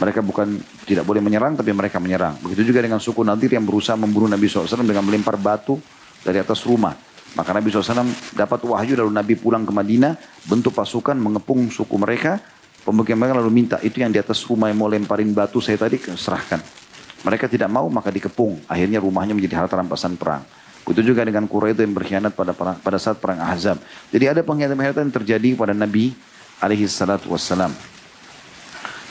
Mereka 0.00 0.24
bukan 0.24 0.56
tidak 0.88 1.04
boleh 1.04 1.20
menyerang, 1.20 1.52
tapi 1.52 1.76
mereka 1.76 2.00
menyerang. 2.00 2.40
Begitu 2.40 2.72
juga 2.72 2.80
dengan 2.80 2.96
suku 2.96 3.20
Nadir 3.20 3.52
yang 3.52 3.68
berusaha 3.68 4.00
membunuh 4.00 4.32
Nabi 4.32 4.48
SAW 4.48 4.80
dengan 4.80 5.04
melempar 5.04 5.36
batu 5.36 5.76
dari 6.24 6.40
atas 6.40 6.64
rumah. 6.64 6.96
Maka 7.36 7.52
Nabi 7.52 7.68
SAW 7.68 8.08
dapat 8.32 8.64
wahyu 8.64 8.96
lalu 8.96 9.12
Nabi 9.12 9.36
pulang 9.36 9.68
ke 9.68 9.72
Madinah, 9.76 10.16
bentuk 10.48 10.72
pasukan 10.72 11.20
mengepung 11.20 11.68
suku 11.68 12.00
mereka. 12.00 12.40
Pemukiman 12.80 13.28
mereka 13.28 13.44
lalu 13.44 13.52
minta, 13.52 13.76
itu 13.84 14.00
yang 14.00 14.08
di 14.08 14.16
atas 14.16 14.40
rumah 14.48 14.72
yang 14.72 14.80
mau 14.80 14.88
lemparin 14.88 15.36
batu 15.36 15.60
saya 15.60 15.76
tadi, 15.76 16.00
serahkan. 16.00 16.79
Mereka 17.20 17.52
tidak 17.52 17.68
mau, 17.68 17.86
maka 17.92 18.08
dikepung. 18.08 18.64
Akhirnya 18.64 19.00
rumahnya 19.00 19.36
menjadi 19.36 19.60
harta 19.60 19.76
rampasan 19.76 20.16
perang. 20.16 20.40
Begitu 20.84 21.12
juga 21.12 21.22
dengan 21.22 21.44
Quraisy 21.44 21.84
yang 21.84 21.94
berkhianat 21.94 22.32
pada 22.32 22.56
pada 22.56 22.98
saat 22.98 23.20
perang 23.20 23.38
Ahzab. 23.38 23.78
Jadi 24.10 24.24
ada 24.26 24.40
pengkhianatan 24.40 25.06
yang 25.06 25.14
terjadi 25.14 25.48
pada 25.54 25.76
Nabi 25.76 26.16
alaihi 26.58 26.88
salatu 26.88 27.30
wassalam. 27.30 27.70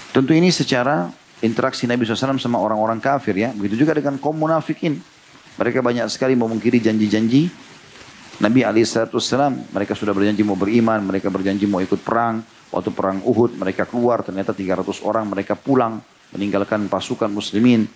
Tentu 0.10 0.34
ini 0.34 0.50
secara 0.50 1.08
interaksi 1.40 1.86
Nabi 1.86 2.04
SAW 2.04 2.42
sama 2.42 2.58
orang-orang 2.58 2.98
kafir 2.98 3.38
ya. 3.38 3.54
Begitu 3.54 3.86
juga 3.86 3.94
dengan 3.94 4.18
kaum 4.18 4.36
munafikin. 4.36 4.98
Mereka 5.56 5.80
banyak 5.86 6.10
sekali 6.10 6.34
memungkiri 6.34 6.82
janji-janji 6.82 7.48
Nabi 8.40 8.64
SAW 8.64 9.52
mereka 9.76 9.92
sudah 9.94 10.16
berjanji 10.16 10.48
mau 10.48 10.56
beriman, 10.56 11.04
mereka 11.04 11.28
berjanji 11.28 11.68
mau 11.68 11.84
ikut 11.84 12.00
perang. 12.00 12.40
Waktu 12.72 12.90
perang 12.94 13.18
Uhud 13.26 13.60
mereka 13.60 13.84
keluar 13.84 14.24
ternyata 14.24 14.56
300 14.56 15.04
orang 15.04 15.26
mereka 15.28 15.58
pulang 15.60 16.00
meninggalkan 16.36 16.90
pasukan 16.92 17.32
muslimin. 17.32 17.88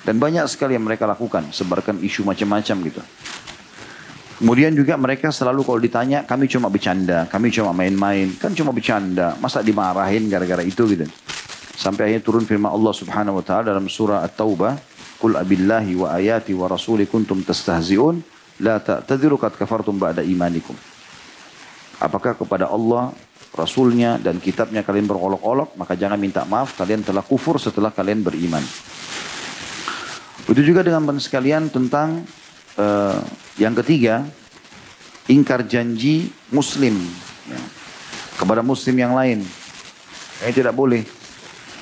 Dan 0.00 0.16
banyak 0.16 0.48
sekali 0.48 0.74
yang 0.76 0.88
mereka 0.88 1.04
lakukan, 1.04 1.52
sebarkan 1.52 2.00
isu 2.00 2.24
macam-macam 2.24 2.76
gitu. 2.88 3.02
Kemudian 4.40 4.72
juga 4.72 4.96
mereka 4.96 5.28
selalu 5.28 5.60
kalau 5.60 5.76
ditanya, 5.76 6.24
kami 6.24 6.48
cuma 6.48 6.72
bercanda, 6.72 7.28
kami 7.28 7.52
cuma 7.52 7.76
main-main, 7.76 8.32
kan 8.40 8.56
cuma 8.56 8.72
bercanda, 8.72 9.36
masa 9.36 9.60
dimarahin 9.60 10.32
gara-gara 10.32 10.64
itu 10.64 10.88
gitu. 10.88 11.04
Sampai 11.76 12.08
akhirnya 12.08 12.24
turun 12.24 12.48
firman 12.48 12.72
Allah 12.72 12.96
subhanahu 12.96 13.40
wa 13.40 13.44
ta'ala 13.44 13.76
dalam 13.76 13.84
surah 13.84 14.24
At-Taubah, 14.24 14.80
Qul 15.20 15.36
abillahi 15.36 15.92
wa 16.00 16.16
ayati 16.16 16.56
wa 16.56 16.64
rasuli 16.64 17.04
kuntum 17.04 17.44
tastahzi'un, 17.44 18.24
la 18.64 18.80
ta'tadiru 18.80 19.36
kafartum 19.36 20.00
ba'da 20.00 20.24
imanikum. 20.24 20.72
Apakah 22.00 22.32
kepada 22.32 22.72
Allah, 22.72 23.12
Rasulnya 23.50 24.14
dan 24.22 24.38
kitabnya 24.38 24.86
kalian 24.86 25.10
berolok-olok, 25.10 25.74
maka 25.74 25.98
jangan 25.98 26.16
minta 26.16 26.46
maaf, 26.46 26.78
kalian 26.78 27.02
telah 27.02 27.26
kufur 27.26 27.58
setelah 27.58 27.90
kalian 27.90 28.22
beriman. 28.22 28.62
Itu 30.46 30.62
juga 30.62 30.86
dengan 30.86 31.02
sekalian 31.18 31.66
tentang 31.70 32.22
uh, 32.78 33.18
yang 33.58 33.74
ketiga, 33.82 34.22
ingkar 35.26 35.66
janji 35.66 36.30
muslim 36.54 36.94
ya, 37.50 37.60
kepada 38.38 38.62
muslim 38.62 38.94
yang 38.94 39.18
lain. 39.18 39.42
Ini 40.40 40.52
tidak 40.54 40.74
boleh. 40.74 41.02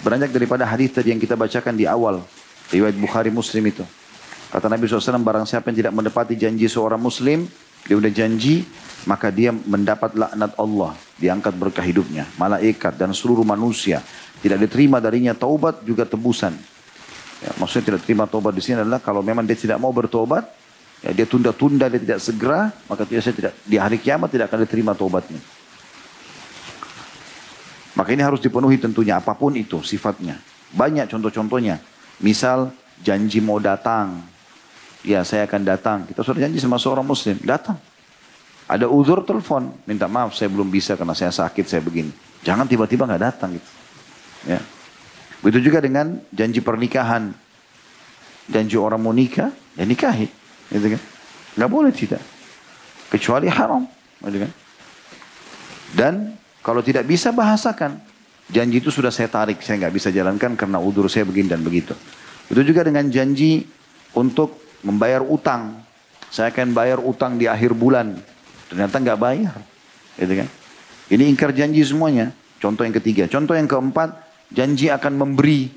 Beranjak 0.00 0.32
daripada 0.32 0.64
hadis 0.64 0.94
tadi 0.94 1.12
yang 1.12 1.20
kita 1.20 1.36
bacakan 1.36 1.76
di 1.76 1.84
awal. 1.84 2.24
Riwayat 2.68 2.96
Bukhari 3.00 3.30
Muslim 3.32 3.64
itu. 3.70 3.84
Kata 4.48 4.68
Nabi 4.68 4.88
SAW, 4.88 5.20
barang 5.20 5.44
siapa 5.44 5.68
yang 5.68 5.78
tidak 5.84 5.92
mendapati 5.92 6.32
janji 6.36 6.68
seorang 6.68 7.00
muslim, 7.00 7.44
dia 7.84 7.96
udah 7.96 8.08
janji, 8.08 8.64
maka 9.06 9.30
dia 9.30 9.54
mendapat 9.54 10.16
laknat 10.16 10.56
Allah. 10.58 10.96
Diangkat 11.18 11.54
berkah 11.54 11.84
hidupnya. 11.84 12.26
Malaikat 12.40 12.98
dan 12.98 13.14
seluruh 13.14 13.46
manusia. 13.46 14.02
Tidak 14.38 14.58
diterima 14.58 14.98
darinya 14.98 15.34
taubat 15.34 15.82
juga 15.82 16.06
tebusan. 16.06 16.54
Ya, 17.38 17.50
maksudnya 17.58 17.94
tidak 17.94 18.02
terima 18.02 18.26
taubat 18.26 18.54
di 18.54 18.62
sini 18.62 18.82
adalah 18.82 18.98
kalau 18.98 19.22
memang 19.22 19.46
dia 19.46 19.54
tidak 19.54 19.78
mau 19.78 19.94
bertobat, 19.94 20.46
ya, 21.06 21.14
dia 21.14 21.26
tunda-tunda, 21.26 21.86
dia 21.86 22.02
tidak 22.02 22.18
segera, 22.18 22.74
maka 22.90 23.06
saya 23.06 23.34
tidak 23.34 23.52
di 23.62 23.78
hari 23.78 24.02
kiamat 24.02 24.34
tidak 24.34 24.50
akan 24.50 24.66
diterima 24.66 24.92
taubatnya. 24.98 25.38
Maka 27.98 28.14
ini 28.14 28.22
harus 28.22 28.38
dipenuhi 28.38 28.78
tentunya 28.78 29.18
apa 29.18 29.34
pun 29.34 29.54
itu 29.58 29.82
sifatnya. 29.82 30.38
Banyak 30.70 31.10
contoh-contohnya. 31.10 31.82
Misal 32.22 32.70
janji 33.02 33.42
mau 33.42 33.58
datang. 33.58 34.22
Ya 35.02 35.26
saya 35.26 35.50
akan 35.50 35.62
datang. 35.66 35.98
Kita 36.06 36.22
sudah 36.22 36.46
janji 36.46 36.62
sama 36.62 36.78
seorang 36.78 37.02
muslim. 37.02 37.38
Datang. 37.42 37.74
Ada 38.68 38.84
uzur 38.84 39.24
telepon. 39.24 39.72
Minta 39.88 40.04
maaf 40.06 40.36
saya 40.36 40.52
belum 40.52 40.68
bisa 40.68 40.92
karena 40.94 41.16
saya 41.16 41.32
sakit 41.32 41.64
saya 41.64 41.80
begini. 41.80 42.12
Jangan 42.44 42.68
tiba-tiba 42.68 43.08
nggak 43.08 43.22
datang 43.24 43.56
gitu. 43.56 43.70
Ya. 44.44 44.60
Begitu 45.40 45.72
juga 45.72 45.80
dengan 45.80 46.20
janji 46.30 46.60
pernikahan. 46.60 47.32
Janji 48.48 48.76
orang 48.76 49.00
mau 49.00 49.12
nikah, 49.12 49.52
ya 49.76 49.84
nikahi. 49.88 50.28
Gitu 50.68 50.86
kan? 50.96 51.02
Nggak 51.56 51.70
boleh 51.72 51.92
tidak. 51.92 52.22
Kecuali 53.08 53.48
haram. 53.48 53.88
Gitu 54.20 54.38
kan? 54.44 54.52
Dan 55.96 56.14
kalau 56.60 56.84
tidak 56.84 57.08
bisa 57.08 57.32
bahasakan. 57.32 58.04
Janji 58.48 58.80
itu 58.80 58.88
sudah 58.88 59.12
saya 59.12 59.28
tarik, 59.28 59.60
saya 59.60 59.76
nggak 59.76 59.92
bisa 59.92 60.08
jalankan 60.08 60.56
karena 60.56 60.80
udur 60.80 61.04
saya 61.12 61.28
begini 61.28 61.52
dan 61.52 61.60
begitu. 61.60 61.92
Itu 62.48 62.64
juga 62.64 62.80
dengan 62.80 63.04
janji 63.12 63.68
untuk 64.16 64.56
membayar 64.80 65.20
utang. 65.20 65.84
Saya 66.32 66.48
akan 66.48 66.72
bayar 66.72 66.96
utang 67.00 67.36
di 67.36 67.44
akhir 67.44 67.76
bulan. 67.76 68.16
Ternyata 68.68 68.96
nggak 69.00 69.18
bayar. 69.18 69.58
Gitu 70.20 70.32
kan? 70.44 70.48
Ini 71.08 71.24
ingkar 71.28 71.50
janji 71.56 71.80
semuanya. 71.84 72.32
Contoh 72.60 72.84
yang 72.84 72.92
ketiga. 72.92 73.24
Contoh 73.30 73.56
yang 73.56 73.64
keempat, 73.64 74.18
janji 74.52 74.92
akan 74.92 75.16
memberi. 75.16 75.72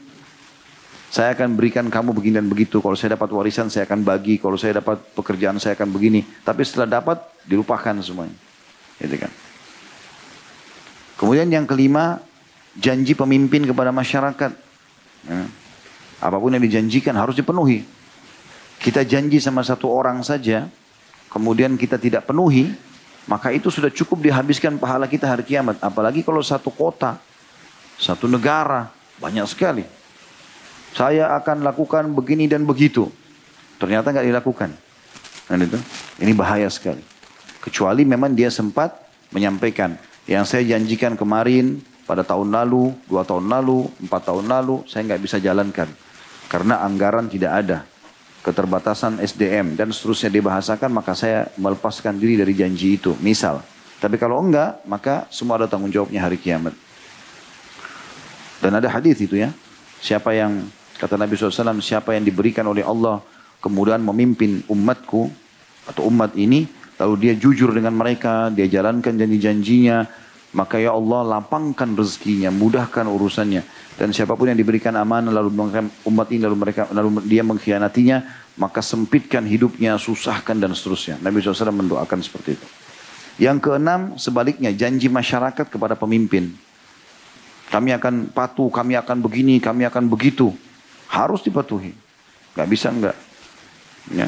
Saya 1.12 1.36
akan 1.36 1.60
berikan 1.60 1.92
kamu 1.92 2.16
begini 2.16 2.40
dan 2.40 2.48
begitu. 2.48 2.80
Kalau 2.80 2.96
saya 2.96 3.20
dapat 3.20 3.32
warisan 3.36 3.68
saya 3.68 3.84
akan 3.88 4.04
bagi. 4.04 4.40
Kalau 4.40 4.56
saya 4.56 4.80
dapat 4.80 5.00
pekerjaan 5.16 5.60
saya 5.60 5.76
akan 5.76 5.92
begini. 5.92 6.24
Tapi 6.44 6.64
setelah 6.64 7.00
dapat 7.00 7.20
dilupakan 7.48 7.96
semuanya. 8.00 8.36
Gitu 9.00 9.16
kan. 9.20 9.32
Kemudian 11.20 11.52
yang 11.52 11.68
kelima, 11.70 12.18
janji 12.80 13.14
pemimpin 13.14 13.68
kepada 13.68 13.92
masyarakat. 13.92 14.52
Ya. 15.28 15.44
Apa 16.22 16.38
pun 16.38 16.54
yang 16.54 16.64
dijanjikan 16.64 17.14
harus 17.14 17.38
dipenuhi. 17.38 17.86
Kita 18.82 19.06
janji 19.06 19.38
sama 19.38 19.62
satu 19.62 19.90
orang 19.90 20.26
saja, 20.26 20.66
kemudian 21.32 21.80
kita 21.80 21.96
tidak 21.96 22.28
penuhi, 22.28 22.76
maka 23.26 23.50
itu 23.56 23.72
sudah 23.72 23.88
cukup 23.88 24.20
dihabiskan 24.20 24.76
pahala 24.76 25.08
kita 25.08 25.26
hari 25.26 25.48
kiamat. 25.48 25.80
Apalagi 25.80 26.22
kalau 26.22 26.44
satu 26.44 26.70
kota, 26.70 27.18
satu 27.96 28.28
negara, 28.28 28.92
banyak 29.18 29.48
sekali. 29.48 29.88
Saya 30.92 31.32
akan 31.40 31.64
lakukan 31.64 32.12
begini 32.12 32.52
dan 32.52 32.68
begitu. 32.68 33.08
Ternyata 33.80 34.12
nggak 34.12 34.28
dilakukan. 34.28 34.70
Dan 35.48 35.58
itu, 35.64 35.80
ini 36.20 36.36
bahaya 36.36 36.68
sekali. 36.68 37.02
Kecuali 37.64 38.04
memang 38.04 38.36
dia 38.36 38.52
sempat 38.52 38.92
menyampaikan 39.32 39.96
yang 40.28 40.44
saya 40.44 40.68
janjikan 40.68 41.16
kemarin 41.16 41.80
pada 42.04 42.28
tahun 42.28 42.52
lalu, 42.52 42.92
dua 43.08 43.24
tahun 43.24 43.48
lalu, 43.48 43.88
empat 44.04 44.22
tahun 44.28 44.46
lalu, 44.52 44.84
saya 44.90 45.08
nggak 45.08 45.22
bisa 45.24 45.38
jalankan 45.40 45.88
karena 46.52 46.84
anggaran 46.84 47.32
tidak 47.32 47.64
ada, 47.64 47.78
keterbatasan 48.42 49.22
SDM 49.22 49.78
dan 49.78 49.94
seterusnya 49.94 50.34
dibahasakan, 50.34 50.90
maka 50.90 51.14
saya 51.14 51.50
melepaskan 51.58 52.18
diri 52.18 52.38
dari 52.38 52.58
janji 52.58 52.98
itu. 52.98 53.14
Misal, 53.22 53.62
tapi 54.02 54.18
kalau 54.18 54.42
enggak, 54.42 54.82
maka 54.90 55.30
semua 55.30 55.62
ada 55.62 55.70
tanggung 55.70 55.94
jawabnya 55.94 56.26
hari 56.26 56.42
kiamat. 56.42 56.74
Dan 58.62 58.78
ada 58.78 58.90
hadis 58.90 59.22
itu 59.22 59.38
ya. 59.38 59.54
Siapa 60.02 60.34
yang 60.34 60.66
kata 60.98 61.18
Nabi 61.18 61.38
SAW, 61.38 61.82
siapa 61.82 62.18
yang 62.18 62.26
diberikan 62.26 62.66
oleh 62.66 62.82
Allah 62.82 63.22
kemudian 63.62 64.02
memimpin 64.02 64.66
umatku 64.66 65.30
atau 65.86 66.10
umat 66.10 66.34
ini, 66.34 66.66
lalu 66.98 67.30
dia 67.30 67.34
jujur 67.38 67.74
dengan 67.74 67.94
mereka, 67.94 68.50
dia 68.50 68.66
jalankan 68.66 69.14
janji-janjinya, 69.14 70.06
maka 70.52 70.76
ya 70.76 70.92
Allah 70.92 71.40
lapangkan 71.40 71.96
rezekinya, 71.96 72.52
mudahkan 72.52 73.08
urusannya. 73.08 73.64
Dan 73.96 74.12
siapa 74.12 74.36
pun 74.36 74.52
yang 74.52 74.60
diberikan 74.60 74.92
amanah 75.00 75.32
lalu 75.32 75.52
umat 76.08 76.28
ini 76.34 76.44
lalu 76.44 76.58
mereka 76.60 76.92
lalu 76.92 77.24
dia 77.24 77.44
mengkhianatinya, 77.46 78.18
maka 78.60 78.84
sempitkan 78.84 79.48
hidupnya, 79.48 79.96
susahkan 79.96 80.60
dan 80.60 80.76
seterusnya. 80.76 81.24
Nabi 81.24 81.40
SAW 81.40 81.72
mendoakan 81.72 82.20
seperti 82.20 82.60
itu. 82.60 82.68
Yang 83.40 83.58
keenam 83.72 84.20
sebaliknya 84.20 84.76
janji 84.76 85.08
masyarakat 85.08 85.72
kepada 85.72 85.96
pemimpin. 85.96 86.52
Kami 87.72 87.96
akan 87.96 88.36
patuh, 88.36 88.68
kami 88.68 89.00
akan 89.00 89.24
begini, 89.24 89.64
kami 89.64 89.88
akan 89.88 90.12
begitu. 90.12 90.52
Harus 91.08 91.40
dipatuhi. 91.40 91.96
Gak 92.52 92.68
bisa 92.68 92.92
enggak. 92.92 93.16
Ya. 94.12 94.28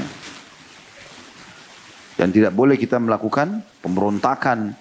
Dan 2.16 2.32
tidak 2.32 2.56
boleh 2.56 2.80
kita 2.80 2.96
melakukan 3.04 3.60
pemberontakan. 3.84 4.80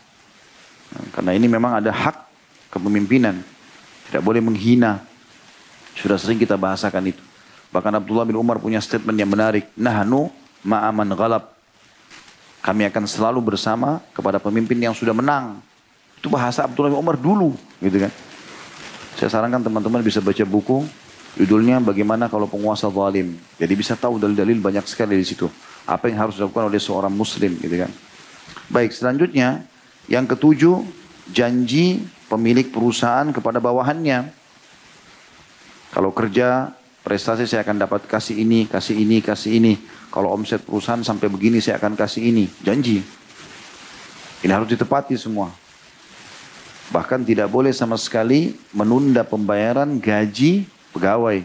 Karena 1.12 1.32
ini 1.36 1.46
memang 1.48 1.78
ada 1.78 1.90
hak 1.92 2.16
kepemimpinan. 2.72 3.40
Tidak 4.08 4.22
boleh 4.24 4.40
menghina. 4.44 5.04
Sudah 5.96 6.16
sering 6.16 6.40
kita 6.40 6.56
bahasakan 6.56 7.12
itu. 7.12 7.22
Bahkan 7.72 7.92
Abdullah 8.00 8.28
bin 8.28 8.36
Umar 8.36 8.60
punya 8.60 8.80
statement 8.80 9.16
yang 9.16 9.28
menarik. 9.32 9.68
Nahnu 9.76 10.28
ma'aman 10.64 11.08
ghalab. 11.16 11.52
Kami 12.62 12.86
akan 12.86 13.04
selalu 13.08 13.54
bersama 13.54 13.98
kepada 14.14 14.38
pemimpin 14.38 14.78
yang 14.78 14.94
sudah 14.94 15.16
menang. 15.16 15.58
Itu 16.20 16.30
bahasa 16.30 16.64
Abdullah 16.68 16.92
bin 16.92 17.00
Umar 17.00 17.16
dulu. 17.16 17.56
Gitu 17.80 17.98
kan. 17.98 18.12
Saya 19.16 19.28
sarankan 19.38 19.60
teman-teman 19.64 20.00
bisa 20.00 20.20
baca 20.20 20.44
buku 20.44 20.84
judulnya 21.36 21.80
bagaimana 21.80 22.28
kalau 22.28 22.44
penguasa 22.44 22.92
zalim. 22.92 23.36
Jadi 23.56 23.72
bisa 23.72 23.96
tahu 23.96 24.20
dalil-dalil 24.20 24.60
banyak 24.60 24.84
sekali 24.84 25.16
di 25.16 25.24
situ. 25.24 25.48
Apa 25.88 26.12
yang 26.12 26.28
harus 26.28 26.38
dilakukan 26.38 26.68
oleh 26.68 26.80
seorang 26.80 27.12
muslim 27.12 27.56
gitu 27.58 27.76
kan. 27.80 27.90
Baik, 28.68 28.92
selanjutnya 28.94 29.64
yang 30.10 30.26
ketujuh 30.26 30.82
janji 31.30 32.02
pemilik 32.26 32.66
perusahaan 32.72 33.28
kepada 33.30 33.60
bawahannya. 33.60 34.32
Kalau 35.92 36.10
kerja 36.16 36.72
prestasi 37.04 37.44
saya 37.44 37.66
akan 37.66 37.84
dapat 37.84 38.08
kasih 38.08 38.40
ini, 38.40 38.64
kasih 38.64 38.96
ini, 38.96 39.20
kasih 39.20 39.60
ini. 39.60 39.74
Kalau 40.08 40.32
omset 40.32 40.64
perusahaan 40.64 41.04
sampai 41.04 41.28
begini 41.28 41.60
saya 41.60 41.76
akan 41.76 41.92
kasih 41.92 42.32
ini. 42.32 42.48
Janji. 42.64 43.04
Ini 44.42 44.50
harus 44.50 44.72
ditepati 44.72 45.14
semua. 45.14 45.52
Bahkan 46.92 47.24
tidak 47.24 47.48
boleh 47.48 47.72
sama 47.72 47.96
sekali 47.96 48.52
menunda 48.76 49.24
pembayaran 49.24 50.00
gaji 50.00 50.66
pegawai. 50.92 51.44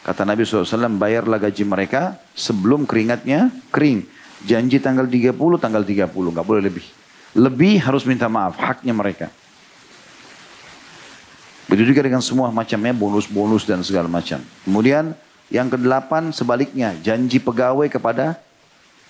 Kata 0.00 0.24
Nabi 0.24 0.48
SAW, 0.48 0.96
bayarlah 0.96 1.36
gaji 1.36 1.68
mereka 1.68 2.16
sebelum 2.32 2.88
keringatnya 2.88 3.52
kering. 3.68 4.08
Janji 4.48 4.80
tanggal 4.80 5.04
30, 5.04 5.36
tanggal 5.60 5.84
30, 5.84 6.08
nggak 6.08 6.46
boleh 6.48 6.64
lebih. 6.64 6.86
Lebih 7.36 7.78
harus 7.86 8.02
minta 8.02 8.26
maaf, 8.26 8.58
haknya 8.58 8.90
mereka. 8.90 9.30
Begitu 11.70 11.94
juga 11.94 12.02
dengan 12.02 12.18
semua 12.18 12.50
macamnya, 12.50 12.90
bonus-bonus 12.90 13.62
dan 13.62 13.86
segala 13.86 14.10
macam. 14.10 14.42
Kemudian 14.66 15.14
yang 15.50 15.70
kedelapan 15.70 16.34
sebaliknya, 16.34 16.98
janji 16.98 17.38
pegawai 17.38 17.86
kepada 17.86 18.38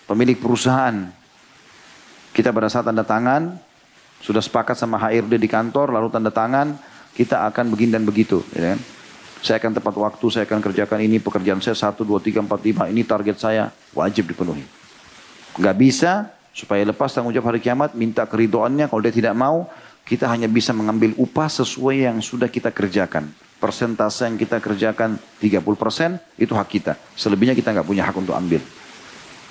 pemilik 0.04 0.36
perusahaan. 0.36 1.08
Kita 2.36 2.52
pada 2.52 2.68
saat 2.68 2.84
tanda 2.84 3.00
tangan, 3.00 3.56
sudah 4.20 4.44
sepakat 4.44 4.76
sama 4.76 5.00
HRD 5.00 5.40
di 5.40 5.48
kantor, 5.48 5.96
lalu 5.96 6.12
tanda 6.12 6.28
tangan, 6.28 6.76
kita 7.16 7.48
akan 7.48 7.72
begini 7.72 7.96
dan 7.96 8.04
begitu. 8.04 8.44
Ya 8.52 8.76
kan? 8.76 8.78
Saya 9.40 9.56
akan 9.56 9.72
tepat 9.80 9.94
waktu, 9.96 10.26
saya 10.28 10.44
akan 10.44 10.60
kerjakan 10.60 11.00
ini, 11.00 11.16
pekerjaan 11.16 11.64
saya 11.64 11.72
1, 11.72 12.04
2, 12.04 12.20
3, 12.20 12.44
4, 12.44 12.60
5, 12.84 12.92
ini 12.92 13.02
target 13.08 13.36
saya, 13.40 13.72
wajib 13.96 14.28
dipenuhi. 14.28 14.68
Gak 15.56 15.76
bisa, 15.80 16.28
supaya 16.50 16.82
lepas 16.82 17.10
tanggung 17.14 17.34
jawab 17.34 17.54
hari 17.54 17.60
kiamat, 17.62 17.94
minta 17.94 18.26
keridoannya, 18.26 18.90
kalau 18.90 19.02
dia 19.02 19.14
tidak 19.14 19.34
mau, 19.38 19.70
kita 20.06 20.26
hanya 20.26 20.50
bisa 20.50 20.74
mengambil 20.74 21.14
upah 21.14 21.46
sesuai 21.46 22.10
yang 22.10 22.18
sudah 22.18 22.50
kita 22.50 22.74
kerjakan. 22.74 23.30
Persentase 23.60 24.26
yang 24.26 24.40
kita 24.40 24.58
kerjakan 24.58 25.20
30% 25.38 26.40
itu 26.40 26.52
hak 26.56 26.68
kita. 26.72 26.96
Selebihnya 27.14 27.52
kita 27.52 27.76
nggak 27.76 27.86
punya 27.86 28.08
hak 28.08 28.16
untuk 28.16 28.34
ambil. 28.34 28.58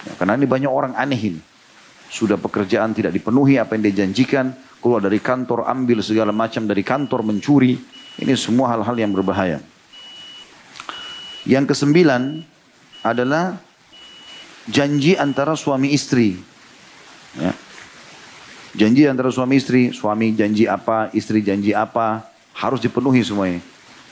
Ya, 0.04 0.14
karena 0.18 0.34
ini 0.36 0.50
banyak 0.50 0.72
orang 0.72 0.94
aneh 0.98 1.20
ini. 1.20 1.42
Sudah 2.10 2.42
pekerjaan 2.42 2.92
tidak 2.98 3.14
dipenuhi 3.14 3.62
apa 3.62 3.78
yang 3.78 3.86
dijanjikan, 3.86 4.52
keluar 4.82 5.00
dari 5.00 5.22
kantor 5.22 5.70
ambil 5.70 6.02
segala 6.02 6.34
macam 6.34 6.66
dari 6.66 6.82
kantor 6.82 7.22
mencuri. 7.22 7.78
Ini 8.20 8.34
semua 8.36 8.74
hal-hal 8.76 8.98
yang 8.98 9.14
berbahaya. 9.14 9.62
Yang 11.48 11.72
kesembilan 11.72 12.44
adalah 13.06 13.56
janji 14.68 15.16
antara 15.16 15.56
suami 15.56 15.96
istri. 15.96 16.49
Ya. 17.38 17.54
Janji 18.78 19.10
antara 19.10 19.34
suami 19.34 19.58
istri, 19.58 19.90
suami 19.90 20.34
janji 20.34 20.70
apa, 20.70 21.10
istri 21.12 21.42
janji 21.42 21.74
apa, 21.74 22.26
harus 22.54 22.80
dipenuhi 22.80 23.26
semua 23.26 23.50
ini. 23.50 23.62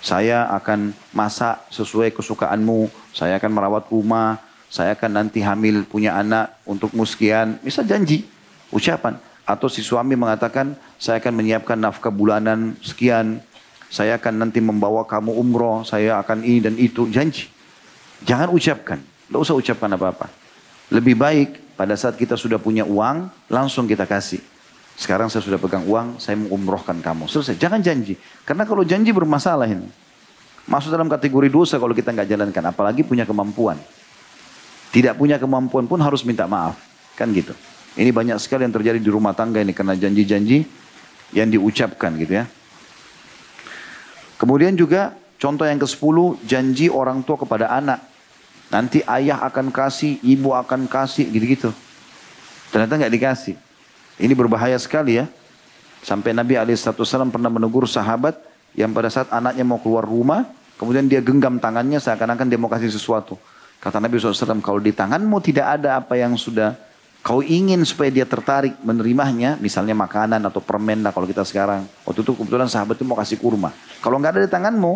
Saya 0.02 0.50
akan 0.54 0.94
masak 1.14 1.62
sesuai 1.74 2.14
kesukaanmu, 2.14 2.90
saya 3.14 3.38
akan 3.42 3.52
merawat 3.54 3.90
rumah, 3.90 4.42
saya 4.68 4.94
akan 4.94 5.24
nanti 5.24 5.42
hamil 5.42 5.86
punya 5.86 6.18
anak 6.18 6.58
untuk 6.66 6.94
muskian. 6.94 7.58
Bisa 7.62 7.82
janji, 7.86 8.26
ucapan. 8.70 9.18
Atau 9.48 9.72
si 9.72 9.80
suami 9.80 10.18
mengatakan, 10.20 10.76
saya 11.00 11.24
akan 11.24 11.34
menyiapkan 11.40 11.80
nafkah 11.80 12.12
bulanan 12.12 12.76
sekian, 12.84 13.40
saya 13.88 14.20
akan 14.20 14.44
nanti 14.44 14.60
membawa 14.60 15.08
kamu 15.08 15.32
umroh, 15.32 15.88
saya 15.88 16.20
akan 16.20 16.44
ini 16.44 16.60
dan 16.60 16.76
itu, 16.76 17.08
janji. 17.08 17.48
Jangan 18.26 18.52
ucapkan, 18.52 19.00
tidak 19.00 19.40
usah 19.40 19.56
ucapkan 19.56 19.90
apa-apa. 19.94 20.28
Lebih 20.92 21.16
baik 21.16 21.67
pada 21.78 21.94
saat 21.94 22.18
kita 22.18 22.34
sudah 22.34 22.58
punya 22.58 22.82
uang, 22.84 23.30
langsung 23.54 23.86
kita 23.86 24.10
kasih. 24.10 24.42
Sekarang 24.98 25.30
saya 25.30 25.46
sudah 25.46 25.62
pegang 25.62 25.86
uang, 25.86 26.18
saya 26.18 26.34
umrohkan 26.50 26.98
kamu. 26.98 27.30
Selesai, 27.30 27.54
jangan 27.62 27.78
janji. 27.86 28.18
Karena 28.42 28.66
kalau 28.66 28.82
janji 28.82 29.14
bermasalah 29.14 29.70
ini. 29.70 29.86
Masuk 30.66 30.90
dalam 30.90 31.06
kategori 31.06 31.54
dosa 31.54 31.78
kalau 31.78 31.94
kita 31.94 32.12
nggak 32.12 32.28
jalankan, 32.28 32.64
apalagi 32.74 33.06
punya 33.06 33.24
kemampuan. 33.24 33.78
Tidak 34.90 35.14
punya 35.14 35.38
kemampuan 35.38 35.86
pun 35.86 36.02
harus 36.02 36.26
minta 36.26 36.50
maaf. 36.50 36.76
Kan 37.14 37.30
gitu. 37.32 37.54
Ini 37.94 38.10
banyak 38.10 38.42
sekali 38.42 38.66
yang 38.66 38.74
terjadi 38.74 38.98
di 38.98 39.10
rumah 39.14 39.38
tangga 39.38 39.62
ini 39.62 39.72
karena 39.72 39.94
janji-janji 39.94 40.66
yang 41.38 41.50
diucapkan 41.50 42.18
gitu 42.18 42.42
ya. 42.42 42.46
Kemudian 44.38 44.74
juga 44.78 45.18
contoh 45.38 45.66
yang 45.66 45.82
ke-10 45.82 46.18
janji 46.46 46.90
orang 46.90 47.22
tua 47.22 47.38
kepada 47.38 47.70
anak. 47.74 48.02
Nanti 48.68 49.00
ayah 49.08 49.40
akan 49.48 49.72
kasih, 49.72 50.20
ibu 50.20 50.52
akan 50.52 50.92
kasih 50.92 51.28
gitu-gitu. 51.32 51.72
Ternyata 52.72 53.00
nggak 53.00 53.14
dikasih. 53.16 53.56
Ini 54.20 54.34
berbahaya 54.36 54.76
sekali 54.76 55.24
ya. 55.24 55.26
Sampai 56.04 56.36
Nabi 56.36 56.60
SAW 56.76 57.32
pernah 57.32 57.52
menegur 57.52 57.88
sahabat 57.88 58.38
yang 58.76 58.92
pada 58.92 59.08
saat 59.10 59.32
anaknya 59.32 59.64
mau 59.64 59.80
keluar 59.80 60.04
rumah, 60.04 60.46
kemudian 60.76 61.08
dia 61.08 61.24
genggam 61.24 61.58
tangannya 61.58 61.98
seakan-akan 61.98 62.48
dia 62.48 62.60
mau 62.60 62.70
kasih 62.70 62.92
sesuatu. 62.92 63.40
Kata 63.78 64.02
Nabi 64.02 64.18
SAW, 64.18 64.62
kalau 64.62 64.82
di 64.82 64.92
tanganmu 64.92 65.38
tidak 65.40 65.80
ada 65.80 66.02
apa 66.02 66.18
yang 66.18 66.34
sudah 66.36 66.76
kau 67.22 67.44
ingin 67.44 67.84
supaya 67.84 68.10
dia 68.10 68.26
tertarik 68.26 68.78
menerimanya, 68.82 69.56
misalnya 69.60 69.94
makanan 69.94 70.44
atau 70.48 70.60
permen 70.64 71.04
lah 71.04 71.12
kalau 71.14 71.30
kita 71.30 71.44
sekarang. 71.44 71.86
Waktu 72.04 72.24
itu 72.24 72.32
kebetulan 72.36 72.68
sahabat 72.68 73.00
itu 73.00 73.06
mau 73.06 73.18
kasih 73.20 73.38
kurma. 73.38 73.72
Kalau 74.02 74.18
nggak 74.18 74.38
ada 74.38 74.42
di 74.44 74.52
tanganmu, 74.52 74.94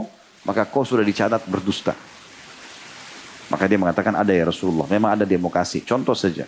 maka 0.48 0.66
kau 0.68 0.82
sudah 0.82 1.06
dicatat 1.06 1.46
berdusta. 1.46 1.94
Maka 3.52 3.68
dia 3.68 3.76
mengatakan 3.76 4.16
ada 4.16 4.32
ya 4.32 4.48
Rasulullah. 4.48 4.88
Memang 4.88 5.12
ada 5.20 5.28
kasih. 5.28 5.84
Contoh 5.84 6.16
saja. 6.16 6.48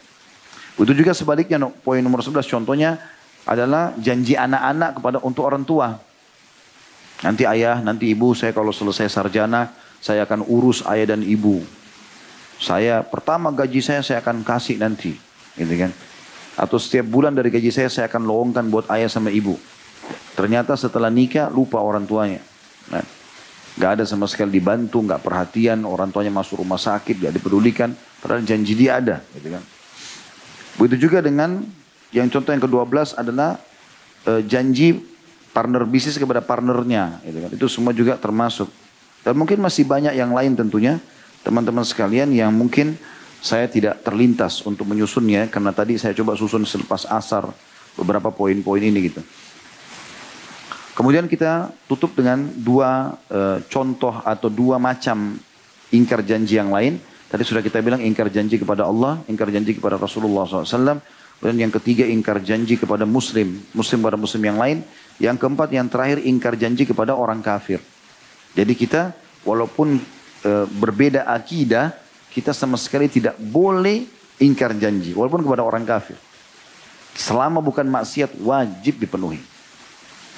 Itu 0.80 0.96
juga 0.96 1.12
sebaliknya 1.12 1.60
poin 1.84 2.00
nomor 2.00 2.24
11 2.24 2.48
contohnya 2.48 2.98
adalah 3.44 3.92
janji 4.00 4.40
anak-anak 4.40 4.98
kepada 4.98 5.18
untuk 5.22 5.44
orang 5.44 5.68
tua. 5.68 6.00
Nanti 7.22 7.44
ayah, 7.44 7.84
nanti 7.84 8.12
ibu 8.12 8.32
saya 8.32 8.56
kalau 8.56 8.72
selesai 8.72 9.12
sarjana 9.12 9.72
saya 10.00 10.24
akan 10.24 10.48
urus 10.48 10.84
ayah 10.88 11.16
dan 11.16 11.22
ibu. 11.24 11.64
Saya 12.58 13.04
pertama 13.04 13.52
gaji 13.52 13.84
saya 13.84 14.00
saya 14.00 14.24
akan 14.24 14.44
kasih 14.48 14.80
nanti 14.80 15.16
gitu 15.60 15.74
kan. 15.76 15.92
Atau 16.56 16.80
setiap 16.80 17.10
bulan 17.10 17.36
dari 17.36 17.52
gaji 17.52 17.70
saya 17.70 17.90
saya 17.92 18.06
akan 18.08 18.24
lowongkan 18.24 18.66
buat 18.72 18.88
ayah 18.96 19.12
sama 19.12 19.30
ibu. 19.30 19.60
Ternyata 20.34 20.74
setelah 20.74 21.12
nikah 21.12 21.52
lupa 21.52 21.78
orang 21.80 22.08
tuanya. 22.08 22.42
Nah, 22.90 23.04
gak 23.78 24.00
ada 24.00 24.04
sama 24.06 24.30
sekali 24.30 24.62
dibantu, 24.62 25.02
gak 25.02 25.26
perhatian, 25.26 25.82
orang 25.88 26.14
tuanya 26.14 26.30
masuk 26.30 26.62
rumah 26.62 26.78
sakit, 26.78 27.30
gak 27.30 27.34
dipedulikan, 27.34 27.94
padahal 28.22 28.46
janji 28.46 28.78
dia 28.78 29.02
ada, 29.02 29.22
gitu 29.34 29.50
kan. 29.50 29.64
Begitu 30.78 31.10
juga 31.10 31.26
dengan 31.26 31.62
yang 32.14 32.30
contoh 32.30 32.54
yang 32.54 32.62
ke-12 32.62 33.18
adalah 33.18 33.58
e, 34.26 34.46
janji 34.46 35.02
partner 35.54 35.86
bisnis 35.90 36.22
kepada 36.22 36.42
partnernya, 36.46 37.22
gitu 37.26 37.38
kan. 37.42 37.50
Itu 37.54 37.66
semua 37.66 37.94
juga 37.94 38.14
termasuk. 38.18 38.70
Dan 39.26 39.34
mungkin 39.38 39.58
masih 39.58 39.90
banyak 39.90 40.14
yang 40.14 40.30
lain 40.30 40.54
tentunya, 40.54 41.02
teman-teman 41.42 41.82
sekalian 41.82 42.30
yang 42.30 42.54
mungkin 42.54 42.94
saya 43.44 43.68
tidak 43.68 44.06
terlintas 44.06 44.64
untuk 44.64 44.88
menyusunnya 44.88 45.52
karena 45.52 45.76
tadi 45.76 46.00
saya 46.00 46.16
coba 46.16 46.40
susun 46.40 46.64
selepas 46.64 47.04
asar 47.12 47.52
beberapa 48.00 48.32
poin-poin 48.32 48.80
ini 48.80 49.12
gitu. 49.12 49.20
Kemudian 50.94 51.26
kita 51.26 51.74
tutup 51.90 52.14
dengan 52.14 52.46
dua 52.54 53.18
e, 53.26 53.66
contoh 53.66 54.14
atau 54.22 54.46
dua 54.46 54.78
macam 54.78 55.42
ingkar 55.90 56.22
janji 56.22 56.62
yang 56.62 56.70
lain. 56.70 57.02
Tadi 57.34 57.42
sudah 57.42 57.66
kita 57.66 57.82
bilang 57.82 57.98
ingkar 57.98 58.30
janji 58.30 58.62
kepada 58.62 58.86
Allah, 58.86 59.18
ingkar 59.26 59.50
janji 59.50 59.74
kepada 59.74 59.98
Rasulullah 59.98 60.46
SAW. 60.46 61.02
Dan 61.42 61.58
yang 61.58 61.74
ketiga 61.74 62.06
ingkar 62.06 62.46
janji 62.46 62.78
kepada 62.78 63.10
muslim, 63.10 63.58
muslim 63.74 64.06
pada 64.06 64.22
muslim 64.22 64.42
yang 64.46 64.62
lain. 64.62 64.86
Yang 65.18 65.42
keempat 65.42 65.70
yang 65.74 65.90
terakhir 65.90 66.22
ingkar 66.22 66.54
janji 66.62 66.86
kepada 66.86 67.18
orang 67.18 67.42
kafir. 67.42 67.82
Jadi 68.54 68.74
kita 68.78 69.18
walaupun 69.42 69.98
e, 70.46 70.52
berbeda 70.78 71.26
akidah, 71.26 71.90
kita 72.30 72.54
sama 72.54 72.78
sekali 72.78 73.10
tidak 73.10 73.34
boleh 73.42 74.06
ingkar 74.38 74.78
janji 74.78 75.18
walaupun 75.18 75.42
kepada 75.42 75.66
orang 75.66 75.90
kafir. 75.90 76.22
Selama 77.18 77.66
bukan 77.66 77.90
maksiat 77.90 78.38
wajib 78.42 79.02
dipenuhi. 79.02 79.53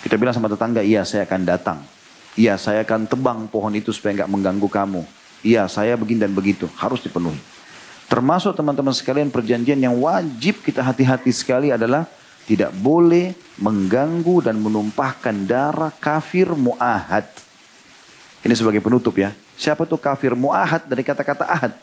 Kita 0.06 0.22
bilang 0.22 0.38
sama 0.38 0.46
tetangga, 0.46 0.86
iya 0.86 1.02
saya 1.02 1.26
akan 1.26 1.42
datang. 1.42 1.82
Iya 2.38 2.62
saya 2.62 2.86
akan 2.86 3.10
tebang 3.10 3.50
pohon 3.50 3.74
itu 3.74 3.90
supaya 3.90 4.22
nggak 4.22 4.30
mengganggu 4.30 4.70
kamu. 4.70 5.02
Iya 5.42 5.66
saya 5.66 5.98
begini 5.98 6.22
dan 6.22 6.36
begitu. 6.38 6.70
Harus 6.78 7.02
dipenuhi. 7.02 7.42
Termasuk 8.06 8.54
teman-teman 8.54 8.94
sekalian 8.94 9.34
perjanjian 9.34 9.82
yang 9.82 9.98
wajib 9.98 10.62
kita 10.62 10.86
hati-hati 10.86 11.34
sekali 11.34 11.74
adalah 11.74 12.06
tidak 12.46 12.70
boleh 12.78 13.34
mengganggu 13.58 14.46
dan 14.46 14.62
menumpahkan 14.62 15.34
darah 15.50 15.90
kafir 15.90 16.54
mu'ahad. 16.54 17.26
Ini 18.46 18.54
sebagai 18.54 18.86
penutup 18.86 19.18
ya. 19.18 19.34
Siapa 19.58 19.90
tuh 19.90 19.98
kafir 19.98 20.38
mu'ahad 20.38 20.86
dari 20.86 21.02
kata-kata 21.02 21.50
ahad? 21.50 21.74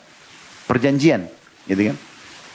Perjanjian. 0.63 1.27
Gitu 1.67 1.91
kan? 1.91 1.97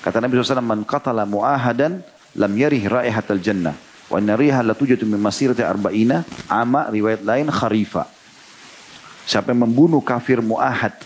Kata 0.00 0.24
Nabi 0.24 0.40
SAW, 0.40 0.64
Man 0.64 0.88
qatala 0.88 1.28
mu'ahadan 1.28 2.00
lam 2.40 2.52
yarih 2.56 2.88
raihatal 2.88 3.42
jannah. 3.42 3.76
Wa 4.08 4.18
min 4.24 5.20
masirati 5.20 5.60
arba'ina 5.60 6.24
ama 6.48 6.88
riwayat 6.88 7.20
lain 7.24 7.52
kharifa. 7.52 8.08
Siapa 9.28 9.52
yang 9.52 9.68
membunuh 9.68 10.00
kafir 10.00 10.40
mu'ahad. 10.40 10.96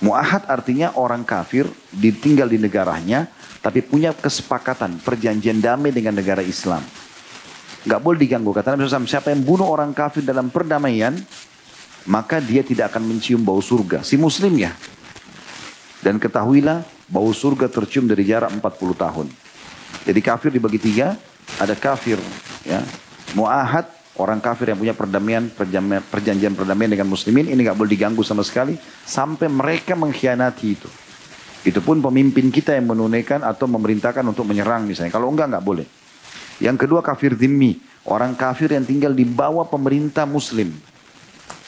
Mu'ahad 0.00 0.48
artinya 0.48 0.96
orang 0.96 1.22
kafir 1.22 1.68
ditinggal 1.92 2.48
di 2.48 2.56
negaranya 2.56 3.28
tapi 3.62 3.84
punya 3.84 4.10
kesepakatan 4.16 4.98
perjanjian 5.04 5.60
damai 5.60 5.92
dengan 5.94 6.16
negara 6.16 6.40
Islam. 6.42 6.82
Gak 7.86 8.00
boleh 8.02 8.18
diganggu. 8.18 8.50
Kata 8.50 8.74
Nabi 8.74 8.88
SAW, 8.88 9.06
siapa 9.06 9.30
yang 9.30 9.42
bunuh 9.46 9.66
orang 9.66 9.94
kafir 9.94 10.22
dalam 10.22 10.50
perdamaian, 10.50 11.14
maka 12.06 12.42
dia 12.42 12.66
tidak 12.66 12.94
akan 12.94 13.06
mencium 13.06 13.42
bau 13.42 13.62
surga. 13.62 14.02
Si 14.02 14.18
muslim 14.18 14.54
ya. 14.58 14.74
Dan 16.02 16.18
ketahuilah 16.18 16.82
bau 17.06 17.30
surga 17.30 17.70
tercium 17.70 18.10
dari 18.10 18.26
jarak 18.26 18.50
40 18.50 18.62
tahun. 18.98 19.26
Jadi 20.02 20.20
kafir 20.22 20.50
dibagi 20.50 20.82
tiga, 20.82 21.14
ada 21.60 21.74
kafir 21.76 22.16
ya, 22.64 22.80
muahad, 23.36 23.88
orang 24.16 24.40
kafir 24.40 24.72
yang 24.72 24.78
punya 24.80 24.94
perdamaian, 24.96 25.48
perjanjian 26.08 26.52
perdamaian 26.56 26.90
dengan 26.92 27.08
muslimin, 27.08 27.48
ini 27.48 27.60
nggak 27.64 27.76
boleh 27.76 27.90
diganggu 27.92 28.22
sama 28.24 28.44
sekali, 28.44 28.76
sampai 29.04 29.48
mereka 29.48 29.96
mengkhianati 29.96 30.66
itu. 30.68 30.88
Itu 31.62 31.78
pun 31.78 32.02
pemimpin 32.02 32.50
kita 32.50 32.74
yang 32.74 32.90
menunaikan 32.90 33.46
atau 33.46 33.70
memerintahkan 33.70 34.26
untuk 34.26 34.42
menyerang 34.50 34.82
misalnya. 34.82 35.14
Kalau 35.14 35.30
enggak, 35.30 35.46
enggak 35.46 35.64
boleh. 35.64 35.86
Yang 36.58 36.86
kedua 36.86 37.00
kafir 37.02 37.38
dhimmi, 37.38 37.78
orang 38.10 38.34
kafir 38.34 38.74
yang 38.74 38.82
tinggal 38.82 39.14
di 39.14 39.22
bawah 39.22 39.66
pemerintah 39.66 40.26
muslim. 40.26 40.74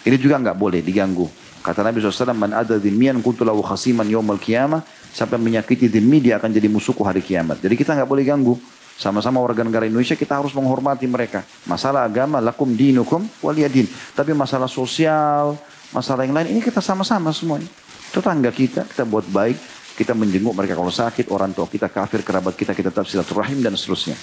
Ini 0.05 0.17
juga 0.19 0.37
nggak 0.43 0.59
boleh 0.59 0.83
diganggu. 0.85 1.31
Kata 1.65 1.81
Nabi 1.81 2.05
SAW, 2.05 2.37
Man 2.37 2.53
ada 2.53 2.77
dhimmiyan 2.77 3.25
kuntulahu 3.25 3.65
khasiman 3.65 4.05
yawmal 4.05 4.37
qiyamah. 4.37 4.85
sampai 5.15 5.39
menyakiti 5.39 5.87
demi 5.87 6.19
dia 6.19 6.43
akan 6.43 6.51
jadi 6.51 6.67
musuhku 6.67 7.07
hari 7.07 7.23
kiamat. 7.23 7.63
Jadi 7.63 7.79
kita 7.79 7.95
nggak 7.95 8.11
boleh 8.11 8.27
ganggu. 8.27 8.59
Sama-sama 8.95 9.43
warga 9.43 9.67
negara 9.67 9.91
Indonesia 9.91 10.15
kita 10.15 10.39
harus 10.39 10.55
menghormati 10.55 11.05
mereka. 11.11 11.43
Masalah 11.67 12.07
agama, 12.07 12.39
lakum 12.39 12.71
dinukum 12.71 13.27
waliyadin. 13.43 13.91
Tapi 14.15 14.31
masalah 14.33 14.71
sosial, 14.71 15.59
masalah 15.91 16.23
yang 16.23 16.35
lain, 16.35 16.55
ini 16.55 16.61
kita 16.63 16.79
sama-sama 16.79 17.35
semuanya. 17.35 17.67
Tetangga 18.15 18.55
kita, 18.55 18.87
kita 18.87 19.03
buat 19.03 19.27
baik, 19.27 19.59
kita 19.99 20.15
menjenguk 20.15 20.55
mereka 20.55 20.79
kalau 20.79 20.95
sakit, 20.95 21.31
orang 21.31 21.53
tua 21.53 21.67
kita 21.67 21.91
kafir, 21.91 22.23
kerabat 22.23 22.55
kita, 22.55 22.73
kita 22.73 22.95
tetap 22.95 23.07
silaturahim 23.07 23.63
dan 23.63 23.75
seterusnya. 23.75 24.15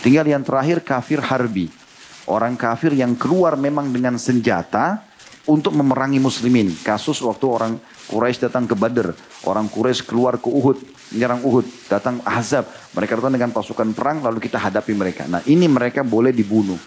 Tinggal 0.00 0.28
yang 0.28 0.42
terakhir 0.44 0.84
kafir 0.84 1.20
harbi. 1.20 1.70
Orang 2.26 2.58
kafir 2.58 2.90
yang 2.90 3.14
keluar 3.14 3.54
memang 3.54 3.94
dengan 3.94 4.18
senjata 4.18 5.05
untuk 5.46 5.72
memerangi 5.74 6.18
muslimin. 6.18 6.74
Kasus 6.82 7.22
waktu 7.22 7.46
orang 7.46 7.72
Quraisy 8.06 8.50
datang 8.50 8.66
ke 8.66 8.74
Badr, 8.78 9.14
orang 9.46 9.66
Quraisy 9.66 10.06
keluar 10.06 10.38
ke 10.38 10.46
Uhud, 10.50 10.78
menyerang 11.14 11.42
Uhud, 11.42 11.66
datang 11.90 12.22
Ahzab. 12.22 12.66
Mereka 12.94 13.18
datang 13.18 13.34
dengan 13.34 13.50
pasukan 13.54 13.90
perang 13.94 14.22
lalu 14.22 14.42
kita 14.42 14.58
hadapi 14.58 14.92
mereka. 14.94 15.26
Nah 15.26 15.42
ini 15.46 15.66
mereka 15.66 16.02
boleh 16.06 16.30
dibunuh, 16.30 16.78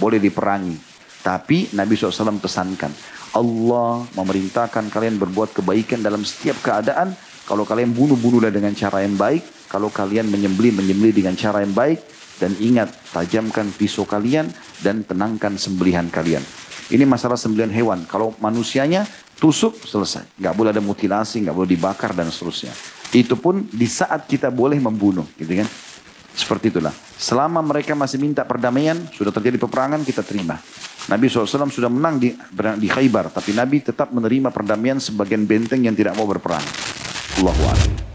boleh 0.00 0.20
diperangi. 0.20 0.92
Tapi 1.22 1.70
Nabi 1.78 1.94
SAW 1.94 2.42
pesankan, 2.42 2.90
Allah 3.32 4.02
memerintahkan 4.18 4.90
kalian 4.90 5.16
berbuat 5.16 5.56
kebaikan 5.56 6.02
dalam 6.02 6.26
setiap 6.26 6.60
keadaan. 6.60 7.14
Kalau 7.46 7.62
kalian 7.62 7.94
bunuh-bunuhlah 7.94 8.50
dengan 8.50 8.74
cara 8.74 9.06
yang 9.06 9.14
baik. 9.14 9.70
Kalau 9.70 9.88
kalian 9.88 10.28
menyembeli, 10.28 10.74
menyembeli 10.74 11.22
dengan 11.22 11.38
cara 11.38 11.62
yang 11.62 11.72
baik. 11.72 12.02
Dan 12.42 12.58
ingat, 12.58 12.90
tajamkan 13.14 13.70
pisau 13.70 14.02
kalian 14.02 14.50
dan 14.82 15.06
tenangkan 15.06 15.54
sembelihan 15.54 16.10
kalian. 16.10 16.42
Ini 16.90 17.04
masalah 17.06 17.38
sembelihan 17.38 17.70
hewan. 17.70 18.02
Kalau 18.10 18.34
manusianya 18.42 19.06
tusuk, 19.38 19.78
selesai. 19.82 20.38
Nggak 20.38 20.54
boleh 20.54 20.70
ada 20.74 20.82
mutilasi, 20.82 21.42
nggak 21.42 21.54
boleh 21.54 21.70
dibakar 21.70 22.14
dan 22.14 22.30
seterusnya. 22.30 22.74
Itu 23.12 23.36
pun 23.36 23.68
di 23.68 23.84
saat 23.84 24.24
kita 24.24 24.48
boleh 24.48 24.80
membunuh, 24.80 25.26
gitu 25.36 25.52
kan? 25.52 25.68
Seperti 26.32 26.72
itulah. 26.72 26.94
Selama 27.18 27.60
mereka 27.60 27.92
masih 27.92 28.16
minta 28.16 28.46
perdamaian, 28.48 28.96
sudah 29.12 29.30
terjadi 29.34 29.60
peperangan, 29.60 30.00
kita 30.00 30.24
terima. 30.24 30.56
Nabi 31.10 31.26
SAW 31.26 31.68
sudah 31.68 31.90
menang 31.90 32.16
di, 32.16 32.32
di 32.78 32.88
Khaybar, 32.88 33.34
tapi 33.34 33.52
Nabi 33.52 33.82
tetap 33.82 34.14
menerima 34.14 34.54
perdamaian 34.54 35.02
sebagian 35.02 35.44
benteng 35.44 35.82
yang 35.84 35.98
tidak 35.98 36.16
mau 36.16 36.24
berperang. 36.24 36.62
Allahu 37.42 37.62
Akbar. 37.68 38.11